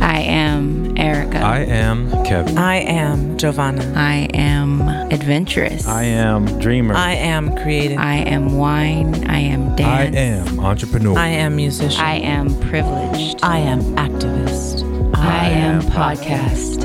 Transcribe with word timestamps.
I 0.00 0.20
am 0.20 0.96
Erica. 0.96 1.38
I 1.38 1.58
am 1.60 2.10
Kevin. 2.24 2.56
I 2.58 2.76
am 2.76 3.36
Giovanna. 3.38 3.92
I 3.96 4.28
am 4.34 4.82
adventurous. 5.12 5.86
I 5.86 6.04
am 6.04 6.46
dreamer. 6.60 6.94
I 6.94 7.14
am 7.14 7.56
creative. 7.56 7.98
I 7.98 8.16
am 8.16 8.56
wine. 8.56 9.28
I 9.28 9.38
am 9.38 9.74
dance. 9.76 10.16
I 10.16 10.20
am 10.20 10.60
entrepreneur. 10.60 11.18
I 11.18 11.28
am 11.28 11.56
musician. 11.56 12.00
I 12.00 12.16
am 12.16 12.58
privileged. 12.60 13.40
I 13.42 13.58
am 13.58 13.80
activist. 13.96 14.84
I 15.16 15.48
am 15.48 15.82
podcast. 15.82 16.84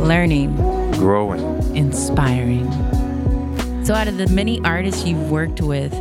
Learning. 0.00 0.54
growing. 0.92 1.40
Inspiring. 1.76 2.70
So, 3.84 3.94
out 3.94 4.08
of 4.08 4.18
the 4.18 4.26
many 4.28 4.60
artists 4.64 5.04
you've 5.04 5.30
worked 5.30 5.60
with, 5.60 5.92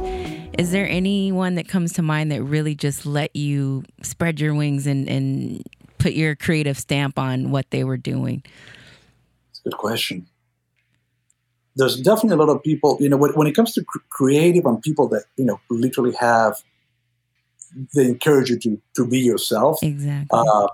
is 0.58 0.72
there 0.72 0.88
anyone 0.88 1.56
that 1.56 1.68
comes 1.68 1.94
to 1.94 2.02
mind 2.02 2.32
that 2.32 2.44
really 2.44 2.76
just 2.76 3.06
let 3.06 3.36
you 3.36 3.84
spread 4.02 4.40
your 4.40 4.54
wings 4.54 4.88
and, 4.88 5.08
and 5.10 5.64
put 5.98 6.14
your 6.14 6.36
creative 6.36 6.78
stamp 6.78 7.18
on 7.20 7.52
what 7.52 7.70
they 7.72 7.84
were 7.84 7.98
doing? 7.98 8.44
It's 9.52 9.60
a 9.66 9.70
good 9.70 9.78
question. 9.78 10.28
There's 11.76 12.00
definitely 12.00 12.36
a 12.42 12.46
lot 12.46 12.56
of 12.56 12.64
people, 12.64 12.98
you 13.02 13.10
know, 13.10 13.18
when, 13.18 13.32
when 13.34 13.48
it 13.48 13.54
comes 13.54 13.74
to 13.74 13.84
cr- 13.84 14.00
creative 14.10 14.66
and 14.66 14.82
people 14.82 15.08
that, 15.10 15.26
you 15.38 15.44
know, 15.46 15.60
literally 15.70 16.14
have, 16.20 16.56
they 17.94 18.06
encourage 18.06 18.50
you 18.50 18.58
to, 18.60 18.82
to 18.96 19.06
be 19.06 19.20
yourself. 19.20 19.84
Exactly. 19.84 20.28
Uh, 20.32 20.68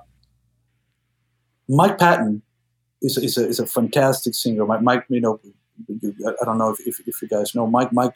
Mike 1.68 1.98
Patton 1.98 2.44
is, 3.02 3.18
is, 3.18 3.38
a, 3.38 3.48
is 3.48 3.60
a 3.60 3.66
fantastic 3.66 4.36
singer. 4.36 4.66
Mike, 4.66 4.84
Mike 4.84 5.06
you 5.10 5.22
know, 5.22 5.40
you- 5.88 6.36
I 6.40 6.46
don't 6.46 6.60
know 6.60 6.70
if, 6.70 6.86
if, 6.86 7.00
if 7.08 7.22
you 7.22 7.28
guys 7.28 7.56
know 7.56 7.66
Mike. 7.66 7.92
Mike, 7.92 8.14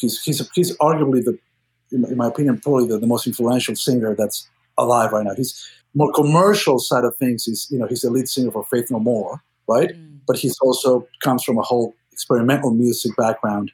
he's 0.00 0.22
he's 0.22 0.48
he's 0.54 0.76
arguably 0.78 1.24
the, 1.24 1.38
in 1.92 2.16
my, 2.16 2.26
opinion, 2.26 2.60
probably 2.60 2.86
the, 2.86 2.98
the 2.98 3.06
most 3.06 3.26
influential 3.26 3.74
singer 3.76 4.14
that's 4.14 4.48
alive 4.78 5.12
right 5.12 5.24
now. 5.24 5.34
He's 5.34 5.68
more 5.94 6.12
commercial 6.12 6.78
side 6.78 7.04
of 7.04 7.16
things. 7.16 7.46
Is 7.46 7.68
you 7.70 7.78
know 7.78 7.86
he's 7.86 8.02
the 8.02 8.10
lead 8.10 8.28
singer 8.28 8.50
for 8.50 8.64
Faith 8.64 8.90
No 8.90 8.98
More, 8.98 9.42
right? 9.66 9.90
Mm. 9.90 10.20
But 10.26 10.38
he's 10.38 10.58
also 10.60 11.06
comes 11.22 11.44
from 11.44 11.58
a 11.58 11.62
whole 11.62 11.94
experimental 12.12 12.72
music 12.72 13.16
background. 13.16 13.72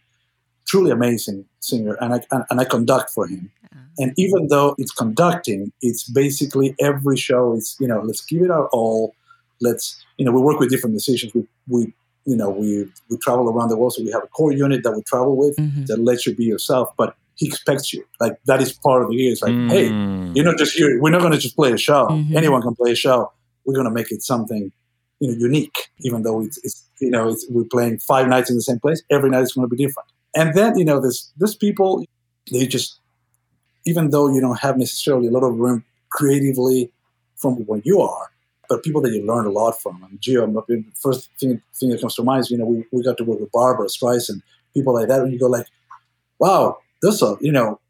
Truly 0.66 0.90
amazing 0.90 1.44
singer, 1.60 1.94
and 2.00 2.14
I 2.14 2.20
and, 2.30 2.44
and 2.50 2.60
I 2.60 2.64
conduct 2.64 3.10
for 3.10 3.26
him. 3.26 3.50
And 3.98 4.12
even 4.16 4.48
though 4.48 4.74
it's 4.78 4.92
conducting, 4.92 5.72
it's 5.80 6.04
basically 6.08 6.74
every 6.80 7.16
show 7.16 7.54
is, 7.54 7.76
you 7.80 7.88
know, 7.88 8.00
let's 8.00 8.20
give 8.20 8.42
it 8.42 8.50
our 8.50 8.68
all. 8.68 9.14
Let's, 9.60 10.04
you 10.18 10.24
know, 10.24 10.32
we 10.32 10.40
work 10.40 10.60
with 10.60 10.68
different 10.68 10.92
musicians. 10.92 11.32
We, 11.34 11.46
we 11.68 11.94
you 12.26 12.36
know, 12.36 12.50
we, 12.50 12.86
we 13.08 13.16
travel 13.18 13.48
around 13.48 13.68
the 13.68 13.76
world. 13.76 13.94
So 13.94 14.02
we 14.02 14.10
have 14.10 14.22
a 14.24 14.26
core 14.26 14.52
unit 14.52 14.82
that 14.82 14.92
we 14.92 15.02
travel 15.02 15.36
with 15.36 15.56
Mhm. 15.56 15.86
that 15.86 15.98
lets 16.00 16.26
you 16.26 16.34
be 16.34 16.44
yourself, 16.44 16.88
but 16.98 17.16
he 17.36 17.46
expects 17.46 17.92
you. 17.94 18.04
Like 18.20 18.34
that 18.46 18.60
is 18.60 18.72
part 18.72 19.02
of 19.02 19.08
the 19.10 19.14
year. 19.16 19.30
It's 19.32 19.42
like, 19.42 19.52
hey, 19.70 19.88
Mm. 19.90 20.34
you're 20.34 20.44
not 20.44 20.58
just 20.58 20.72
here. 20.76 21.00
We're 21.00 21.10
not 21.10 21.20
going 21.20 21.32
to 21.32 21.38
just 21.38 21.54
play 21.56 21.70
a 21.72 21.76
show. 21.78 22.06
Mhm. 22.08 22.34
Anyone 22.34 22.62
can 22.62 22.74
play 22.74 22.92
a 22.92 22.96
show. 22.96 23.30
We're 23.64 23.74
going 23.74 23.86
to 23.86 23.92
make 24.00 24.10
it 24.10 24.22
something, 24.22 24.72
you 25.20 25.28
know, 25.28 25.34
unique. 25.38 25.76
Even 26.00 26.22
though 26.22 26.40
it's, 26.42 26.58
it's 26.64 26.82
you 27.00 27.10
know, 27.10 27.28
it's, 27.28 27.46
we're 27.50 27.64
playing 27.64 27.98
five 27.98 28.26
nights 28.28 28.48
in 28.50 28.56
the 28.56 28.62
same 28.62 28.80
place. 28.80 29.02
Every 29.10 29.30
night 29.30 29.42
is 29.42 29.52
going 29.52 29.68
to 29.68 29.74
be 29.76 29.82
different. 29.84 30.08
And 30.34 30.54
then 30.54 30.76
you 30.78 30.84
know, 30.84 31.00
this 31.00 31.30
there's 31.36 31.54
people. 31.56 32.04
They 32.52 32.66
just, 32.66 32.98
even 33.86 34.10
though 34.10 34.28
you 34.34 34.40
don't 34.40 34.58
have 34.60 34.76
necessarily 34.78 35.26
a 35.28 35.30
lot 35.30 35.44
of 35.44 35.54
room 35.58 35.84
creatively 36.10 36.90
from 37.36 37.54
where 37.66 37.80
you 37.84 38.00
are, 38.00 38.30
but 38.68 38.82
people 38.82 39.00
that 39.02 39.12
you 39.12 39.24
learn 39.26 39.46
a 39.46 39.50
lot 39.50 39.80
from. 39.80 40.02
And 40.02 40.20
Gio, 40.20 40.42
I 40.44 40.62
mean, 40.72 40.92
first 40.94 41.30
thing 41.38 41.60
thing 41.74 41.90
that 41.90 42.00
comes 42.00 42.14
to 42.16 42.22
mind 42.22 42.40
is 42.40 42.50
you 42.50 42.58
know 42.58 42.64
we, 42.66 42.84
we 42.92 43.02
got 43.02 43.16
to 43.18 43.24
work 43.24 43.40
with 43.40 43.52
Barbra 43.52 43.86
Streisand, 43.86 44.42
people 44.74 44.94
like 44.94 45.08
that. 45.08 45.20
And 45.22 45.32
you 45.32 45.38
go 45.38 45.46
like, 45.46 45.66
wow, 46.38 46.78
this 47.02 47.22
a 47.22 47.36
you 47.40 47.52
know, 47.52 47.80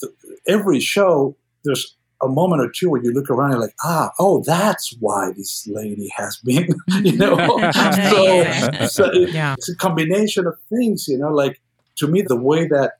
th- 0.00 0.12
every 0.46 0.80
show 0.80 1.34
there's 1.64 1.94
a 2.22 2.28
moment 2.28 2.60
or 2.60 2.68
two 2.70 2.90
where 2.90 3.02
you 3.02 3.12
look 3.12 3.30
around 3.30 3.52
and 3.52 3.60
like, 3.60 3.74
ah, 3.82 4.12
oh, 4.18 4.42
that's 4.42 4.94
why 5.00 5.32
this 5.36 5.66
lady 5.66 6.10
has 6.16 6.36
been, 6.44 6.68
you 7.02 7.16
know. 7.16 7.36
so, 8.10 8.86
so 8.86 9.04
it- 9.12 9.30
Yeah. 9.30 9.54
it's 9.54 9.70
a 9.70 9.76
combination 9.76 10.46
of 10.46 10.54
things, 10.68 11.08
you 11.08 11.16
know. 11.16 11.30
Like 11.30 11.60
to 11.96 12.06
me, 12.06 12.20
the 12.22 12.36
way 12.36 12.66
that 12.68 12.98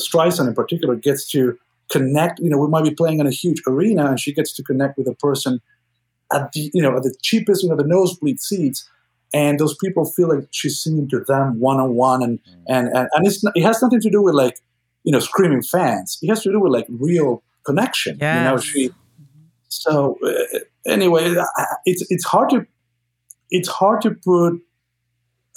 Streisand 0.00 0.48
in 0.48 0.54
particular 0.54 0.96
gets 0.96 1.28
to 1.30 1.56
connect, 1.90 2.40
you 2.40 2.50
know, 2.50 2.58
we 2.58 2.66
might 2.68 2.82
be 2.84 2.90
playing 2.94 3.20
in 3.20 3.26
a 3.26 3.30
huge 3.30 3.62
arena, 3.66 4.06
and 4.06 4.18
she 4.18 4.32
gets 4.32 4.52
to 4.56 4.62
connect 4.64 4.98
with 4.98 5.06
a 5.06 5.14
person 5.14 5.60
at 6.32 6.52
the, 6.52 6.70
you 6.74 6.82
know, 6.82 6.96
at 6.96 7.02
the 7.02 7.14
cheapest, 7.22 7.62
you 7.62 7.68
know, 7.68 7.76
the 7.76 7.84
nosebleed 7.86 8.40
seats. 8.40 8.88
And 9.32 9.58
those 9.58 9.74
people 9.76 10.04
feel 10.04 10.28
like 10.28 10.46
she's 10.52 10.78
singing 10.80 11.08
to 11.08 11.18
them 11.20 11.58
one 11.58 11.80
on 11.80 11.94
one, 11.96 12.22
and 12.22 12.38
and 12.68 12.86
and 12.88 13.08
and 13.14 13.26
it's 13.26 13.42
not, 13.42 13.52
it 13.56 13.62
has 13.64 13.82
nothing 13.82 14.00
to 14.00 14.08
do 14.10 14.22
with 14.22 14.34
like 14.34 14.60
you 15.02 15.10
know 15.10 15.18
screaming 15.18 15.60
fans. 15.62 16.18
It 16.22 16.28
has 16.28 16.42
to 16.44 16.52
do 16.52 16.60
with 16.60 16.72
like 16.72 16.86
real 16.88 17.42
connection. 17.64 18.14
You 18.14 18.44
know, 18.44 18.58
she. 18.58 18.90
So 19.68 20.18
uh, 20.24 20.60
anyway, 20.86 21.34
it's 21.84 22.06
it's 22.10 22.24
hard 22.24 22.50
to 22.50 22.64
it's 23.50 23.68
hard 23.68 24.02
to 24.02 24.12
put 24.12 24.60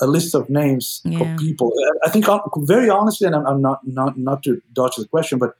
a 0.02 0.08
list 0.08 0.34
of 0.34 0.50
names 0.50 1.02
Yeah. 1.06 1.34
of 1.34 1.40
people. 1.40 1.72
I- 2.04 2.08
I 2.08 2.10
think 2.10 2.26
very 2.68 2.90
honestly, 2.90 3.28
and 3.28 3.36
I'm, 3.36 3.46
I'm 3.46 3.62
not 3.62 3.86
not 3.86 4.18
not 4.18 4.42
to 4.44 4.60
dodge 4.74 4.96
the 4.96 5.06
question, 5.08 5.38
but 5.38 5.56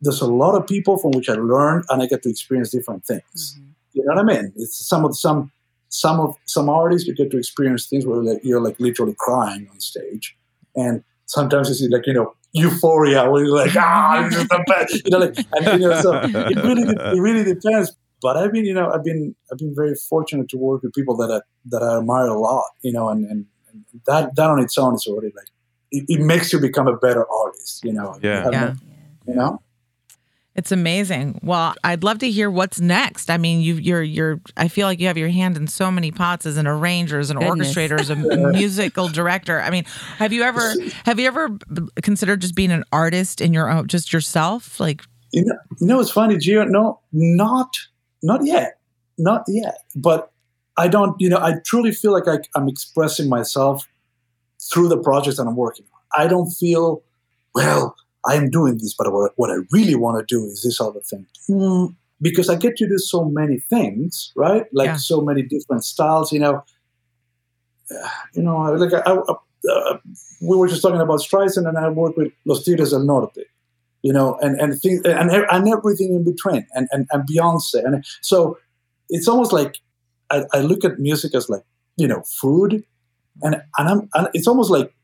there's 0.00 0.22
a 0.22 0.26
lot 0.26 0.54
of 0.54 0.66
people 0.66 0.96
from 0.96 1.10
which 1.10 1.28
I 1.28 1.34
learned 1.34 1.84
and 1.90 2.02
I 2.02 2.06
get 2.06 2.22
to 2.22 2.30
experience 2.30 2.70
different 2.70 3.04
things. 3.04 3.60
You 3.92 4.04
know 4.04 4.14
what 4.14 4.18
I 4.18 4.22
mean? 4.22 4.52
It's 4.56 4.86
some 4.86 5.04
of 5.04 5.16
some 5.16 5.50
some 5.88 6.20
of 6.20 6.36
some 6.44 6.68
artists 6.68 7.06
you 7.08 7.14
get 7.14 7.30
to 7.32 7.38
experience 7.38 7.86
things 7.86 8.06
where 8.06 8.22
like 8.22 8.40
you're 8.44 8.60
like 8.60 8.78
literally 8.78 9.14
crying 9.18 9.68
on 9.70 9.80
stage, 9.80 10.36
and 10.76 11.02
sometimes 11.26 11.68
you 11.68 11.74
see 11.74 11.88
like 11.88 12.06
you 12.06 12.14
know 12.14 12.34
euphoria 12.52 13.30
where 13.30 13.44
you're 13.44 13.56
like 13.56 13.76
ah 13.76 14.26
this 14.28 14.40
is 14.40 14.48
the 14.48 14.64
best, 14.66 15.04
you 15.04 15.10
know 15.10 15.18
like 15.18 15.36
and 15.52 15.80
you 15.80 15.88
know 15.88 16.00
so 16.00 16.12
it 16.14 16.56
really 16.64 16.82
it 16.82 17.20
really 17.20 17.44
depends. 17.44 17.96
But 18.22 18.36
I've 18.36 18.52
been 18.52 18.64
you 18.64 18.74
know 18.74 18.90
I've 18.90 19.04
been 19.04 19.34
I've 19.50 19.58
been 19.58 19.74
very 19.74 19.94
fortunate 19.94 20.48
to 20.50 20.56
work 20.56 20.82
with 20.82 20.92
people 20.92 21.16
that 21.18 21.30
I, 21.30 21.40
that 21.66 21.82
I 21.82 21.98
admire 21.98 22.26
a 22.26 22.38
lot, 22.38 22.64
you 22.82 22.92
know, 22.92 23.08
and, 23.08 23.24
and, 23.24 23.46
and 23.72 23.84
that 24.06 24.36
that 24.36 24.50
on 24.50 24.58
its 24.60 24.76
own 24.78 24.94
is 24.94 25.06
already 25.06 25.32
like 25.36 25.48
it, 25.90 26.04
it 26.08 26.20
makes 26.20 26.52
you 26.52 26.60
become 26.60 26.86
a 26.86 26.96
better 26.96 27.26
artist, 27.30 27.84
you 27.84 27.92
know. 27.92 28.18
Yeah. 28.22 28.44
You 28.46 28.52
have 28.52 28.52
Yeah. 28.52 28.74
You 29.26 29.34
know. 29.34 29.62
It's 30.60 30.72
amazing. 30.72 31.40
Well, 31.42 31.74
I'd 31.84 32.04
love 32.04 32.18
to 32.18 32.30
hear 32.30 32.50
what's 32.50 32.78
next. 32.82 33.30
I 33.30 33.38
mean, 33.38 33.62
you, 33.62 33.76
you're 33.76 34.02
you're. 34.02 34.42
I 34.58 34.68
feel 34.68 34.86
like 34.86 35.00
you 35.00 35.06
have 35.06 35.16
your 35.16 35.30
hand 35.30 35.56
in 35.56 35.66
so 35.68 35.90
many 35.90 36.10
pots 36.10 36.44
as 36.44 36.58
an 36.58 36.66
arranger, 36.66 37.18
as 37.18 37.30
an 37.30 37.38
Goodness. 37.38 37.74
orchestrator, 37.74 37.98
as 37.98 38.10
a 38.10 38.16
musical 38.52 39.08
director. 39.08 39.58
I 39.62 39.70
mean, 39.70 39.84
have 40.18 40.34
you 40.34 40.42
ever 40.42 40.74
have 41.06 41.18
you 41.18 41.26
ever 41.28 41.48
considered 42.02 42.42
just 42.42 42.54
being 42.54 42.72
an 42.72 42.84
artist 42.92 43.40
in 43.40 43.54
your 43.54 43.70
own, 43.70 43.88
just 43.88 44.12
yourself? 44.12 44.78
Like, 44.78 45.00
You 45.32 45.46
know, 45.46 45.54
you 45.80 45.86
know 45.86 45.98
it's 45.98 46.10
funny, 46.10 46.36
Gio. 46.36 46.68
No, 46.68 47.00
not 47.10 47.74
not 48.22 48.44
yet, 48.44 48.78
not 49.16 49.44
yet. 49.48 49.78
But 49.96 50.30
I 50.76 50.88
don't. 50.88 51.18
You 51.18 51.30
know, 51.30 51.38
I 51.38 51.54
truly 51.64 51.92
feel 51.92 52.12
like 52.12 52.28
I, 52.28 52.40
I'm 52.54 52.68
expressing 52.68 53.30
myself 53.30 53.88
through 54.70 54.88
the 54.88 54.98
projects 54.98 55.38
that 55.38 55.44
I'm 55.46 55.56
working 55.56 55.86
on. 55.94 56.22
I 56.22 56.28
don't 56.28 56.50
feel 56.50 57.02
well. 57.54 57.96
I 58.26 58.34
am 58.34 58.50
doing 58.50 58.74
this, 58.78 58.94
but 58.96 59.12
what, 59.12 59.32
what 59.36 59.50
I 59.50 59.56
really 59.72 59.94
want 59.94 60.18
to 60.18 60.34
do 60.34 60.44
is 60.44 60.62
this 60.62 60.80
other 60.80 61.00
thing. 61.00 61.26
Hmm, 61.46 61.86
because 62.20 62.48
I 62.50 62.56
get 62.56 62.76
to 62.76 62.88
do 62.88 62.98
so 62.98 63.24
many 63.24 63.58
things, 63.58 64.32
right? 64.36 64.64
Like 64.72 64.86
Yeah. 64.86 64.96
so 64.96 65.20
many 65.22 65.42
different 65.42 65.84
styles. 65.84 66.32
You 66.32 66.40
know, 66.40 66.64
you 68.34 68.42
know, 68.42 68.56
like 68.72 68.92
I, 68.92 69.10
I, 69.10 69.34
uh, 69.72 69.98
we 70.42 70.56
were 70.56 70.68
just 70.68 70.82
talking 70.82 71.00
about 71.00 71.20
Streisand, 71.20 71.68
and 71.68 71.78
I 71.78 71.88
work 71.88 72.16
with 72.16 72.32
Los 72.44 72.64
Tigres 72.64 72.90
del 72.90 73.04
Norte 73.04 73.46
you 74.02 74.12
know, 74.12 74.38
and 74.40 74.58
and 74.60 74.80
things 74.80 75.02
and 75.04 75.30
and 75.30 75.68
everything 75.68 76.14
in 76.14 76.24
between, 76.24 76.66
and 76.74 76.88
and, 76.92 77.06
and 77.12 77.28
Beyonce, 77.28 77.84
and 77.84 78.04
so 78.22 78.58
it's 79.08 79.28
almost 79.28 79.52
like 79.52 79.76
I, 80.30 80.44
I 80.52 80.60
look 80.60 80.84
at 80.84 80.98
music 80.98 81.34
as 81.34 81.48
like 81.48 81.64
you 81.96 82.08
know 82.08 82.22
food, 82.22 82.82
and 83.42 83.56
and 83.78 83.88
I'm 83.88 84.08
and 84.14 84.28
it's 84.32 84.46
almost 84.46 84.70
like 84.70 84.94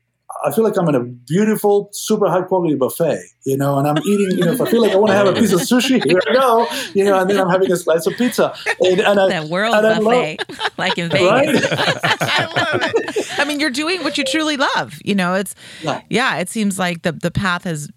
I 0.45 0.51
feel 0.51 0.63
like 0.65 0.77
I'm 0.77 0.87
in 0.89 0.95
a 0.95 1.03
beautiful, 1.03 1.89
super 1.93 2.29
high 2.29 2.41
quality 2.41 2.75
buffet, 2.75 3.21
you 3.45 3.55
know, 3.57 3.79
and 3.79 3.87
I'm 3.87 3.97
eating, 3.99 4.37
you 4.37 4.45
know, 4.45 4.51
if 4.51 4.61
I 4.61 4.69
feel 4.69 4.81
like 4.81 4.91
I 4.91 4.97
want 4.97 5.11
to 5.11 5.15
have 5.15 5.25
a 5.27 5.33
piece 5.33 5.53
of 5.53 5.61
sushi, 5.61 6.03
here 6.03 6.19
I 6.29 6.33
go, 6.33 6.67
you 6.93 7.05
know, 7.05 7.17
and 7.19 7.29
then 7.29 7.39
I'm 7.39 7.49
having 7.49 7.71
a 7.71 7.77
slice 7.77 8.05
of 8.07 8.13
pizza, 8.17 8.53
and, 8.81 8.99
and 8.99 9.19
I, 9.19 9.29
That 9.29 9.45
world 9.45 9.73
and 9.73 9.87
I 9.87 9.97
love- 9.99 10.37
buffet, 10.37 10.71
like 10.77 10.97
in 10.97 11.09
Vegas. 11.09 11.29
right? 11.31 11.47
I 12.21 12.45
love 12.71 12.81
it. 12.93 13.06
I 13.37 13.45
mean, 13.45 13.59
you're 13.59 13.69
doing 13.69 14.03
what 14.03 14.17
you 14.17 14.23
truly 14.23 14.57
love. 14.57 14.99
You 15.03 15.15
know, 15.15 15.33
it's 15.33 15.55
Yeah. 15.81 16.01
yeah. 16.09 16.37
It 16.37 16.49
seems 16.49 16.77
like 16.77 17.03
the 17.03 17.11
the 17.11 17.31
path 17.31 17.63
has 17.63 17.89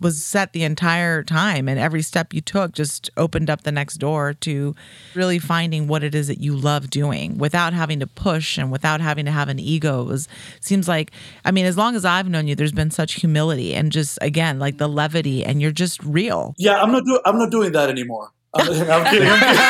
was 0.00 0.22
set 0.24 0.52
the 0.52 0.62
entire 0.64 1.22
time, 1.22 1.68
and 1.68 1.78
every 1.78 2.02
step 2.02 2.32
you 2.32 2.40
took 2.40 2.72
just 2.72 3.10
opened 3.16 3.50
up 3.50 3.62
the 3.62 3.72
next 3.72 3.96
door 3.98 4.34
to 4.34 4.74
really 5.14 5.38
finding 5.38 5.88
what 5.88 6.02
it 6.04 6.14
is 6.14 6.28
that 6.28 6.40
you 6.40 6.54
love 6.56 6.90
doing 6.90 7.38
without 7.38 7.72
having 7.72 8.00
to 8.00 8.06
push 8.06 8.58
and 8.58 8.70
without 8.70 9.00
having 9.00 9.24
to 9.24 9.30
have 9.30 9.48
an 9.48 9.58
ego. 9.58 10.02
It 10.02 10.08
was 10.08 10.28
seems 10.60 10.88
like 10.88 11.12
I 11.44 11.50
mean, 11.50 11.66
as 11.66 11.76
long 11.76 11.96
as 11.96 12.04
I've 12.04 12.28
known 12.28 12.46
you, 12.48 12.54
there's 12.54 12.72
been 12.72 12.90
such 12.90 13.14
humility 13.14 13.74
and 13.74 13.92
just 13.92 14.18
again 14.20 14.58
like 14.58 14.78
the 14.78 14.88
levity, 14.88 15.44
and 15.44 15.60
you're 15.60 15.70
just 15.72 16.02
real. 16.04 16.54
yeah, 16.58 16.80
I'm 16.82 16.92
not 16.92 17.04
doing 17.04 17.20
I'm 17.24 17.38
not 17.38 17.50
doing 17.50 17.72
that 17.72 17.88
anymore. 17.88 18.30
I'm, 18.54 18.68
I'm 18.90 19.04
kidding. 19.10 19.28
I'm 19.28 19.38
kidding. 19.40 19.62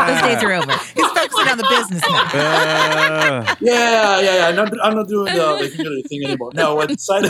Those 0.06 0.22
days 0.22 0.42
are 0.42 0.52
over. 0.52 0.72
He's 0.94 1.06
focusing 1.12 1.48
on 1.48 1.58
the 1.58 1.66
business 1.68 2.02
now. 2.08 2.22
Uh, 2.32 3.54
Yeah, 3.60 4.20
yeah, 4.20 4.34
yeah. 4.36 4.48
I'm 4.48 4.56
not, 4.56 4.72
I'm 4.82 4.94
not 4.94 5.08
doing 5.08 5.26
the, 5.34 5.56
the 5.60 5.68
humility 5.68 6.02
thing 6.08 6.24
anymore. 6.24 6.50
No, 6.54 6.74
what 6.74 6.98
side? 7.00 7.24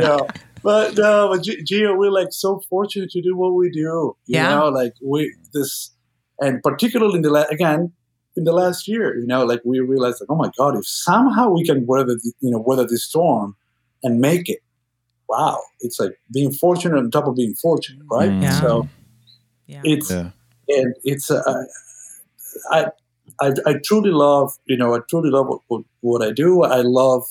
no, 0.00 0.26
but 0.62 0.96
no, 0.96 1.28
but 1.28 1.42
G- 1.42 1.62
Gio, 1.64 1.96
we're 1.96 2.10
like 2.10 2.28
so 2.30 2.60
fortunate 2.68 3.10
to 3.10 3.22
do 3.22 3.36
what 3.36 3.54
we 3.54 3.70
do. 3.70 4.16
You 4.26 4.38
Yeah. 4.38 4.48
know, 4.50 4.68
like 4.68 4.92
we 5.04 5.34
this, 5.52 5.92
and 6.40 6.62
particularly 6.62 7.16
in 7.16 7.22
the 7.22 7.30
la- 7.30 7.44
again 7.50 7.92
in 8.36 8.44
the 8.44 8.52
last 8.52 8.86
year, 8.88 9.16
you 9.18 9.26
know, 9.26 9.44
like 9.44 9.60
we 9.64 9.80
realized, 9.80 10.20
like, 10.20 10.30
oh 10.30 10.36
my 10.36 10.50
god, 10.56 10.76
if 10.76 10.86
somehow 10.86 11.50
we 11.50 11.64
can 11.64 11.86
weather, 11.86 12.14
the, 12.14 12.32
you 12.40 12.50
know, 12.50 12.58
weather 12.58 12.86
this 12.86 13.04
storm 13.04 13.56
and 14.02 14.20
make 14.20 14.48
it, 14.48 14.60
wow, 15.30 15.60
it's 15.80 16.00
like 16.00 16.18
being 16.32 16.52
fortunate 16.52 16.98
on 16.98 17.10
top 17.10 17.26
of 17.26 17.36
being 17.36 17.54
fortunate, 17.54 18.04
right? 18.10 18.30
Mm. 18.30 18.42
Yeah. 18.42 18.60
So 18.60 18.88
Yeah. 19.66 19.82
it's 19.84 20.10
Yeah. 20.10 20.30
and 20.68 20.94
it's 21.04 21.30
uh, 21.30 21.64
I, 22.70 22.86
I 23.40 23.48
I 23.66 23.74
truly 23.84 24.10
love 24.10 24.52
you 24.66 24.76
know 24.76 24.94
I 24.94 25.00
truly 25.08 25.30
love 25.30 25.46
what, 25.46 25.60
what, 25.68 25.82
what 26.00 26.22
I 26.28 26.32
do. 26.32 26.62
I 26.62 26.82
love 26.82 27.22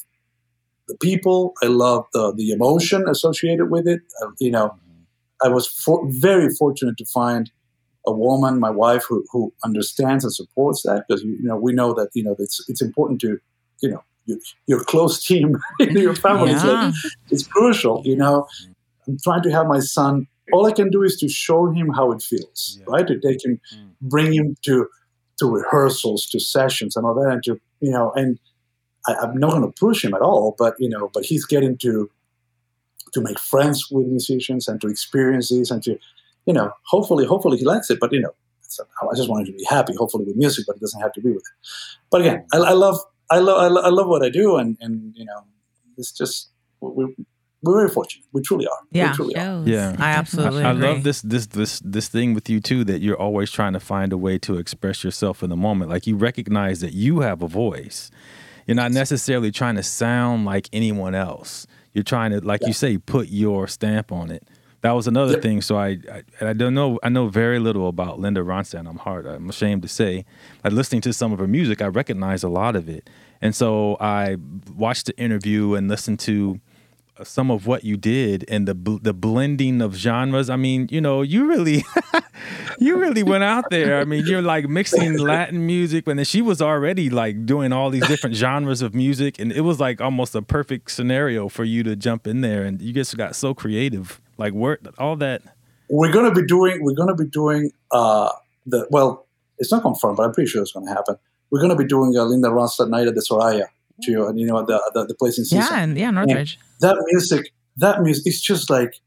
the 0.87 0.97
people. 0.97 1.53
I 1.61 1.67
love 1.67 2.05
the 2.13 2.33
the 2.33 2.51
emotion 2.51 3.07
associated 3.07 3.69
with 3.69 3.87
it. 3.87 4.01
Uh, 4.21 4.31
you 4.39 4.51
know, 4.51 4.75
I 5.45 5.49
was 5.49 5.67
for, 5.67 5.97
very 6.09 6.49
fortunate 6.61 6.97
to 6.97 7.05
find 7.05 7.51
a 8.05 8.13
woman, 8.13 8.59
my 8.59 8.73
wife, 8.83 9.03
who 9.09 9.25
who 9.31 9.53
understands 9.63 10.23
and 10.23 10.33
supports 10.33 10.83
that 10.83 11.05
because 11.07 11.23
you 11.23 11.49
know 11.49 11.57
we 11.57 11.73
know 11.73 11.93
that 11.93 12.09
you 12.13 12.23
know 12.23 12.35
it's 12.39 12.57
it's 12.69 12.81
important 12.81 13.19
to 13.21 13.39
you 13.81 13.89
know 13.91 14.03
your, 14.29 14.37
your 14.67 14.83
close 14.83 15.15
team, 15.25 15.57
your 15.79 16.15
family. 16.15 16.51
is 16.51 16.63
like, 16.63 16.93
it's 17.31 17.45
crucial. 17.47 18.01
You 18.05 18.15
know, 18.15 18.47
I'm 19.07 19.17
trying 19.23 19.43
to 19.43 19.51
have 19.51 19.67
my 19.67 19.79
son. 19.79 20.27
All 20.53 20.65
I 20.65 20.71
can 20.71 20.89
do 20.89 21.03
is 21.03 21.17
to 21.17 21.27
show 21.29 21.69
him 21.71 21.89
how 21.89 22.11
it 22.11 22.21
feels, 22.21 22.77
Yeah. 22.79 22.85
right? 22.93 23.07
To 23.07 23.19
take 23.19 23.43
him, 23.45 23.59
Mm. 23.75 23.89
bring 24.01 24.33
him 24.33 24.55
to 24.65 24.87
to 25.39 25.45
rehearsals, 25.59 26.25
to 26.31 26.39
sessions, 26.39 26.95
and 26.97 27.05
all 27.05 27.13
that, 27.15 27.31
and 27.35 27.43
to 27.43 27.53
you 27.81 27.91
know, 27.91 28.11
and 28.19 28.39
I, 29.07 29.11
I'm 29.21 29.37
not 29.37 29.51
going 29.51 29.61
to 29.71 29.73
push 29.79 30.03
him 30.03 30.13
at 30.13 30.21
all, 30.21 30.55
but 30.57 30.73
you 30.79 30.89
know, 30.89 31.09
but 31.13 31.23
he's 31.25 31.45
getting 31.45 31.77
to 31.85 32.09
to 33.13 33.21
make 33.21 33.39
friends 33.39 33.89
with 33.91 34.05
musicians 34.07 34.67
and 34.67 34.79
to 34.81 34.87
experience 34.87 35.49
this 35.49 35.71
and 35.71 35.81
to 35.83 35.97
you 36.45 36.53
know, 36.53 36.71
hopefully, 36.87 37.25
hopefully 37.25 37.57
he 37.57 37.65
likes 37.65 37.89
it. 37.91 37.99
But 37.99 38.11
you 38.11 38.19
know, 38.21 38.33
I 39.11 39.15
just 39.15 39.29
want 39.29 39.47
him 39.47 39.53
to 39.53 39.57
be 39.57 39.65
happy, 39.69 39.93
hopefully 39.95 40.25
with 40.25 40.35
music, 40.35 40.65
but 40.67 40.75
it 40.77 40.79
doesn't 40.79 40.99
have 41.01 41.13
to 41.13 41.21
be 41.21 41.29
with 41.31 41.43
it. 41.51 41.67
But 42.11 42.21
again, 42.21 42.45
I, 42.53 42.57
I 42.57 42.73
love, 42.73 42.97
I 43.29 43.39
love, 43.39 43.61
I 43.61 43.67
love, 43.67 43.85
I 43.85 43.89
love 43.89 44.07
what 44.07 44.23
I 44.23 44.29
do, 44.29 44.57
and 44.57 44.77
and 44.81 45.13
you 45.15 45.25
know, 45.25 45.43
it's 45.97 46.11
just 46.11 46.49
we, 46.81 47.15
we're 47.61 47.77
very 47.77 47.89
fortunate. 47.89 48.25
We 48.31 48.41
truly 48.41 48.67
are. 48.67 48.79
Yeah. 48.91 49.11
we 49.11 49.15
truly 49.15 49.35
are. 49.35 49.63
Yeah. 49.65 49.95
I 49.99 50.11
absolutely 50.11 50.63
I, 50.63 50.69
I 50.69 50.71
love 50.71 51.03
this 51.03 51.21
this 51.21 51.47
this 51.47 51.81
this 51.83 52.07
thing 52.07 52.33
with 52.33 52.49
you 52.49 52.59
too 52.59 52.83
that 52.85 53.01
you're 53.01 53.19
always 53.19 53.51
trying 53.51 53.73
to 53.73 53.79
find 53.79 54.13
a 54.13 54.17
way 54.17 54.37
to 54.39 54.57
express 54.57 55.03
yourself 55.03 55.43
in 55.43 55.49
the 55.49 55.57
moment. 55.57 55.89
Like 55.89 56.07
you 56.07 56.15
recognize 56.15 56.79
that 56.81 56.93
you 56.93 57.19
have 57.19 57.41
a 57.41 57.47
voice. 57.47 58.11
You're 58.65 58.75
not 58.75 58.91
necessarily 58.91 59.51
trying 59.51 59.75
to 59.75 59.83
sound 59.83 60.45
like 60.45 60.69
anyone 60.71 61.15
else. 61.15 61.65
You're 61.93 62.03
trying 62.03 62.31
to, 62.31 62.39
like 62.39 62.61
you 62.67 62.73
say, 62.73 62.99
put 62.99 63.29
your 63.29 63.67
stamp 63.67 64.11
on 64.11 64.29
it. 64.29 64.47
That 64.81 64.91
was 64.91 65.07
another 65.07 65.33
Yep. 65.33 65.41
thing. 65.41 65.61
So 65.61 65.77
I, 65.77 65.97
I 66.11 66.23
I 66.49 66.53
don't 66.53 66.73
know. 66.73 66.99
I 67.03 67.09
know 67.09 67.27
very 67.27 67.59
little 67.59 67.87
about 67.89 68.19
Linda 68.19 68.41
Ronstadt. 68.41 68.87
I'm 68.87 68.97
hard. 68.97 69.25
I'm 69.25 69.49
ashamed 69.49 69.81
to 69.81 69.87
say. 69.89 70.25
But 70.63 70.71
listening 70.73 71.01
to 71.01 71.13
some 71.13 71.33
of 71.33 71.39
her 71.39 71.47
music, 71.47 71.81
I 71.81 71.87
recognize 71.87 72.43
a 72.43 72.49
lot 72.49 72.75
of 72.75 72.87
it. 72.87 73.09
And 73.41 73.53
so 73.55 73.97
I 73.99 74.37
watched 74.75 75.07
the 75.07 75.17
interview 75.17 75.73
and 75.75 75.87
listened 75.89 76.19
to 76.21 76.59
uh, 77.19 77.23
some 77.25 77.51
of 77.51 77.67
what 77.67 77.83
you 77.83 77.97
did 77.97 78.45
and 78.47 78.67
the 78.67 78.73
bl- 78.75 78.97
the 79.01 79.13
blending 79.13 79.81
of 79.81 79.95
genres. 79.95 80.49
I 80.49 80.55
mean, 80.55 80.87
you 80.91 81.01
know, 81.01 81.21
you 81.23 81.45
really 81.45 81.83
you 82.79 82.97
really 82.97 83.23
went 83.23 83.43
out 83.43 83.69
there. 83.69 83.99
I 83.99 84.05
mean, 84.05 84.25
you're 84.25 84.41
like 84.41 84.69
mixing 84.69 85.17
Latin 85.33 85.65
music, 85.65 86.07
and 86.07 86.19
then 86.19 86.25
she 86.25 86.41
was 86.41 86.61
already 86.61 87.09
like 87.09 87.45
doing 87.45 87.73
all 87.73 87.89
these 87.89 88.07
different 88.07 88.35
genres 88.37 88.81
of 88.81 88.93
music, 88.95 89.39
and 89.39 89.51
it 89.51 89.61
was 89.61 89.79
like 89.79 89.99
almost 89.99 90.35
a 90.35 90.41
perfect 90.41 90.91
scenario 90.91 91.49
for 91.49 91.65
you 91.65 91.83
to 91.83 91.95
jump 91.97 92.27
in 92.27 92.41
there, 92.41 92.63
and 92.63 92.81
you 92.81 92.93
just 92.93 93.17
got 93.17 93.35
so 93.35 93.53
creative. 93.53 94.21
Like 94.39 94.53
work 94.53 94.81
all 94.97 95.17
that. 95.17 95.41
We're 95.89 96.11
gonna 96.11 96.33
be 96.33 96.45
doing. 96.45 96.83
We're 96.83 96.95
gonna 96.95 97.15
be 97.15 97.25
doing. 97.25 97.71
Uh, 97.91 98.31
the 98.65 98.87
well, 98.89 99.27
it's 99.57 99.71
not 99.71 99.81
confirmed, 99.81 100.17
but 100.17 100.23
I'm 100.23 100.33
pretty 100.33 100.49
sure 100.49 100.61
it's 100.61 100.71
gonna 100.71 100.89
happen. 100.89 101.17
We're 101.51 101.61
gonna 101.61 101.75
be 101.75 101.85
doing 101.85 102.15
a 102.15 102.23
Linda 102.23 102.47
Ronstadt 102.47 102.89
night 102.89 103.07
at 103.07 103.15
the 103.15 103.21
Soraya, 103.21 103.65
to 104.03 104.25
and 104.27 104.39
you 104.39 104.47
know 104.47 104.65
the 104.65 104.81
the, 104.93 105.05
the 105.07 105.13
place 105.15 105.37
in 105.37 105.45
Seaside. 105.45 105.69
Yeah, 105.71 105.83
and 105.83 105.97
yeah, 105.97 106.11
Northridge. 106.11 106.59
that 106.79 106.95
music, 107.07 107.53
that 107.77 108.01
music, 108.01 108.27
it's 108.27 108.39
just 108.39 108.69
like, 108.69 108.99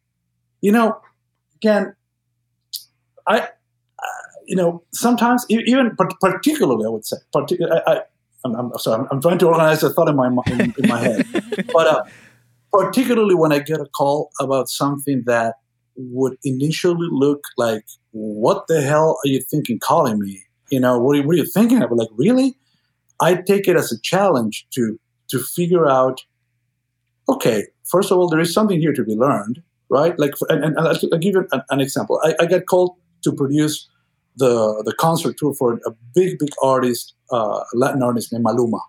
you 0.60 0.72
know, 0.72 1.00
again, 1.56 1.94
I, 3.26 3.40
uh, 3.40 3.48
you 4.46 4.56
know, 4.56 4.82
sometimes 4.92 5.46
even 5.48 5.96
par- 5.96 6.10
particularly, 6.20 6.84
I 6.84 6.88
would 6.88 7.06
say, 7.06 7.16
particularly, 7.32 7.80
I, 7.86 7.92
I 7.92 8.00
I'm, 8.44 8.54
I'm 8.54 8.78
sorry, 8.78 9.00
I'm, 9.00 9.08
I'm 9.10 9.20
trying 9.22 9.38
to 9.38 9.46
organize 9.46 9.82
a 9.82 9.90
thought 9.90 10.08
in 10.08 10.16
my 10.16 10.26
in, 10.26 10.74
in 10.76 10.88
my 10.88 10.98
head, 10.98 11.26
but 11.72 11.86
uh, 11.86 12.02
particularly 12.72 13.34
when 13.34 13.52
I 13.52 13.58
get 13.58 13.80
a 13.80 13.86
call 13.86 14.30
about 14.40 14.68
something 14.68 15.22
that 15.26 15.56
would 15.94 16.36
initially 16.44 17.08
look 17.10 17.44
like, 17.56 17.84
what 18.12 18.66
the 18.66 18.80
hell 18.80 19.18
are 19.24 19.28
you 19.28 19.40
thinking 19.50 19.78
calling 19.78 20.18
me? 20.18 20.42
You 20.70 20.80
know, 20.80 20.98
what 20.98 21.18
are, 21.18 21.22
what 21.22 21.34
are 21.34 21.38
you 21.38 21.46
thinking 21.46 21.82
about? 21.82 21.96
Like, 21.96 22.08
really? 22.16 22.56
I 23.20 23.34
take 23.34 23.68
it 23.68 23.76
as 23.76 23.92
a 23.92 24.00
challenge 24.00 24.66
to 24.74 24.98
to 25.28 25.38
figure 25.38 25.88
out 25.88 26.22
okay, 27.28 27.66
first 27.84 28.10
of 28.10 28.18
all, 28.18 28.28
there 28.28 28.40
is 28.40 28.52
something 28.52 28.80
here 28.80 28.92
to 28.92 29.04
be 29.04 29.14
learned, 29.14 29.62
right? 29.88 30.18
Like, 30.18 30.34
and, 30.48 30.64
and 30.64 30.78
I'll, 30.78 30.94
give 30.94 31.34
you 31.34 31.46
an, 31.52 31.62
an 31.70 31.80
example. 31.80 32.20
I, 32.24 32.34
I 32.40 32.60
called 32.60 32.96
to 33.22 33.32
produce 33.32 33.88
the 34.36 34.82
the 34.84 34.94
concert 34.94 35.36
tour 35.36 35.54
for 35.54 35.74
a 35.86 35.90
big, 36.14 36.38
big 36.38 36.50
artist, 36.62 37.14
uh, 37.30 37.60
Latin 37.74 38.02
artist 38.02 38.32
named 38.32 38.44
Maluma. 38.44 38.80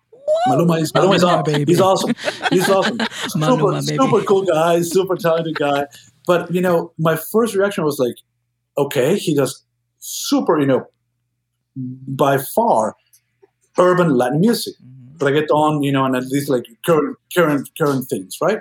Maluma 0.48 0.82
is 0.82 0.92
Maluma 0.92 1.16
is 1.16 1.24
awesome. 1.24 1.54
baby. 1.54 1.72
He's 1.72 1.82
awesome. 1.82 2.14
He's 2.50 2.70
awesome. 2.78 2.98
Maluma, 2.98 3.82
super, 3.82 3.98
baby. 3.98 3.98
super 3.98 4.24
cool 4.24 4.44
guy, 4.44 4.82
super 4.82 5.16
talented 5.16 5.56
guy. 5.56 5.86
But 6.28 6.54
you 6.54 6.62
know, 6.62 6.94
my 6.98 7.16
first 7.16 7.56
reaction 7.56 7.84
was 7.84 8.00
like, 8.00 8.16
okay, 8.78 9.18
he 9.18 9.36
does 9.36 9.64
super, 10.00 10.60
you 10.60 10.66
know, 10.66 10.86
by 11.76 12.38
far 12.38 12.96
urban 13.78 14.16
Latin 14.16 14.40
music 14.40 14.76
mm-hmm. 14.84 15.26
reggaeton, 15.26 15.84
you 15.84 15.92
know, 15.92 16.06
and 16.06 16.16
at 16.16 16.26
least 16.28 16.50
like 16.50 16.66
current, 16.86 17.18
current, 17.36 17.70
current 17.78 18.08
things, 18.08 18.38
right? 18.42 18.60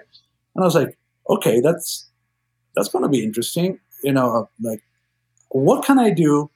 And 0.55 0.63
I 0.63 0.67
was 0.67 0.75
like, 0.75 0.97
okay, 1.29 1.61
that's 1.61 2.09
that's 2.75 2.89
going 2.89 3.03
to 3.03 3.09
be 3.09 3.23
interesting, 3.23 3.79
you 4.03 4.13
know. 4.13 4.49
Like, 4.61 4.83
what 5.51 5.85
can 5.85 5.99
I 5.99 6.11
do 6.11 6.51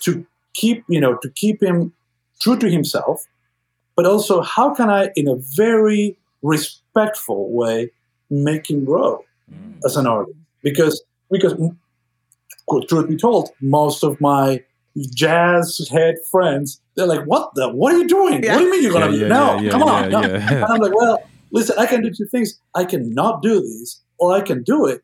to 0.00 0.26
keep, 0.54 0.84
you 0.88 1.00
know, 1.00 1.16
to 1.22 1.30
keep 1.30 1.62
him 1.62 1.92
true 2.40 2.58
to 2.58 2.70
himself, 2.70 3.24
but 3.98 4.06
also 4.06 4.40
how 4.42 4.72
can 4.72 4.88
I, 4.88 5.10
in 5.16 5.26
a 5.26 5.34
very 5.56 6.16
respectful 6.42 7.50
way, 7.52 7.90
make 8.30 8.70
him 8.70 8.84
grow 8.84 9.24
as 9.84 9.96
an 9.96 10.06
artist? 10.06 10.38
Because 10.62 11.02
because 11.32 11.54
mm, 11.54 11.76
truth 12.86 13.08
be 13.08 13.16
told, 13.16 13.48
most 13.60 14.04
of 14.04 14.20
my 14.20 14.62
jazz 15.16 15.84
head 15.90 16.14
friends, 16.30 16.80
they're 16.94 17.08
like, 17.08 17.24
"What 17.24 17.50
the? 17.56 17.70
What 17.70 17.92
are 17.92 17.98
you 17.98 18.06
doing? 18.06 18.44
Yeah. 18.44 18.52
What 18.52 18.60
do 18.60 18.64
you 18.66 18.70
mean 18.70 18.82
you're 18.84 18.92
gonna 18.92 19.10
Yeah, 19.10 19.22
yeah, 19.22 19.26
no, 19.26 19.54
yeah, 19.56 19.60
yeah, 19.62 19.70
come 19.72 19.82
on." 19.82 20.04
yeah, 20.04 20.20
no." 20.20 20.28
yeah. 20.28 20.54
And 20.54 20.64
I'm 20.66 20.78
like, 20.78 20.94
"Well, 20.94 21.18
listen, 21.50 21.74
I 21.76 21.86
can 21.86 22.00
do 22.00 22.12
two 22.16 22.26
things. 22.26 22.56
I 22.76 22.84
can 22.84 23.12
not 23.12 23.42
do 23.42 23.60
these, 23.60 24.00
or 24.18 24.32
I 24.32 24.42
can 24.42 24.62
do 24.62 24.86
it, 24.86 25.02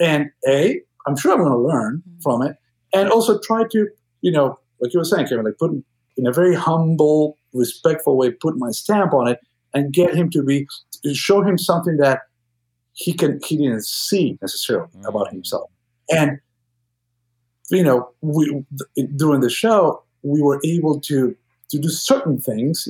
and 0.00 0.30
a, 0.48 0.80
I'm 1.06 1.14
sure 1.14 1.32
I'm 1.32 1.40
going 1.40 1.52
to 1.52 1.58
learn 1.58 2.02
from 2.22 2.40
it, 2.40 2.56
and 2.94 3.10
also 3.10 3.38
try 3.40 3.64
to, 3.70 3.88
you 4.22 4.32
know, 4.32 4.58
like 4.80 4.94
you 4.94 5.00
were 5.00 5.04
saying, 5.04 5.26
Kevin, 5.26 5.44
like 5.44 5.58
put 5.58 5.72
in 6.16 6.26
a 6.26 6.32
very 6.32 6.54
humble, 6.54 7.36
respectful 7.52 8.16
way, 8.16 8.30
put 8.30 8.56
my 8.56 8.70
stamp 8.70 9.12
on 9.12 9.28
it, 9.28 9.40
and 9.74 9.92
get 9.92 10.14
him 10.14 10.30
to 10.30 10.42
be, 10.42 10.66
show 11.12 11.42
him 11.42 11.58
something 11.58 11.96
that 11.98 12.20
he 12.92 13.12
can 13.12 13.40
he 13.46 13.56
didn't 13.56 13.84
see 13.84 14.38
necessarily 14.42 14.88
mm. 14.96 15.08
about 15.08 15.30
himself, 15.30 15.70
and 16.10 16.38
you 17.70 17.84
know, 17.84 18.10
we 18.20 18.64
during 19.16 19.40
the 19.40 19.50
show 19.50 20.02
we 20.22 20.42
were 20.42 20.60
able 20.64 21.00
to 21.00 21.36
to 21.70 21.78
do 21.78 21.88
certain 21.88 22.40
things. 22.40 22.88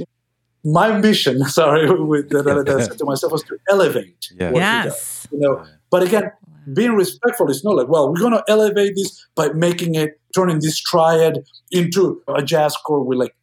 My 0.62 0.98
mission, 0.98 1.42
sorry, 1.48 1.90
with, 1.90 2.28
that, 2.30 2.44
that 2.44 2.68
I 2.68 2.82
said 2.82 2.98
to 2.98 3.04
myself 3.04 3.32
was 3.32 3.42
to 3.44 3.58
elevate. 3.70 4.28
Yeah. 4.38 4.50
what 4.50 4.62
he 4.62 4.68
does, 4.68 4.84
Yes. 4.84 5.28
you 5.32 5.38
know, 5.38 5.64
but 5.90 6.02
again, 6.02 6.32
being 6.74 6.94
respectful 6.94 7.50
is 7.50 7.64
not 7.64 7.76
like, 7.76 7.88
well, 7.88 8.08
we're 8.08 8.20
going 8.20 8.32
to 8.32 8.44
elevate 8.48 8.94
this 8.96 9.26
by 9.34 9.48
making 9.50 9.94
it, 9.94 10.20
turning 10.34 10.60
this 10.60 10.78
triad 10.78 11.38
into 11.70 12.22
a 12.28 12.42
jazz 12.42 12.76
chord 12.84 13.06
with 13.06 13.18
like 13.18 13.34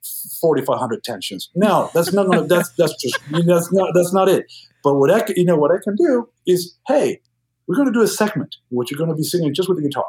4,500 0.41 1.03
tensions. 1.03 1.50
No, 1.55 1.89
that's 1.93 2.13
not 2.13 2.27
gonna, 2.27 2.46
that's, 2.46 2.72
that's 2.74 2.96
just, 3.01 3.19
that's 3.31 3.74
not, 3.74 3.91
that's 3.93 4.13
not 4.13 4.29
it. 4.29 4.46
But 4.84 4.96
what 4.96 5.12
I, 5.12 5.22
can- 5.22 5.36
you 5.36 5.46
know, 5.46 5.55
what 5.55 5.72
I 5.72 5.77
can 5.84 5.96
do 5.96 6.29
is, 6.46 6.77
hey, 6.88 7.22
we're 7.67 7.75
going 7.75 7.88
to 7.88 7.93
do 7.93 8.01
a 8.01 8.07
segment 8.07 8.55
which 8.69 8.91
you're 8.91 8.98
going 8.98 9.10
to 9.10 9.15
be 9.15 9.24
singing 9.24 9.53
just 9.53 9.67
with 9.67 9.77
the 9.77 9.84
guitar, 9.84 10.05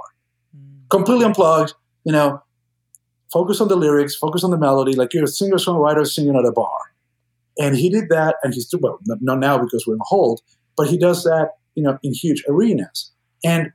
mm. 0.57 0.89
completely 0.91 1.25
unplugged, 1.25 1.75
you 2.05 2.13
know, 2.13 2.43
focus 3.33 3.61
on 3.61 3.69
the 3.69 3.77
lyrics, 3.77 4.15
focus 4.15 4.45
on 4.45 4.51
the 4.51 4.59
melody, 4.59 4.95
like 4.95 5.13
you're 5.13 5.25
a 5.25 5.29
singer-songwriter 5.29 6.07
singing 6.07 6.37
at 6.37 6.45
a 6.45 6.53
bar. 6.53 6.79
And 7.59 7.77
he 7.77 7.91
did 7.91 8.09
that, 8.11 8.37
and 8.43 8.55
he's 8.55 8.67
still, 8.67 8.81
well, 8.81 8.99
not 9.05 9.41
now 9.41 9.59
because 9.59 9.85
we're 9.87 9.95
in 9.95 10.01
a 10.01 10.05
hold, 10.05 10.41
but 10.77 10.87
he 10.87 10.97
does 10.97 11.25
that, 11.25 11.58
you 11.79 11.85
know, 11.85 11.97
in 12.03 12.13
huge 12.13 12.43
arenas. 12.49 13.13
And 13.45 13.73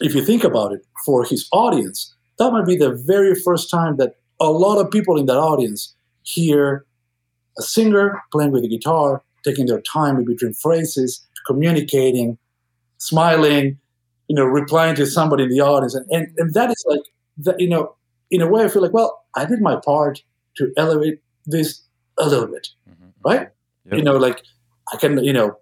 if 0.00 0.14
you 0.14 0.24
think 0.24 0.42
about 0.42 0.72
it, 0.72 0.80
for 1.04 1.22
his 1.22 1.46
audience, 1.52 2.14
that 2.38 2.50
might 2.50 2.64
be 2.64 2.76
the 2.76 2.94
very 3.06 3.34
first 3.34 3.70
time 3.70 3.98
that 3.98 4.16
a 4.40 4.50
lot 4.50 4.78
of 4.78 4.90
people 4.90 5.18
in 5.18 5.26
that 5.26 5.36
audience 5.36 5.94
hear 6.22 6.86
a 7.58 7.62
singer 7.62 8.22
playing 8.32 8.52
with 8.52 8.64
a 8.64 8.68
guitar, 8.68 9.22
taking 9.44 9.66
their 9.66 9.82
time 9.82 10.16
in 10.16 10.24
between 10.24 10.54
phrases, 10.54 11.20
communicating, 11.46 12.38
smiling, 12.96 13.78
you 14.28 14.36
know, 14.36 14.46
replying 14.46 14.94
to 14.94 15.04
somebody 15.04 15.42
in 15.42 15.50
the 15.50 15.60
audience, 15.60 15.94
and 15.94 16.06
and, 16.10 16.28
and 16.38 16.54
that 16.54 16.70
is 16.70 16.82
like 16.88 17.04
that. 17.36 17.60
You 17.60 17.68
know, 17.68 17.94
in 18.30 18.40
a 18.40 18.46
way, 18.46 18.64
I 18.64 18.68
feel 18.68 18.80
like, 18.80 18.94
well, 18.94 19.24
I 19.36 19.44
did 19.44 19.60
my 19.60 19.76
part 19.76 20.22
to 20.56 20.72
elevate 20.78 21.20
this 21.44 21.82
a 22.18 22.26
little 22.26 22.46
bit, 22.46 22.68
mm-hmm. 22.88 23.28
right? 23.28 23.48
Yep. 23.84 23.98
You 23.98 24.02
know, 24.02 24.16
like 24.16 24.40
I 24.92 24.96
can, 24.96 25.22
you 25.22 25.34
know, 25.34 25.58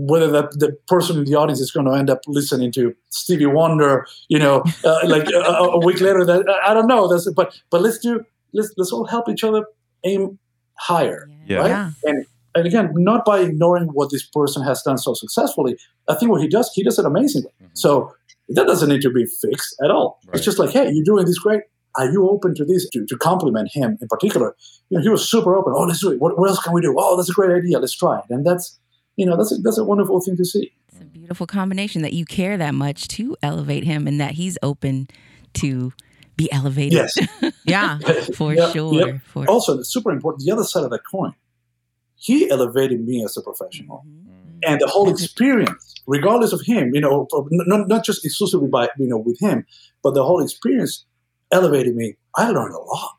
whether 0.00 0.28
that 0.30 0.52
the 0.52 0.76
person 0.86 1.18
in 1.18 1.24
the 1.24 1.34
audience 1.34 1.58
is 1.60 1.72
going 1.72 1.84
to 1.84 1.92
end 1.92 2.08
up 2.08 2.20
listening 2.28 2.70
to 2.70 2.94
Stevie 3.10 3.46
Wonder, 3.46 4.06
you 4.28 4.38
know, 4.38 4.62
uh, 4.84 5.00
like 5.04 5.28
a, 5.28 5.38
a 5.38 5.84
week 5.84 6.00
later, 6.00 6.24
that 6.24 6.48
I 6.64 6.72
don't 6.72 6.86
know. 6.86 7.08
That's 7.08 7.28
but 7.32 7.60
but 7.70 7.82
let's 7.82 7.98
do 7.98 8.24
let's 8.52 8.72
let's 8.76 8.92
all 8.92 9.06
help 9.06 9.28
each 9.28 9.42
other 9.42 9.66
aim 10.04 10.38
higher, 10.74 11.28
Yeah. 11.46 11.58
right? 11.58 11.68
Yeah. 11.68 11.90
And 12.04 12.26
and 12.54 12.66
again, 12.66 12.92
not 12.94 13.24
by 13.24 13.40
ignoring 13.40 13.88
what 13.88 14.10
this 14.12 14.24
person 14.24 14.62
has 14.62 14.82
done 14.82 14.98
so 14.98 15.14
successfully. 15.14 15.76
I 16.08 16.14
think 16.14 16.30
what 16.30 16.40
he 16.40 16.48
does, 16.48 16.70
he 16.74 16.84
does 16.84 16.98
it 16.98 17.04
amazingly. 17.04 17.50
Mm-hmm. 17.60 17.74
So 17.74 18.12
that 18.50 18.66
doesn't 18.66 18.88
need 18.88 19.02
to 19.02 19.10
be 19.10 19.26
fixed 19.26 19.76
at 19.84 19.90
all. 19.90 20.20
Right. 20.26 20.36
It's 20.36 20.44
just 20.44 20.60
like, 20.60 20.70
hey, 20.70 20.90
you're 20.92 21.04
doing 21.04 21.26
this 21.26 21.38
great. 21.38 21.62
Are 21.96 22.08
you 22.10 22.28
open 22.30 22.54
to 22.54 22.64
this? 22.64 22.88
To, 22.90 23.04
to 23.04 23.16
compliment 23.18 23.70
him 23.72 23.98
in 24.00 24.08
particular. 24.08 24.54
You 24.90 24.98
know, 24.98 25.02
he 25.02 25.08
was 25.08 25.28
super 25.28 25.56
open. 25.56 25.72
Oh, 25.76 25.82
let's 25.82 26.00
do 26.00 26.12
it. 26.12 26.20
What, 26.20 26.38
what 26.38 26.48
else 26.48 26.60
can 26.62 26.72
we 26.72 26.80
do? 26.80 26.94
Oh, 26.96 27.16
that's 27.16 27.30
a 27.30 27.32
great 27.32 27.50
idea. 27.50 27.78
Let's 27.80 27.96
try 27.96 28.18
it. 28.18 28.24
And 28.30 28.46
that's, 28.46 28.78
you 29.18 29.26
know, 29.26 29.36
that's 29.36 29.52
a, 29.52 29.56
that's 29.56 29.78
a 29.78 29.84
wonderful 29.84 30.20
thing 30.20 30.36
to 30.36 30.44
see. 30.44 30.72
It's 30.92 31.00
a 31.02 31.04
beautiful 31.04 31.46
combination 31.46 32.02
that 32.02 32.12
you 32.12 32.24
care 32.24 32.56
that 32.56 32.72
much 32.74 33.08
to 33.08 33.36
elevate 33.42 33.84
him 33.84 34.06
and 34.06 34.20
that 34.20 34.32
he's 34.32 34.56
open 34.62 35.08
to 35.54 35.92
be 36.36 36.50
elevated. 36.52 36.92
Yes. 36.94 37.18
Yeah. 37.64 37.98
for 38.34 38.54
Yep, 38.54 38.72
sure. 38.72 38.94
yep. 38.94 39.20
For 39.24 39.44
Also, 39.46 39.78
it's 39.78 39.92
super 39.92 40.10
important. 40.10 40.42
The 40.46 40.52
other 40.52 40.64
side 40.64 40.84
of 40.84 40.90
that 40.90 41.00
coin, 41.10 41.34
he 42.14 42.48
elevated 42.50 43.06
me 43.06 43.22
as 43.24 43.36
a 43.36 43.42
professional. 43.42 44.04
Mm-hmm. 44.08 44.58
and 44.62 44.80
the 44.80 44.86
whole 44.86 45.10
experience, 45.10 45.94
regardless 46.06 46.52
of 46.54 46.60
him, 46.62 46.94
you 46.94 47.00
know, 47.02 47.26
not, 47.50 47.88
not 47.88 48.04
just 48.04 48.24
exclusively 48.24 48.68
by 48.68 48.88
you 48.98 49.06
know 49.06 49.18
with 49.18 49.38
him, 49.40 49.66
but 50.02 50.14
the 50.14 50.24
whole 50.24 50.40
experience 50.42 51.04
elevated 51.52 51.94
me. 51.94 52.16
I 52.36 52.50
learned 52.50 52.74
a 52.74 52.78
lot. 52.78 53.16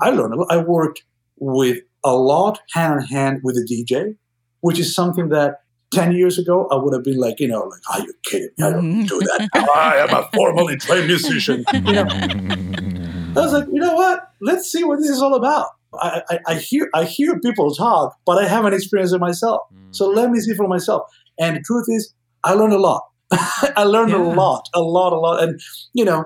I 0.00 0.10
learned 0.10 0.34
a 0.34 0.36
lot. 0.38 0.48
I 0.50 0.58
worked 0.58 1.04
with 1.38 1.78
a 2.02 2.14
lot 2.16 2.60
hand 2.74 3.00
in 3.00 3.06
hand 3.06 3.40
with 3.44 3.54
the 3.54 3.64
DJ, 3.70 4.16
which 4.60 4.78
is 4.78 4.94
something 4.94 5.28
that 5.30 5.60
ten 5.92 6.12
years 6.12 6.38
ago 6.38 6.68
I 6.70 6.76
would 6.76 6.92
have 6.94 7.04
been 7.04 7.18
like, 7.18 7.40
you 7.40 7.48
know, 7.48 7.62
like, 7.62 7.80
are 7.90 8.00
you 8.00 8.14
kidding 8.24 8.50
me? 8.56 8.64
I 8.64 8.70
don't 8.70 9.06
do 9.06 9.18
that. 9.20 9.48
I 9.74 9.96
am 9.98 10.10
a 10.10 10.28
formally 10.34 10.76
trained 10.76 11.06
musician. 11.06 11.64
You 11.74 11.92
know, 11.92 13.42
I 13.42 13.44
was 13.44 13.52
like, 13.52 13.66
you 13.70 13.80
know 13.80 13.94
what? 13.94 14.32
Let's 14.40 14.70
see 14.72 14.82
what 14.84 14.98
this 14.98 15.10
is 15.10 15.22
all 15.22 15.34
about. 15.34 15.68
I, 15.94 16.22
I, 16.28 16.38
I 16.46 16.54
hear 16.54 16.90
I 16.94 17.04
hear 17.04 17.38
people 17.40 17.74
talk, 17.74 18.16
but 18.26 18.42
I 18.42 18.48
haven't 18.48 18.74
experienced 18.74 19.14
it 19.14 19.20
myself. 19.20 19.60
Mm. 19.72 19.94
So 19.94 20.08
let 20.08 20.30
me 20.30 20.40
see 20.40 20.54
for 20.54 20.68
myself. 20.68 21.02
And 21.38 21.56
the 21.56 21.60
truth 21.60 21.86
is, 21.88 22.12
I 22.44 22.52
learned 22.54 22.72
a 22.72 22.78
lot. 22.78 23.04
I 23.30 23.84
learned 23.84 24.12
a 24.12 24.18
lot, 24.18 24.68
a 24.74 24.80
lot, 24.80 25.12
a 25.12 25.18
lot. 25.18 25.42
And 25.42 25.60
you 25.92 26.04
know, 26.04 26.24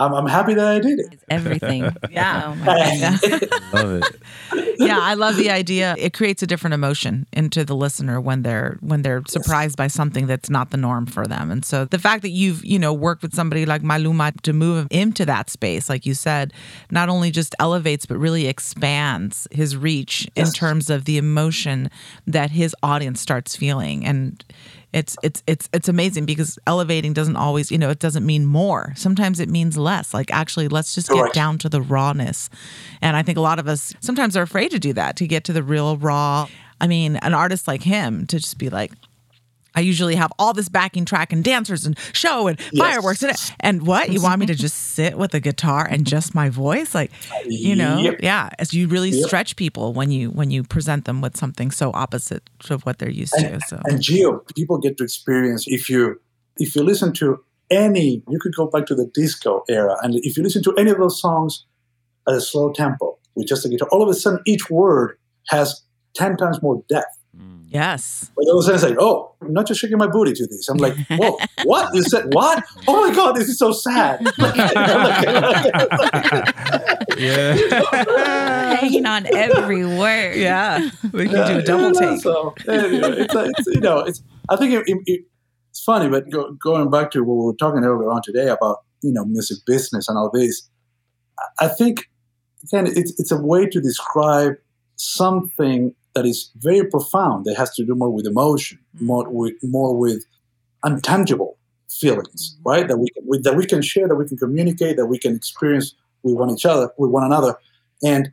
I'm, 0.00 0.14
I'm 0.14 0.26
happy 0.26 0.54
that 0.54 0.66
I 0.66 0.78
did 0.80 0.98
it. 0.98 1.08
It's 1.12 1.24
everything. 1.28 1.84
Yeah. 2.10 2.42
Oh 2.46 2.54
my 2.56 2.90
goodness. 3.20 3.52
Love 3.72 4.02
it. 4.02 4.76
yeah, 4.80 4.98
I 4.98 5.14
love 5.14 5.36
the 5.36 5.50
idea. 5.50 5.94
It 5.96 6.12
creates 6.12 6.42
a 6.42 6.46
different 6.46 6.74
emotion 6.74 7.26
into 7.32 7.64
the 7.64 7.76
listener 7.76 8.20
when 8.20 8.42
they're 8.42 8.78
when 8.80 9.02
they're 9.02 9.22
surprised 9.28 9.76
by 9.76 9.86
something 9.86 10.26
that's 10.26 10.50
not 10.50 10.70
the 10.70 10.76
norm 10.76 11.06
for 11.06 11.26
them. 11.26 11.50
And 11.50 11.64
so 11.64 11.84
the 11.84 11.98
fact 11.98 12.22
that 12.22 12.30
you've, 12.30 12.64
you 12.64 12.78
know, 12.78 12.92
worked 12.92 13.22
with 13.22 13.34
somebody 13.34 13.64
like 13.66 13.82
Maluma 13.82 14.40
to 14.42 14.52
move 14.52 14.78
him 14.82 14.88
into 14.90 15.24
that 15.26 15.50
space, 15.50 15.88
like 15.88 16.04
you 16.04 16.14
said, 16.14 16.52
not 16.90 17.08
only 17.08 17.30
just 17.30 17.54
elevates 17.60 18.06
but 18.06 18.16
really 18.16 18.46
expands 18.48 19.46
his 19.52 19.76
reach 19.76 20.26
in 20.34 20.46
terms 20.50 20.90
of 20.90 21.04
the 21.04 21.18
emotion 21.18 21.90
that 22.26 22.50
his 22.50 22.74
audience 22.82 23.20
starts 23.20 23.54
feeling. 23.54 24.04
And 24.04 24.44
it's 24.92 25.16
it's 25.22 25.42
it's 25.46 25.68
it's 25.72 25.88
amazing 25.88 26.26
because 26.26 26.58
elevating 26.66 27.12
doesn't 27.12 27.36
always, 27.36 27.70
you 27.70 27.78
know, 27.78 27.90
it 27.90 28.00
doesn't 28.00 28.26
mean 28.26 28.44
more. 28.44 28.92
Sometimes 28.96 29.38
it 29.38 29.48
means 29.48 29.76
less. 29.76 30.12
Like 30.12 30.30
actually 30.32 30.68
let's 30.68 30.94
just 30.94 31.08
get 31.08 31.32
down 31.32 31.58
to 31.58 31.68
the 31.68 31.80
rawness. 31.80 32.50
And 33.00 33.16
I 33.16 33.22
think 33.22 33.38
a 33.38 33.40
lot 33.40 33.58
of 33.58 33.68
us 33.68 33.94
sometimes 34.00 34.36
are 34.36 34.42
afraid 34.42 34.70
to 34.72 34.78
do 34.78 34.92
that, 34.94 35.16
to 35.16 35.26
get 35.26 35.44
to 35.44 35.52
the 35.52 35.62
real 35.62 35.96
raw. 35.96 36.48
I 36.80 36.86
mean, 36.86 37.16
an 37.16 37.34
artist 37.34 37.68
like 37.68 37.82
him 37.82 38.26
to 38.28 38.38
just 38.38 38.58
be 38.58 38.70
like, 38.70 38.92
I 39.74 39.80
usually 39.80 40.14
have 40.16 40.32
all 40.38 40.52
this 40.52 40.68
backing 40.68 41.04
track 41.04 41.32
and 41.32 41.42
dancers 41.44 41.86
and 41.86 41.98
show 42.12 42.46
and 42.48 42.58
Yes. 42.72 42.78
fireworks 42.78 43.22
and 43.22 43.36
and 43.60 43.86
what 43.86 44.10
you 44.10 44.20
want 44.20 44.40
me 44.40 44.46
to 44.46 44.54
just 44.54 44.74
sit 44.94 45.16
with 45.16 45.34
a 45.34 45.40
guitar 45.40 45.86
and 45.88 46.06
just 46.06 46.34
my 46.34 46.48
voice, 46.48 46.94
like 46.94 47.10
you 47.46 47.74
know, 47.76 48.00
Yep. 48.02 48.16
yeah. 48.22 48.50
As 48.58 48.72
you 48.74 48.88
really 48.88 49.10
Yep. 49.10 49.26
stretch 49.26 49.56
people 49.56 49.92
when 49.92 50.10
you 50.10 50.30
when 50.30 50.50
you 50.50 50.62
present 50.62 51.04
them 51.04 51.20
with 51.20 51.36
something 51.36 51.70
so 51.70 51.90
opposite 51.94 52.48
of 52.68 52.82
what 52.82 52.98
they're 52.98 53.08
used 53.10 53.34
to. 53.34 53.60
So 53.60 53.80
And 53.84 53.98
Gio, 54.00 54.40
people 54.56 54.78
get 54.78 54.96
to 54.98 55.04
experience 55.04 55.64
if 55.66 55.88
you 55.88 56.20
if 56.56 56.74
you 56.76 56.82
listen 56.82 57.12
to 57.14 57.38
any, 57.70 58.22
you 58.28 58.38
could 58.40 58.54
go 58.56 58.66
back 58.66 58.84
to 58.86 58.94
the 58.96 59.06
disco 59.14 59.62
era, 59.68 59.96
and 60.02 60.14
if 60.16 60.36
you 60.36 60.42
listen 60.42 60.62
to 60.64 60.74
any 60.76 60.90
of 60.90 60.98
those 60.98 61.20
songs 61.20 61.64
at 62.28 62.34
a 62.34 62.40
slow 62.40 62.72
tempo 62.72 63.16
with 63.36 63.46
just 63.46 63.64
a 63.64 63.68
guitar, 63.68 63.88
all 63.92 64.02
of 64.02 64.08
a 64.08 64.14
sudden 64.14 64.40
each 64.46 64.68
word 64.68 65.16
has 65.48 65.82
ten 66.14 66.36
times 66.36 66.60
more 66.60 66.82
depth. 66.88 67.06
Yes, 67.70 68.30
But 68.36 68.46
all 68.48 68.58
of 68.58 68.58
a 68.58 68.62
sudden 68.62 68.74
it's 68.74 68.84
like, 68.84 68.96
oh, 69.00 69.34
I'm 69.40 69.52
not 69.52 69.66
just 69.66 69.80
shaking 69.80 69.98
my 69.98 70.06
booty 70.08 70.32
to 70.34 70.46
this. 70.46 70.68
I'm 70.68 70.76
like, 70.76 70.94
whoa, 71.08 71.38
what? 71.64 71.94
You 71.94 72.02
said 72.02 72.32
what? 72.34 72.62
Oh 72.86 73.08
my 73.08 73.14
god, 73.14 73.36
this 73.36 73.48
is 73.48 73.58
so 73.58 73.72
sad. 73.72 74.20
Yeah. 77.16 77.54
Hanging 78.76 79.06
on 79.06 79.26
every 79.34 79.84
word. 79.84 80.36
yeah, 80.36 80.90
we 81.12 81.26
can 81.26 81.36
Yeah, 81.36 81.52
do 81.52 81.58
a 81.58 81.62
double 81.62 81.86
you 81.88 81.92
know, 82.00 82.10
take. 82.12 82.22
So 82.22 82.54
anyway, 82.68 83.10
it's, 83.22 83.34
it's 83.34 83.66
you 83.66 83.80
know, 83.80 83.98
it's. 84.00 84.22
I 84.48 84.56
think 84.56 84.72
it, 84.72 84.84
it, 84.86 84.98
it- 85.06 85.24
it's 85.70 85.84
funny, 85.84 86.08
but 86.08 86.28
go, 86.30 86.52
going 86.54 86.90
back 86.90 87.12
to 87.12 87.22
what 87.22 87.36
we 87.36 87.44
were 87.44 87.54
talking 87.54 87.84
earlier 87.84 88.10
on 88.10 88.22
today 88.24 88.48
about 88.48 88.78
you 89.02 89.12
know 89.12 89.24
music 89.24 89.58
business 89.66 90.08
and 90.08 90.18
all 90.18 90.30
this, 90.32 90.68
I- 91.38 91.66
I 91.66 91.68
think 91.68 92.10
again 92.64 92.86
it's 92.86 93.18
it's 93.20 93.30
a 93.30 93.40
way 93.40 93.66
to 93.66 93.80
describe 93.80 94.54
something 94.96 95.94
that 96.14 96.26
is 96.26 96.50
very 96.56 96.84
profound. 96.86 97.44
That 97.46 97.56
has 97.56 97.74
to 97.76 97.84
do 97.84 97.94
more 97.94 98.10
with 98.10 98.26
emotion, 98.26 98.78
more 99.00 99.28
with 99.28 99.54
more 99.62 99.96
with 99.96 100.24
untangible 100.84 101.54
feelings, 101.88 102.56
right? 102.64 102.86
That 102.88 102.98
we 102.98 103.08
can 103.10 103.24
with, 103.26 103.44
that 103.44 103.56
we 103.56 103.66
can 103.66 103.82
share, 103.82 104.08
that 104.08 104.14
we 104.16 104.26
can 104.26 104.36
communicate, 104.36 104.96
that 104.96 105.06
we 105.06 105.18
can 105.18 105.34
experience 105.34 105.94
with 106.22 106.34
one 106.34 106.50
each 106.50 106.66
other, 106.66 106.90
with 106.98 107.10
one 107.10 107.24
another, 107.24 107.54
and 108.02 108.32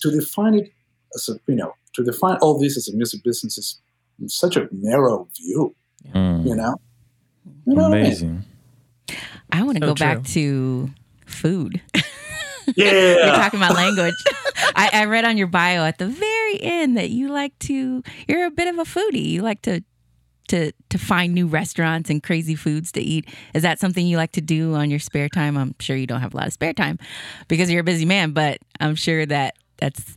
to 0.00 0.10
define 0.10 0.54
it 0.54 0.72
as 1.14 1.28
a 1.28 1.38
you 1.46 1.54
know 1.56 1.72
to 1.94 2.04
define 2.04 2.36
all 2.42 2.58
this 2.58 2.76
as 2.76 2.88
a 2.88 2.94
music 2.96 3.22
business 3.24 3.56
is 3.58 3.80
such 4.26 4.56
a 4.56 4.68
narrow 4.72 5.28
view, 5.36 5.74
Mm. 6.14 6.46
you 6.46 6.54
know. 6.54 6.76
You 7.66 7.74
know 7.74 7.88
what 7.88 7.98
I 7.98 8.02
mean? 8.02 8.04
Amazing. 8.06 8.44
I 9.50 9.62
want 9.62 9.78
to 9.78 9.82
So 9.82 9.86
go 9.88 9.94
back 9.94 10.22
to 10.24 10.90
food. 11.26 11.80
Yeah. 12.74 13.26
You're 13.26 13.36
talking 13.36 13.60
about 13.60 13.74
language. 13.74 14.14
I, 14.74 14.90
I 14.92 15.04
read 15.04 15.24
on 15.24 15.36
your 15.36 15.46
bio 15.46 15.84
at 15.84 15.98
the 15.98 16.06
very 16.06 16.60
end 16.62 16.96
that 16.96 17.10
you 17.10 17.28
like 17.28 17.58
to. 17.60 18.02
You're 18.28 18.46
a 18.46 18.50
bit 18.50 18.68
of 18.68 18.78
a 18.78 18.84
foodie. 18.84 19.26
You 19.26 19.42
like 19.42 19.62
to 19.62 19.82
to 20.48 20.72
to 20.90 20.98
find 20.98 21.34
new 21.34 21.46
restaurants 21.46 22.10
and 22.10 22.22
crazy 22.22 22.54
foods 22.54 22.92
to 22.92 23.00
eat. 23.00 23.28
Is 23.54 23.62
that 23.62 23.78
something 23.78 24.06
you 24.06 24.16
like 24.16 24.32
to 24.32 24.40
do 24.40 24.74
on 24.74 24.90
your 24.90 25.00
spare 25.00 25.28
time? 25.28 25.56
I'm 25.56 25.74
sure 25.80 25.96
you 25.96 26.06
don't 26.06 26.20
have 26.20 26.34
a 26.34 26.36
lot 26.36 26.46
of 26.46 26.52
spare 26.52 26.72
time 26.72 26.98
because 27.48 27.70
you're 27.70 27.80
a 27.80 27.84
busy 27.84 28.04
man, 28.04 28.32
but 28.32 28.58
I'm 28.80 28.94
sure 28.94 29.26
that 29.26 29.54
that's 29.78 30.16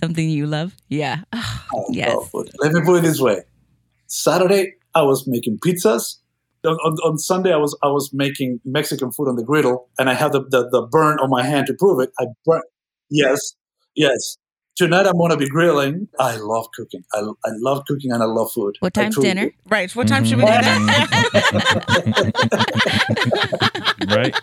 something 0.00 0.28
you 0.28 0.46
love. 0.46 0.74
Yeah. 0.88 1.22
Oh, 1.74 1.84
Yes. 1.90 2.16
Oh, 2.16 2.28
oh, 2.32 2.44
let 2.60 2.72
me 2.72 2.80
put 2.80 2.96
it 2.96 3.02
this 3.02 3.20
way: 3.20 3.42
Saturday, 4.06 4.76
I 4.94 5.02
was 5.02 5.26
making 5.26 5.58
pizzas. 5.58 6.16
On, 6.64 6.74
on, 6.74 6.92
on 7.04 7.18
Sunday, 7.18 7.52
I 7.52 7.56
was 7.56 7.76
I 7.82 7.88
was 7.88 8.10
making 8.12 8.60
Mexican 8.64 9.12
food 9.12 9.28
on 9.28 9.36
the 9.36 9.44
griddle, 9.44 9.88
and 9.98 10.10
I 10.10 10.14
have 10.14 10.32
the, 10.32 10.42
the, 10.42 10.68
the 10.70 10.82
burn 10.82 11.18
on 11.20 11.30
my 11.30 11.44
hand 11.44 11.66
to 11.68 11.74
prove 11.74 12.00
it. 12.00 12.10
I 12.18 12.26
burn. 12.44 12.62
Yes, 13.10 13.54
yes. 13.94 14.38
Tonight 14.76 15.06
I'm 15.06 15.18
gonna 15.18 15.36
be 15.36 15.48
grilling. 15.48 16.08
I 16.20 16.36
love 16.36 16.68
cooking. 16.74 17.02
I, 17.12 17.18
I 17.18 17.50
love 17.58 17.84
cooking 17.88 18.12
and 18.12 18.22
I 18.22 18.26
love 18.26 18.52
food. 18.52 18.76
What 18.78 18.96
I 18.96 19.02
time's 19.02 19.14
truly 19.16 19.28
dinner? 19.28 19.50
Right. 19.68 19.94
What 19.96 20.06
time 20.06 20.24
should 20.24 20.38
we 20.38 20.44
do 20.44 20.50
mm-hmm. 20.50 20.86
that? 20.86 21.36
right? 24.16 24.40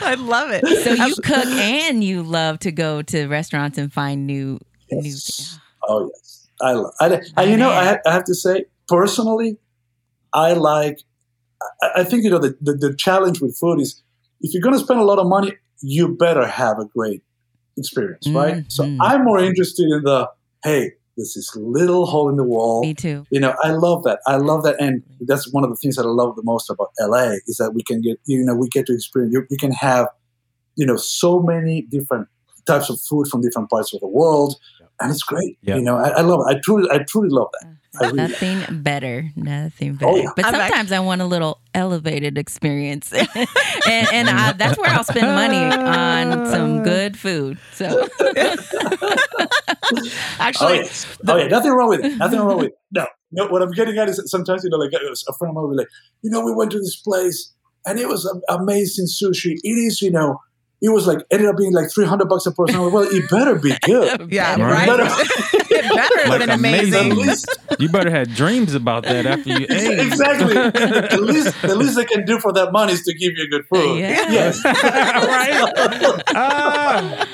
I 0.00 0.14
love 0.14 0.50
it. 0.52 0.64
So 0.84 0.92
you 0.92 1.16
cook 1.16 1.46
and 1.46 2.04
you 2.04 2.22
love 2.22 2.60
to 2.60 2.70
go 2.70 3.02
to 3.02 3.26
restaurants 3.26 3.78
and 3.78 3.92
find 3.92 4.28
new 4.28 4.38
new. 4.38 4.60
Yes. 4.90 5.58
Oh 5.86 6.10
yes, 6.14 6.48
I 6.60 6.72
love. 6.72 6.92
I, 7.00 7.20
I 7.36 7.44
you 7.44 7.56
know 7.56 7.70
I, 7.70 7.98
I 8.04 8.12
have 8.12 8.24
to 8.24 8.34
say 8.34 8.64
personally, 8.86 9.58
I 10.32 10.52
like. 10.54 11.00
I, 11.82 11.90
I 11.96 12.04
think 12.04 12.24
you 12.24 12.30
know 12.30 12.38
the, 12.38 12.56
the 12.60 12.74
the 12.74 12.94
challenge 12.96 13.40
with 13.40 13.56
food 13.58 13.80
is 13.80 14.02
if 14.40 14.54
you're 14.54 14.62
going 14.62 14.74
to 14.74 14.80
spend 14.80 15.00
a 15.00 15.04
lot 15.04 15.18
of 15.18 15.26
money, 15.26 15.52
you 15.80 16.16
better 16.16 16.46
have 16.46 16.78
a 16.78 16.84
great 16.84 17.22
experience, 17.76 18.26
mm-hmm. 18.26 18.36
right? 18.36 18.64
So. 18.68 18.84
I'm 19.00 19.24
more 19.24 19.38
interested 19.38 19.88
in 19.90 20.02
the 20.02 20.30
hey, 20.64 20.92
this 21.18 21.36
is 21.36 21.52
little 21.56 22.06
hole 22.06 22.28
in 22.28 22.36
the 22.36 22.44
wall. 22.44 22.80
Me 22.80 22.94
too. 22.94 23.26
You 23.30 23.40
know, 23.40 23.54
I 23.62 23.72
love 23.72 24.04
that. 24.04 24.20
I 24.26 24.36
love 24.36 24.62
that, 24.62 24.76
and 24.80 25.02
that's 25.20 25.52
one 25.52 25.64
of 25.64 25.70
the 25.70 25.76
things 25.76 25.96
that 25.96 26.06
I 26.06 26.10
love 26.10 26.36
the 26.36 26.42
most 26.44 26.70
about 26.70 26.90
LA 27.00 27.34
is 27.46 27.56
that 27.58 27.72
we 27.74 27.82
can 27.82 28.00
get, 28.00 28.18
you 28.24 28.44
know, 28.44 28.54
we 28.54 28.68
get 28.68 28.86
to 28.86 28.94
experience. 28.94 29.34
You, 29.34 29.44
you 29.50 29.56
can 29.56 29.72
have, 29.72 30.06
you 30.76 30.86
know, 30.86 30.96
so 30.96 31.40
many 31.40 31.82
different 31.82 32.28
types 32.66 32.88
of 32.88 33.00
food 33.00 33.26
from 33.26 33.40
different 33.40 33.68
parts 33.68 33.92
of 33.92 34.00
the 34.00 34.06
world. 34.06 34.54
And 35.00 35.10
it's 35.10 35.22
great. 35.22 35.58
Yeah. 35.62 35.76
You 35.76 35.82
know, 35.82 35.96
I, 35.96 36.08
I 36.08 36.20
love 36.22 36.40
it. 36.40 36.56
I 36.56 36.60
truly, 36.60 36.90
I 36.90 36.98
truly 37.04 37.28
love 37.28 37.48
that. 37.60 37.74
I 38.00 38.04
really 38.04 38.16
do. 38.16 38.16
Nothing 38.16 38.82
better. 38.82 39.30
Nothing 39.36 39.90
oh, 39.90 39.96
better. 39.98 40.12
Oh, 40.12 40.16
yeah. 40.16 40.30
But 40.36 40.44
I'm 40.46 40.54
act- 40.54 40.68
sometimes 40.68 40.92
I 40.92 41.00
want 41.00 41.20
a 41.20 41.26
little 41.26 41.60
elevated 41.74 42.38
experience. 42.38 43.12
and 43.12 43.48
and 43.86 44.28
I, 44.28 44.52
that's 44.56 44.78
where 44.78 44.90
I'll 44.90 45.04
spend 45.04 45.26
money 45.26 45.56
on 45.56 46.46
some 46.46 46.80
uh. 46.80 46.82
good 46.82 47.18
food. 47.18 47.58
So 47.72 48.08
Oh 49.90 50.10
Actually, 50.38 50.78
yeah. 50.78 50.90
oh 51.28 51.36
yeah, 51.36 51.48
nothing 51.48 51.72
wrong 51.72 51.88
with 51.88 52.04
it. 52.04 52.16
Nothing 52.18 52.40
wrong 52.40 52.58
with 52.58 52.66
it. 52.66 52.72
No, 52.92 53.06
no. 53.32 53.46
What 53.46 53.62
I'm 53.62 53.70
getting 53.70 53.96
at 53.96 54.08
is 54.08 54.16
that 54.16 54.28
sometimes 54.28 54.62
you 54.64 54.70
know, 54.70 54.76
like 54.76 54.92
uh, 54.92 54.98
a 54.98 55.32
friend 55.34 55.50
of 55.50 55.54
mine 55.54 55.62
will 55.64 55.70
be 55.70 55.76
like, 55.76 55.88
you 56.22 56.30
know, 56.30 56.44
we 56.44 56.52
went 56.52 56.72
to 56.72 56.78
this 56.78 56.96
place 56.96 57.52
and 57.86 57.98
it 57.98 58.06
was 58.08 58.30
amazing 58.48 59.06
sushi. 59.06 59.54
It 59.62 59.70
is, 59.70 60.02
you 60.02 60.10
know, 60.10 60.40
it 60.80 60.90
was 60.90 61.06
like 61.06 61.18
ended 61.30 61.48
up 61.48 61.56
being 61.56 61.72
like 61.72 61.90
300 61.92 62.28
bucks 62.28 62.46
a 62.46 62.52
person. 62.52 62.76
I'm 62.76 62.82
like, 62.84 62.92
well, 62.92 63.08
it 63.10 63.28
better 63.30 63.56
be 63.56 63.74
good. 63.82 64.30
yeah, 64.32 64.52
Right. 64.60 64.86
right. 64.86 64.86
Better- 64.86 65.04
it 65.74 65.94
better 65.94 66.18
have 66.20 66.28
Like 66.28 66.38
been 66.40 66.50
At 66.50 66.58
amazing. 66.58 67.12
amazing. 67.12 67.26
least, 67.26 67.58
You 67.80 67.88
better 67.88 68.10
have 68.10 68.34
dreams 68.34 68.74
about 68.74 69.02
that 69.04 69.26
after 69.26 69.50
you 69.50 69.66
ate. 69.70 69.98
exactly. 69.98 70.54
the 70.54 71.18
least, 71.22 71.60
the 71.62 71.74
least 71.76 71.96
they 71.96 72.04
can 72.04 72.24
do 72.24 72.38
for 72.38 72.52
that 72.52 72.72
money 72.72 72.92
is 72.92 73.02
to 73.02 73.12
give 73.14 73.32
you 73.36 73.48
good 73.50 73.66
food. 73.68 73.98
Yeah. 73.98 74.30
Yes. 74.30 74.64
right? 74.64 76.22
Ah. 76.34 77.26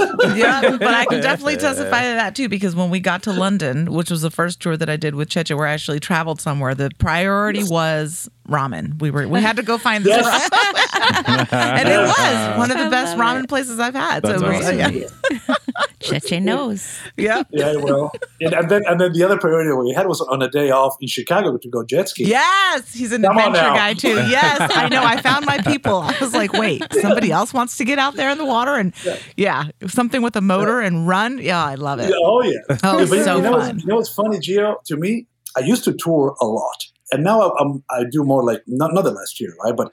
yeah, 0.36 0.76
but 0.78 0.94
I 0.94 1.04
can 1.06 1.20
definitely 1.20 1.56
testify 1.56 2.02
to 2.02 2.14
that 2.14 2.34
too 2.34 2.48
because 2.48 2.74
when 2.74 2.90
we 2.90 3.00
got 3.00 3.22
to 3.24 3.32
London, 3.32 3.92
which 3.92 4.10
was 4.10 4.22
the 4.22 4.30
first 4.30 4.60
tour 4.60 4.76
that 4.76 4.88
I 4.90 4.96
did 4.96 5.14
with 5.14 5.28
Cheche, 5.28 5.54
where 5.56 5.66
I 5.66 5.72
actually 5.72 6.00
traveled 6.00 6.40
somewhere, 6.40 6.74
the 6.74 6.90
priority 6.98 7.62
was 7.64 8.28
ramen. 8.48 9.00
We 9.00 9.10
were 9.10 9.28
we 9.28 9.40
had 9.40 9.56
to 9.56 9.62
go 9.62 9.78
find 9.78 10.04
this, 10.04 10.16
Yes. 10.16 10.50
ramen. 10.50 11.52
and 11.52 11.88
it 11.88 11.98
was 11.98 12.58
one 12.58 12.70
of 12.70 12.78
the 12.78 12.84
I 12.86 12.88
best 12.90 13.16
ramen 13.16 13.44
it. 13.44 13.48
places 13.48 13.78
I've 13.78 13.94
had. 13.94 14.22
That's 14.22 14.40
so 14.40 14.46
it 14.46 14.56
was, 14.56 14.66
awesome. 14.66 14.78
yeah, 14.78 15.54
Cheche 16.00 16.42
knows. 16.42 16.98
yeah, 17.16 17.42
Yeah, 17.50 17.76
well, 17.76 18.12
and, 18.40 18.52
and 18.54 18.70
then 18.70 18.82
and 18.86 19.00
then 19.00 19.12
the 19.12 19.22
other 19.24 19.38
priority 19.38 19.70
we 19.72 19.92
had 19.94 20.06
was 20.06 20.20
on 20.20 20.42
a 20.42 20.48
day 20.48 20.70
off 20.70 20.96
in 21.00 21.08
Chicago 21.08 21.56
to 21.58 21.68
go 21.68 21.84
jet 21.84 22.08
ski. 22.08 22.24
yes, 22.24 22.92
he's 22.94 23.12
an 23.12 23.22
Come 23.22 23.36
adventure 23.38 23.60
guy 23.60 23.94
too. 23.94 24.08
Yes, 24.30 24.70
I 24.74 24.88
know. 24.88 25.02
I 25.02 25.20
found 25.20 25.46
my 25.46 25.58
people. 25.58 25.96
I 25.96 26.16
was 26.20 26.34
like, 26.34 26.52
wait, 26.52 26.82
somebody 27.00 27.30
else 27.32 27.52
wants 27.54 27.76
to 27.78 27.84
get 27.84 27.98
out 27.98 28.14
there 28.16 28.30
in 28.30 28.38
the 28.38 28.44
water 28.44 28.74
and 28.74 28.92
yeah, 29.36 29.64
something 29.86 30.22
with 30.22 30.36
a 30.36 30.40
motor 30.40 30.80
and 30.80 31.06
run. 31.08 31.38
Yeah, 31.38 31.64
I 31.64 31.74
love 31.74 31.98
it. 32.00 32.10
Yeah, 32.10 32.16
Oh 32.22 32.42
yeah. 32.42 32.76
Oh, 32.84 32.98
Yeah, 33.00 33.24
so 33.24 33.36
you 33.36 33.42
know, 33.42 33.50
what's- 33.52 33.66
fun. 33.66 33.78
You 33.80 33.86
know 33.86 33.96
what's 33.96 34.14
funny, 34.14 34.38
Gio? 34.38 34.76
To 34.84 34.96
me, 34.96 35.26
I 35.56 35.60
used 35.60 35.84
to 35.84 35.92
tour 35.92 36.34
a 36.40 36.46
lot, 36.46 36.84
and 37.12 37.24
now 37.24 37.40
I, 37.42 37.60
I'm, 37.60 37.82
I 37.90 38.04
do 38.10 38.22
more 38.24 38.44
like 38.44 38.62
not 38.66 38.94
not 38.94 39.02
the 39.04 39.10
last 39.10 39.40
year, 39.40 39.54
right? 39.64 39.74
But 39.76 39.92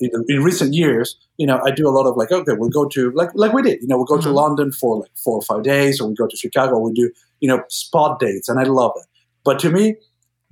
in, 0.00 0.10
in 0.28 0.42
recent 0.42 0.74
years, 0.74 1.16
you 1.38 1.46
know, 1.46 1.60
I 1.64 1.70
do 1.70 1.88
a 1.88 1.90
lot 1.90 2.06
of 2.06 2.16
like, 2.16 2.30
okay, 2.32 2.52
we'll 2.56 2.70
go 2.70 2.86
to 2.88 3.10
like 3.12 3.30
like 3.34 3.52
we 3.52 3.62
did, 3.62 3.80
you 3.82 3.88
know, 3.88 3.96
we'll 3.96 4.06
go 4.06 4.20
to 4.20 4.28
Mhm. 4.28 4.34
London 4.34 4.72
for 4.72 5.00
like 5.00 5.10
four 5.24 5.36
or 5.38 5.42
five 5.42 5.62
days, 5.62 6.00
or 6.00 6.08
we 6.08 6.14
go 6.14 6.26
to 6.26 6.36
Chicago, 6.36 6.78
we 6.78 6.92
do 6.92 7.10
you 7.40 7.48
know 7.48 7.62
spot 7.68 8.18
dates, 8.18 8.48
and 8.48 8.58
I 8.60 8.64
love 8.64 8.92
it. 8.96 9.06
But 9.44 9.58
to 9.60 9.70
me, 9.70 9.96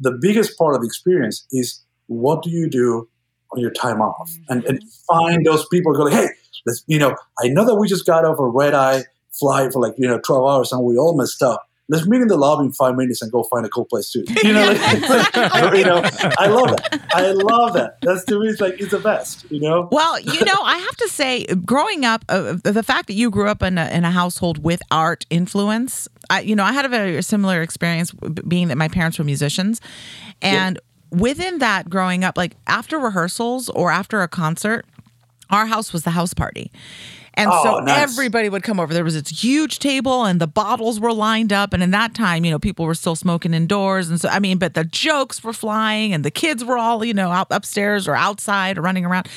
the 0.00 0.12
biggest 0.12 0.56
part 0.58 0.74
of 0.74 0.80
the 0.82 0.86
experience 0.86 1.46
is 1.52 1.82
what 2.06 2.42
do 2.42 2.50
you 2.50 2.68
do 2.68 3.08
on 3.52 3.60
your 3.60 3.70
time 3.70 4.00
off, 4.00 4.30
and 4.48 4.64
and 4.64 4.82
find 5.08 5.44
those 5.46 5.66
people 5.68 5.92
go 5.94 6.04
like, 6.04 6.14
hey, 6.14 6.28
let's 6.66 6.82
you 6.86 6.98
know, 6.98 7.14
I 7.42 7.48
know 7.48 7.64
that 7.66 7.76
we 7.76 7.86
just 7.88 8.06
got 8.06 8.24
off 8.24 8.38
a 8.38 8.46
red 8.46 8.74
eye 8.74 9.04
flight 9.32 9.72
for 9.72 9.80
like 9.80 9.94
you 9.98 10.06
know 10.06 10.20
12 10.20 10.48
hours 10.48 10.72
and 10.72 10.84
we 10.84 10.96
all 10.96 11.16
messed 11.16 11.42
up 11.42 11.68
let's 11.88 12.06
meet 12.06 12.20
in 12.20 12.28
the 12.28 12.36
lobby 12.36 12.66
in 12.66 12.72
five 12.72 12.96
minutes 12.96 13.22
and 13.22 13.30
go 13.30 13.42
find 13.44 13.66
a 13.66 13.68
cool 13.68 13.84
place 13.84 14.10
too. 14.10 14.24
You 14.42 14.52
know 14.52 14.66
like, 14.66 15.74
you 15.78 15.84
know 15.84 16.02
i 16.38 16.46
love 16.46 16.68
that 16.68 17.00
i 17.12 17.32
love 17.32 17.74
that 17.74 17.98
that's 18.00 18.24
to 18.24 18.40
me 18.40 18.48
it's 18.48 18.60
like 18.60 18.80
it's 18.80 18.90
the 18.90 18.98
best 18.98 19.44
you 19.50 19.60
know? 19.60 19.88
Well, 19.90 20.20
you 20.20 20.44
know, 20.44 20.56
I 20.62 20.78
have 20.78 20.96
to 20.96 21.08
say, 21.08 21.46
growing 21.46 22.04
up, 22.04 22.24
uh, 22.28 22.56
the 22.62 22.82
fact 22.82 23.06
that 23.06 23.14
you 23.14 23.30
grew 23.30 23.48
up 23.48 23.62
in 23.62 23.78
a, 23.78 23.88
in 23.88 24.04
a 24.04 24.10
household 24.10 24.62
with 24.62 24.82
art 24.90 25.24
influence, 25.30 26.08
I, 26.30 26.40
you 26.40 26.56
know, 26.56 26.64
I 26.64 26.72
had 26.72 26.84
a 26.84 26.88
very 26.88 27.22
similar 27.22 27.62
experience 27.62 28.12
being 28.46 28.68
that 28.68 28.76
my 28.76 28.88
parents 28.88 29.18
were 29.18 29.24
musicians. 29.24 29.80
And 30.42 30.78
within 31.10 31.58
that 31.58 31.88
growing 31.88 32.24
up, 32.24 32.36
like 32.36 32.56
after 32.66 32.98
rehearsals 32.98 33.68
or 33.70 33.90
after 33.90 34.22
a 34.22 34.28
concert, 34.28 34.86
our 35.50 35.66
house 35.66 35.92
was 35.92 36.02
the 36.02 36.10
house 36.10 36.34
party. 36.34 36.72
And 37.36 37.50
Oh, 37.52 37.62
so 37.64 37.78
nice. 37.80 38.00
everybody 38.00 38.48
would 38.48 38.62
come 38.62 38.78
over. 38.78 38.94
There 38.94 39.02
was 39.04 39.20
this 39.20 39.42
huge 39.42 39.80
table 39.80 40.24
and 40.24 40.40
the 40.40 40.46
bottles 40.46 41.00
were 41.00 41.12
lined 41.12 41.52
up. 41.52 41.72
And 41.72 41.82
in 41.82 41.90
that 41.90 42.14
time, 42.14 42.44
you 42.44 42.50
know, 42.50 42.58
people 42.60 42.84
were 42.86 42.94
still 42.94 43.16
smoking 43.16 43.52
indoors. 43.54 44.08
And 44.08 44.20
so, 44.20 44.28
I 44.28 44.38
mean, 44.38 44.58
but 44.58 44.74
the 44.74 44.84
jokes 44.84 45.42
were 45.42 45.52
flying 45.52 46.12
and 46.14 46.24
the 46.24 46.30
kids 46.30 46.64
were 46.64 46.78
all, 46.78 47.04
you 47.04 47.12
know, 47.14 47.30
out 47.30 47.48
upstairs 47.50 48.06
or 48.06 48.14
outside 48.14 48.78
or 48.78 48.82
running 48.82 49.04
around. 49.04 49.28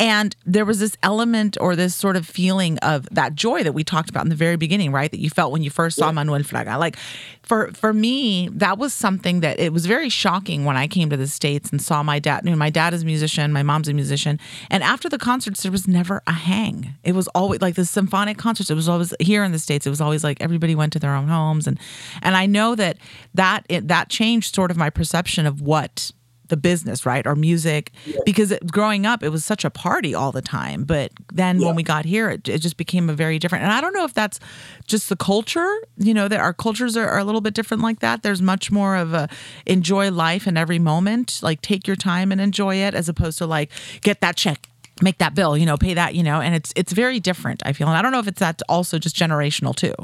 And 0.00 0.36
there 0.46 0.64
was 0.64 0.78
this 0.78 0.96
element 1.02 1.56
or 1.60 1.74
this 1.74 1.94
sort 1.94 2.16
of 2.16 2.26
feeling 2.26 2.78
of 2.78 3.08
that 3.10 3.34
joy 3.34 3.64
that 3.64 3.72
we 3.72 3.82
talked 3.82 4.08
about 4.08 4.24
in 4.24 4.28
the 4.28 4.36
very 4.36 4.56
beginning, 4.56 4.92
right? 4.92 5.10
That 5.10 5.18
you 5.18 5.28
felt 5.28 5.50
when 5.50 5.62
you 5.62 5.70
first 5.70 5.96
saw 5.96 6.12
Manuel 6.12 6.40
Fraga. 6.40 6.78
Like 6.78 6.96
for 7.42 7.72
for 7.72 7.92
me, 7.92 8.48
that 8.52 8.78
was 8.78 8.92
something 8.92 9.40
that 9.40 9.58
it 9.58 9.72
was 9.72 9.86
very 9.86 10.08
shocking 10.08 10.64
when 10.64 10.76
I 10.76 10.86
came 10.86 11.10
to 11.10 11.16
the 11.16 11.26
States 11.26 11.70
and 11.70 11.82
saw 11.82 12.02
my 12.02 12.18
dad. 12.18 12.44
You 12.44 12.50
know, 12.50 12.56
my 12.56 12.70
dad 12.70 12.94
is 12.94 13.02
a 13.02 13.06
musician, 13.06 13.52
my 13.52 13.62
mom's 13.64 13.88
a 13.88 13.92
musician. 13.92 14.38
And 14.70 14.82
after 14.82 15.08
the 15.08 15.18
concerts, 15.18 15.62
there 15.62 15.72
was 15.72 15.88
never 15.88 16.22
a 16.26 16.32
hang. 16.32 16.94
It 17.02 17.12
was 17.12 17.26
always 17.28 17.60
like 17.60 17.74
the 17.74 17.84
symphonic 17.84 18.38
concerts. 18.38 18.70
It 18.70 18.74
was 18.74 18.88
always 18.88 19.12
here 19.18 19.42
in 19.42 19.52
the 19.52 19.58
States, 19.58 19.86
it 19.86 19.90
was 19.90 20.00
always 20.00 20.22
like 20.22 20.40
everybody 20.40 20.74
went 20.74 20.92
to 20.92 21.00
their 21.00 21.14
own 21.14 21.28
homes. 21.28 21.66
And 21.66 21.78
and 22.22 22.36
I 22.36 22.46
know 22.46 22.76
that 22.76 22.98
that 23.34 23.66
it, 23.68 23.88
that 23.88 24.10
changed 24.10 24.54
sort 24.54 24.70
of 24.70 24.76
my 24.76 24.90
perception 24.90 25.44
of 25.46 25.60
what 25.60 26.12
the 26.48 26.56
business, 26.56 27.06
right? 27.06 27.26
Or 27.26 27.34
music, 27.34 27.92
because 28.24 28.50
it, 28.52 28.66
growing 28.70 29.06
up, 29.06 29.22
it 29.22 29.28
was 29.30 29.44
such 29.44 29.64
a 29.64 29.70
party 29.70 30.14
all 30.14 30.32
the 30.32 30.42
time. 30.42 30.84
But 30.84 31.12
then 31.32 31.60
Yeah. 31.60 31.66
when 31.68 31.76
we 31.76 31.82
got 31.82 32.04
here, 32.04 32.30
it, 32.30 32.48
it 32.48 32.58
just 32.58 32.76
became 32.76 33.08
a 33.10 33.14
very 33.14 33.38
different. 33.38 33.64
And 33.64 33.72
I 33.72 33.80
don't 33.80 33.92
know 33.94 34.04
if 34.04 34.14
that's 34.14 34.40
just 34.86 35.08
the 35.08 35.16
culture, 35.16 35.72
you 35.96 36.12
know, 36.14 36.28
that 36.28 36.40
our 36.40 36.52
cultures 36.52 36.96
are, 36.96 37.08
are 37.08 37.18
a 37.18 37.24
little 37.24 37.40
bit 37.40 37.54
different 37.54 37.82
like 37.82 38.00
that. 38.00 38.22
There's 38.22 38.42
much 38.42 38.70
more 38.70 38.96
of 38.96 39.14
a 39.14 39.28
enjoy 39.66 40.10
life 40.10 40.46
in 40.46 40.56
every 40.56 40.78
moment, 40.78 41.40
like 41.42 41.60
take 41.62 41.86
your 41.86 41.96
time 41.96 42.32
and 42.32 42.40
enjoy 42.40 42.76
it, 42.76 42.94
as 42.94 43.08
opposed 43.08 43.38
to 43.38 43.46
like 43.46 43.70
get 44.00 44.20
that 44.20 44.36
check. 44.36 44.68
Make 45.00 45.18
that 45.18 45.34
bill, 45.34 45.56
you 45.56 45.64
know, 45.64 45.76
pay 45.76 45.94
that, 45.94 46.16
you 46.16 46.24
know, 46.24 46.40
and 46.40 46.54
it's 46.56 46.72
it's 46.74 46.92
very 46.92 47.20
different. 47.20 47.62
I 47.64 47.72
feel, 47.72 47.86
and 47.86 47.96
I 47.96 48.02
don't 48.02 48.10
know 48.10 48.18
if 48.18 48.26
it's 48.26 48.40
that 48.40 48.60
also 48.68 48.98
just 48.98 49.14
generational 49.14 49.76
too. 49.76 49.94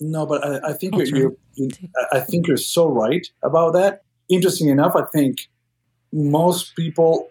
no 0.00 0.24
but 0.26 0.44
i, 0.46 0.70
I 0.70 0.72
think 0.74 0.94
Culture. 0.94 1.16
you're, 1.16 1.32
you're 1.54 1.70
I- 2.12 2.18
i 2.18 2.20
think 2.20 2.46
you're 2.46 2.56
so 2.56 2.86
right 2.88 3.26
about 3.42 3.72
that 3.72 4.02
interesting 4.28 4.68
enough 4.68 4.94
i 4.96 5.04
think 5.12 5.48
most 6.12 6.74
people 6.76 7.28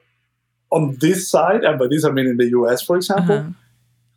on 0.72 0.98
this 1.00 1.30
side 1.30 1.64
and 1.64 1.78
by 1.80 1.88
this 1.88 2.04
i 2.06 2.10
mean 2.12 2.28
in 2.28 2.38
the 2.38 2.46
us 2.50 2.82
for 2.82 2.96
example 2.96 3.36
Uh-huh. 3.38 3.50